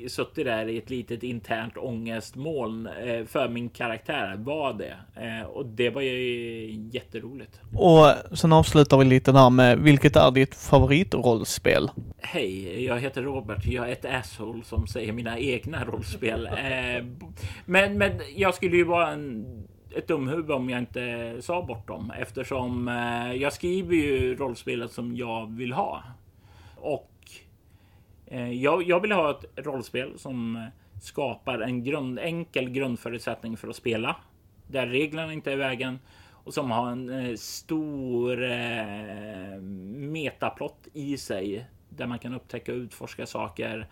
suttit 0.09 0.45
där 0.45 0.68
i 0.68 0.78
ett 0.78 0.91
litet 0.91 1.22
internt 1.22 1.76
ångestmoln 1.76 2.86
eh, 2.86 3.24
för 3.24 3.49
min 3.49 3.68
karaktär 3.68 4.36
var 4.38 4.72
det. 4.72 4.97
Eh, 5.16 5.47
och 5.47 5.66
det 5.66 5.91
var 5.91 6.03
ju 6.03 6.88
jätteroligt. 6.93 7.61
Och 7.74 8.38
sen 8.38 8.53
avslutar 8.53 8.99
vi 8.99 9.05
lite 9.05 9.32
där 9.32 9.51
med, 9.51 9.78
vilket 9.78 10.16
är 10.16 10.30
ditt 10.30 10.55
favoritrollspel? 10.55 11.91
Hej, 12.18 12.84
jag 12.84 12.99
heter 12.99 13.22
Robert. 13.22 13.66
Jag 13.66 13.88
är 13.88 13.93
ett 13.93 14.05
asshole 14.05 14.64
som 14.64 14.86
säger 14.86 15.12
mina 15.12 15.38
egna 15.38 15.84
rollspel. 15.84 16.49
Eh, 16.70 17.05
men, 17.64 17.99
men 17.99 18.12
jag 18.36 18.55
skulle 18.55 18.76
ju 18.76 18.84
vara 18.84 19.11
en, 19.11 19.47
ett 19.97 20.09
dumhuvud 20.09 20.51
om 20.51 20.70
jag 20.70 20.78
inte 20.78 21.36
sa 21.43 21.62
bort 21.62 21.88
dem 21.88 22.12
eftersom 22.18 22.88
eh, 22.88 23.32
jag 23.32 23.53
skriver 23.53 23.95
ju 23.95 24.36
rollspelet 24.36 24.93
som 24.93 25.16
jag 25.16 25.53
vill 25.53 25.72
ha. 25.72 26.03
Och 26.76 27.11
eh, 28.26 28.53
jag, 28.53 28.82
jag 28.82 29.01
vill 29.01 29.12
ha 29.12 29.30
ett 29.30 29.66
rollspel 29.66 30.18
som 30.18 30.66
skapar 31.03 31.59
en 31.59 31.84
grund, 31.84 32.18
enkel 32.18 32.70
grundförutsättning 32.70 33.57
för 33.57 33.68
att 33.68 33.76
spela. 33.76 34.16
Där 34.66 34.86
reglerna 34.86 35.32
inte 35.32 35.51
är 35.51 35.55
i 35.55 35.59
vägen 35.59 35.99
och 36.45 36.55
som 36.55 36.70
har 36.70 36.91
en 36.91 37.09
eh, 37.09 37.36
stor 37.36 38.43
eh, 38.43 39.61
metaplott 39.97 40.88
i 40.93 41.16
sig 41.16 41.66
där 41.88 42.07
man 42.07 42.18
kan 42.18 42.34
upptäcka 42.34 42.72
och 42.72 42.78
utforska 42.78 43.26
saker 43.26 43.88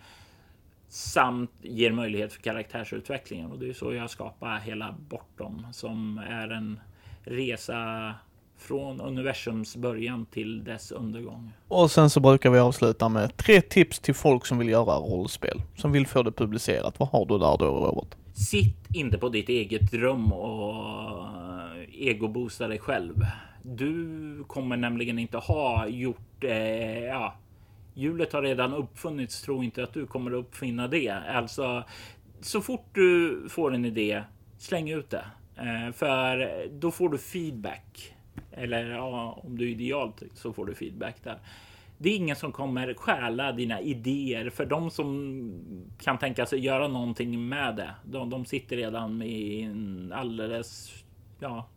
samt 0.89 1.51
ger 1.61 1.91
möjlighet 1.91 2.33
för 2.33 2.41
karaktärsutvecklingen. 2.41 3.51
Och 3.51 3.59
det 3.59 3.69
är 3.69 3.73
så 3.73 3.93
jag 3.93 4.09
skapar 4.09 4.57
hela 4.57 4.95
Bortom 5.09 5.65
som 5.71 6.17
är 6.17 6.49
en 6.49 6.79
resa 7.23 8.13
från 8.57 9.01
universums 9.01 9.75
början 9.75 10.25
till 10.25 10.63
dess 10.63 10.91
undergång. 10.91 11.51
Och 11.67 11.91
sen 11.91 12.09
så 12.09 12.19
brukar 12.19 12.49
vi 12.49 12.59
avsluta 12.59 13.09
med 13.09 13.37
tre 13.37 13.61
tips 13.61 13.99
till 13.99 14.15
folk 14.15 14.45
som 14.45 14.57
vill 14.57 14.69
göra 14.69 14.95
rollspel, 14.95 15.61
som 15.75 15.91
vill 15.91 16.07
få 16.07 16.23
det 16.23 16.31
publicerat. 16.31 16.99
Vad 16.99 17.09
har 17.09 17.25
du 17.25 17.37
där 17.37 17.57
då, 17.57 17.65
Robert? 17.65 18.15
Sitt 18.33 18.95
inte 18.95 19.17
på 19.17 19.29
ditt 19.29 19.49
eget 19.49 19.93
rum 19.93 20.33
och 20.33 21.25
egoboosta 21.93 22.67
dig 22.67 22.79
själv. 22.79 23.15
Du 23.63 24.43
kommer 24.47 24.77
nämligen 24.77 25.19
inte 25.19 25.37
ha 25.37 25.87
gjort, 25.87 26.43
eh, 26.43 27.03
ja, 27.03 27.35
hjulet 27.99 28.33
har 28.33 28.41
redan 28.41 28.73
uppfunnits. 28.73 29.41
Tro 29.41 29.63
inte 29.63 29.83
att 29.83 29.93
du 29.93 30.05
kommer 30.05 30.31
att 30.31 30.37
uppfinna 30.37 30.87
det. 30.87 31.09
Alltså, 31.09 31.83
så 32.41 32.61
fort 32.61 32.85
du 32.93 33.45
får 33.49 33.73
en 33.73 33.85
idé, 33.85 34.23
släng 34.57 34.89
ut 34.89 35.09
det. 35.09 35.25
Eh, 35.55 35.93
för 35.93 36.67
då 36.71 36.91
får 36.91 37.09
du 37.09 37.17
feedback. 37.17 38.13
Eller 38.51 38.89
ja, 38.89 39.39
om 39.43 39.57
du 39.57 39.65
är 39.65 39.69
idealt 39.69 40.23
så 40.33 40.53
får 40.53 40.65
du 40.65 40.75
feedback 40.75 41.15
där. 41.23 41.37
Det 41.97 42.09
är 42.09 42.15
ingen 42.15 42.35
som 42.35 42.51
kommer 42.51 42.93
stjäla 42.93 43.51
dina 43.51 43.81
idéer 43.81 44.49
för 44.49 44.65
de 44.65 44.91
som 44.91 45.53
kan 46.01 46.17
tänka 46.17 46.45
sig 46.45 46.59
göra 46.59 46.87
någonting 46.87 47.49
med 47.49 47.75
det. 47.75 47.89
De, 48.03 48.29
de 48.29 48.45
sitter 48.45 48.75
redan 48.75 49.17
med 49.17 49.65
en 49.65 50.13
alldeles, 50.15 50.93
ja, 51.39 51.67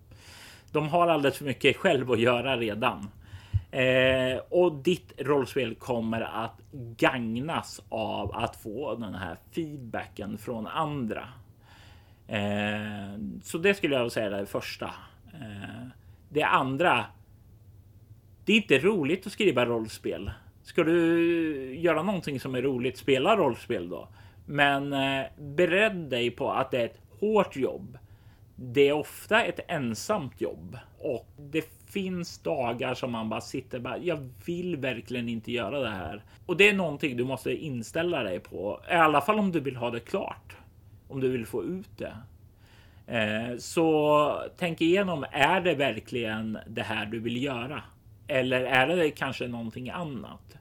de 0.73 0.89
har 0.89 1.09
alldeles 1.09 1.39
för 1.39 1.45
mycket 1.45 1.77
själv 1.77 2.11
att 2.11 2.21
göra 2.21 2.57
redan. 2.57 3.09
Eh, 3.73 4.41
och 4.49 4.75
ditt 4.75 5.13
rollspel 5.19 5.75
kommer 5.75 6.21
att 6.21 6.61
gagnas 6.97 7.83
av 7.89 8.35
att 8.35 8.57
få 8.57 8.95
den 8.95 9.15
här 9.15 9.37
feedbacken 9.55 10.39
från 10.39 10.67
andra. 10.67 11.29
Eh, 12.27 13.19
så 13.43 13.59
det 13.59 13.75
skulle 13.75 13.97
jag 13.97 14.13
säga 14.13 14.27
är 14.27 14.31
det 14.41 14.47
första. 14.47 14.87
Eh, 15.35 15.87
det 16.29 16.43
andra. 16.43 17.05
Det 18.45 18.53
är 18.53 18.57
inte 18.57 18.79
roligt 18.79 19.27
att 19.27 19.33
skriva 19.33 19.67
rollspel. 19.67 20.31
Ska 20.63 20.85
du 20.85 21.77
göra 21.77 22.03
någonting 22.03 22.41
som 22.41 22.55
är 22.55 22.63
roligt, 22.63 22.99
spela 22.99 23.37
rollspel 23.37 23.89
då. 23.89 24.09
Men 24.47 24.93
eh, 24.93 25.25
bered 25.39 25.97
dig 25.97 26.31
på 26.31 26.53
att 26.53 26.71
det 26.71 26.81
är 26.81 26.85
ett 26.85 27.01
hårt 27.21 27.57
jobb. 27.57 27.99
Det 28.57 28.89
är 28.89 28.93
ofta 28.93 29.45
ett 29.45 29.61
ensamt 29.69 30.41
jobb 30.41 30.79
och 30.99 31.29
det 31.39 31.63
finns 31.93 32.39
dagar 32.39 32.95
som 32.95 33.13
man 33.13 33.29
bara 33.29 33.41
sitter 33.41 33.81
bara. 33.81 33.99
Jag 33.99 34.29
vill 34.47 34.77
verkligen 34.77 35.29
inte 35.29 35.53
göra 35.53 35.81
det 35.81 35.91
här 35.91 36.23
och 36.47 36.57
det 36.57 36.69
är 36.69 36.75
någonting 36.75 37.17
du 37.17 37.25
måste 37.25 37.53
inställa 37.53 38.23
dig 38.23 38.41
på. 38.41 38.81
I 38.91 38.95
alla 38.95 39.21
fall 39.21 39.39
om 39.39 39.53
du 39.53 39.61
vill 39.61 39.77
ha 39.77 39.91
det 39.91 40.01
klart. 40.01 40.57
Om 41.09 41.21
du 41.21 41.29
vill 41.29 41.47
få 41.47 41.65
ut 41.65 41.99
det. 41.99 42.17
Eh, 43.07 43.57
så 43.59 44.43
tänk 44.59 44.81
igenom. 44.81 45.25
Är 45.31 45.61
det 45.61 45.75
verkligen 45.75 46.59
det 46.67 46.83
här 46.83 47.07
du 47.07 47.21
vill 47.21 47.43
göra? 47.43 47.83
Eller 48.27 48.61
är 48.61 48.97
det 48.97 49.11
kanske 49.11 49.49
någonting 49.49 49.91
annat? 49.91 50.57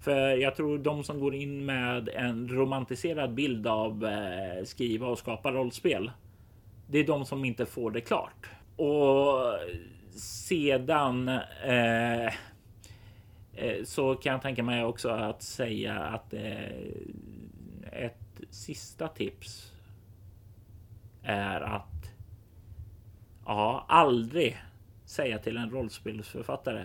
För 0.00 0.36
jag 0.36 0.56
tror 0.56 0.78
de 0.78 1.04
som 1.04 1.20
går 1.20 1.34
in 1.34 1.66
med 1.66 2.08
en 2.08 2.48
romantiserad 2.48 3.34
bild 3.34 3.66
av 3.66 4.04
eh, 4.04 4.64
skriva 4.64 5.06
och 5.06 5.18
skapa 5.18 5.52
rollspel. 5.52 6.10
Det 6.86 6.98
är 6.98 7.06
de 7.06 7.24
som 7.24 7.44
inte 7.44 7.66
får 7.66 7.90
det 7.90 8.00
klart. 8.00 8.50
Och 8.76 9.58
sedan 10.18 11.28
eh, 11.64 12.26
eh, 13.54 13.84
så 13.84 14.14
kan 14.14 14.32
jag 14.32 14.42
tänka 14.42 14.62
mig 14.62 14.84
också 14.84 15.08
att 15.08 15.42
säga 15.42 15.98
att 15.98 16.34
eh, 16.34 16.68
ett 17.92 18.40
sista 18.50 19.08
tips 19.08 19.72
är 21.22 21.60
att 21.60 22.12
ja, 23.44 23.84
aldrig 23.88 24.56
säga 25.04 25.38
till 25.38 25.56
en 25.56 25.70
rollspelsförfattare 25.70 26.84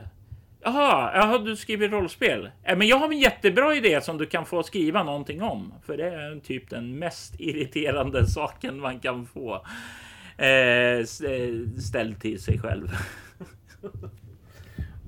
Jaha, 0.65 1.11
jaha, 1.15 1.38
du 1.38 1.55
skriver 1.55 1.89
rollspel. 1.89 2.49
Äh, 2.63 2.77
men 2.77 2.88
jag 2.88 2.97
har 2.97 3.07
en 3.07 3.19
jättebra 3.19 3.75
idé 3.75 4.01
som 4.01 4.17
du 4.17 4.25
kan 4.25 4.45
få 4.45 4.63
skriva 4.63 5.03
någonting 5.03 5.41
om. 5.41 5.73
För 5.86 5.97
det 5.97 6.09
är 6.09 6.39
typ 6.39 6.69
den 6.69 6.99
mest 6.99 7.39
irriterande 7.39 8.27
saken 8.27 8.79
man 8.79 8.99
kan 8.99 9.25
få 9.25 9.65
eh, 10.38 10.47
eh 10.47 11.03
ställd 11.79 12.21
till 12.21 12.41
sig 12.41 12.59
själv 12.59 12.89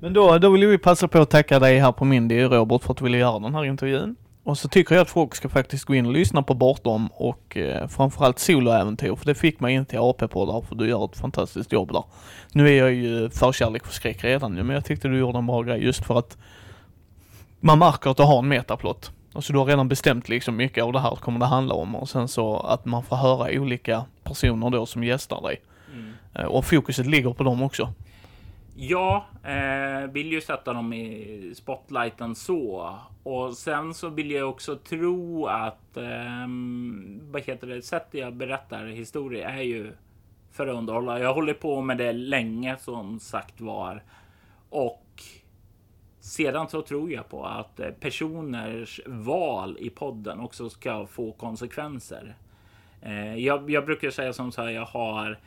men 0.00 0.12
då, 0.12 0.38
då 0.38 0.50
vill 0.50 0.66
vi 0.66 0.78
passa 0.78 1.08
på 1.08 1.18
att 1.18 1.30
tacka 1.30 1.58
dig 1.58 1.78
här 1.78 1.92
på 1.92 2.04
Mindy, 2.04 2.42
Robert, 2.42 2.82
för 2.82 2.92
att 2.92 2.96
du 2.98 3.04
ville 3.04 3.18
göra 3.18 3.38
den 3.38 3.54
här 3.54 3.64
intervjun. 3.64 4.16
Och 4.46 4.58
så 4.58 4.68
tycker 4.68 4.94
jag 4.94 5.02
att 5.02 5.10
folk 5.10 5.34
ska 5.34 5.48
faktiskt 5.48 5.84
gå 5.84 5.94
in 5.94 6.06
och 6.06 6.12
lyssna 6.12 6.42
på 6.42 6.54
Bortom 6.54 7.06
och 7.06 7.56
eh, 7.56 7.88
framförallt 7.88 8.38
soloäventyr, 8.38 9.14
för 9.14 9.26
det 9.26 9.34
fick 9.34 9.60
mig 9.60 9.74
inte 9.74 9.90
till 9.90 9.98
AP-poddar, 9.98 10.62
för 10.68 10.74
du 10.74 10.88
gör 10.88 11.04
ett 11.04 11.16
fantastiskt 11.16 11.72
jobb 11.72 11.92
där. 11.92 12.04
Nu 12.52 12.68
är 12.68 12.78
jag 12.78 12.92
ju 12.92 13.30
förkärlek 13.30 13.86
för 13.86 13.92
skräck 13.92 14.24
redan 14.24 14.54
nu, 14.54 14.62
men 14.62 14.74
jag 14.74 14.84
tyckte 14.84 15.08
du 15.08 15.18
gjorde 15.18 15.38
en 15.38 15.46
bra 15.46 15.62
grej 15.62 15.84
just 15.84 16.04
för 16.04 16.18
att 16.18 16.36
man 17.60 17.78
märker 17.78 18.10
att 18.10 18.16
du 18.16 18.22
har 18.22 18.38
en 18.38 18.48
metaplott. 18.48 19.10
Alltså 19.32 19.52
du 19.52 19.58
har 19.58 19.66
redan 19.66 19.88
bestämt 19.88 20.28
liksom 20.28 20.56
mycket 20.56 20.84
av 20.84 20.92
det 20.92 21.00
här 21.00 21.10
kommer 21.10 21.40
det 21.40 21.46
handla 21.46 21.74
om 21.74 21.96
och 21.96 22.08
sen 22.08 22.28
så 22.28 22.56
att 22.56 22.84
man 22.84 23.02
får 23.02 23.16
höra 23.16 23.60
olika 23.60 24.04
personer 24.24 24.70
då 24.70 24.86
som 24.86 25.04
gästar 25.04 25.42
dig. 25.42 25.60
Mm. 25.92 26.12
Eh, 26.34 26.44
och 26.44 26.64
fokuset 26.64 27.06
ligger 27.06 27.32
på 27.32 27.44
dem 27.44 27.62
också. 27.62 27.92
Ja, 28.78 29.26
eh, 29.44 30.10
vill 30.10 30.32
ju 30.32 30.40
sätta 30.40 30.72
dem 30.72 30.92
i 30.92 31.52
spotlighten 31.56 32.34
så. 32.34 32.98
Och 33.22 33.56
sen 33.56 33.94
så 33.94 34.08
vill 34.08 34.30
jag 34.30 34.48
också 34.48 34.76
tro 34.76 35.46
att 35.46 35.96
eh, 35.96 36.46
vad 37.20 37.42
heter 37.42 37.66
det, 37.66 37.82
sättet 37.82 38.20
jag 38.20 38.34
berättar 38.34 38.86
historia 38.86 39.50
är 39.50 39.62
ju 39.62 39.92
för 40.50 40.66
att 40.66 40.76
underhålla. 40.76 41.20
Jag 41.20 41.34
håller 41.34 41.54
på 41.54 41.80
med 41.80 41.98
det 41.98 42.12
länge 42.12 42.76
som 42.76 43.20
sagt 43.20 43.60
var. 43.60 44.02
Och 44.70 45.22
sedan 46.20 46.68
så 46.68 46.82
tror 46.82 47.12
jag 47.12 47.28
på 47.28 47.44
att 47.46 47.80
eh, 47.80 47.90
personers 47.90 49.00
val 49.06 49.76
i 49.80 49.90
podden 49.90 50.40
också 50.40 50.70
ska 50.70 51.06
få 51.06 51.32
konsekvenser. 51.32 52.36
Eh, 53.02 53.36
jag, 53.36 53.70
jag 53.70 53.86
brukar 53.86 54.10
säga 54.10 54.32
som 54.32 54.52
så 54.52 54.62
här, 54.62 54.70
jag 54.70 54.86
har 54.86 55.38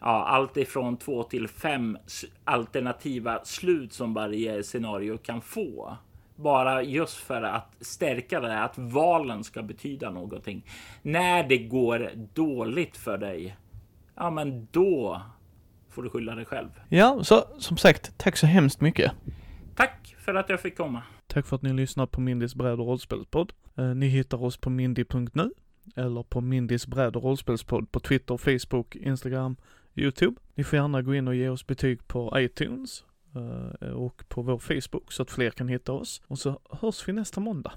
ja, 0.00 0.24
allt 0.24 0.56
ifrån 0.56 0.96
två 0.96 1.22
till 1.22 1.48
fem 1.48 1.98
alternativa 2.44 3.44
slut 3.44 3.92
som 3.92 4.14
varje 4.14 4.62
scenario 4.62 5.18
kan 5.18 5.40
få. 5.40 5.96
Bara 6.36 6.82
just 6.82 7.16
för 7.16 7.42
att 7.42 7.74
stärka 7.80 8.40
det, 8.40 8.62
att 8.62 8.78
valen 8.78 9.44
ska 9.44 9.62
betyda 9.62 10.10
någonting. 10.10 10.64
När 11.02 11.48
det 11.48 11.58
går 11.58 12.10
dåligt 12.34 12.96
för 12.96 13.18
dig, 13.18 13.56
ja 14.14 14.30
men 14.30 14.68
då 14.70 15.22
får 15.90 16.02
du 16.02 16.10
skylla 16.10 16.34
dig 16.34 16.44
själv. 16.44 16.68
Ja, 16.88 17.24
så 17.24 17.44
som 17.58 17.76
sagt, 17.76 18.18
tack 18.18 18.36
så 18.36 18.46
hemskt 18.46 18.80
mycket. 18.80 19.12
Tack 19.74 20.16
för 20.18 20.34
att 20.34 20.48
jag 20.48 20.60
fick 20.60 20.76
komma. 20.76 21.02
Tack 21.26 21.46
för 21.46 21.56
att 21.56 21.62
ni 21.62 21.72
lyssnar 21.72 22.06
på 22.06 22.20
Mindys 22.20 22.54
bräd 22.54 22.80
och 22.80 22.86
rollspelspodd. 22.86 23.52
Eh, 23.76 23.84
ni 23.84 24.06
hittar 24.06 24.44
oss 24.44 24.56
på 24.56 24.70
mindy.nu 24.70 25.50
eller 25.96 26.22
på 26.22 26.40
Mindys 26.40 26.86
bräd 26.86 27.16
och 27.16 27.22
rollspelspodd 27.22 27.92
på 27.92 28.00
Twitter, 28.00 28.36
Facebook, 28.36 28.96
Instagram, 28.96 29.56
Youtube. 29.98 30.36
Ni 30.54 30.64
får 30.64 30.78
gärna 30.78 31.02
gå 31.02 31.14
in 31.14 31.28
och 31.28 31.34
ge 31.34 31.48
oss 31.48 31.66
betyg 31.66 32.08
på 32.08 32.32
iTunes 32.36 33.04
eh, 33.34 33.90
och 33.90 34.28
på 34.28 34.42
vår 34.42 34.58
Facebook 34.58 35.12
så 35.12 35.22
att 35.22 35.30
fler 35.30 35.50
kan 35.50 35.68
hitta 35.68 35.92
oss. 35.92 36.22
Och 36.26 36.38
så 36.38 36.60
hörs 36.70 37.08
vi 37.08 37.12
nästa 37.12 37.40
måndag. 37.40 37.72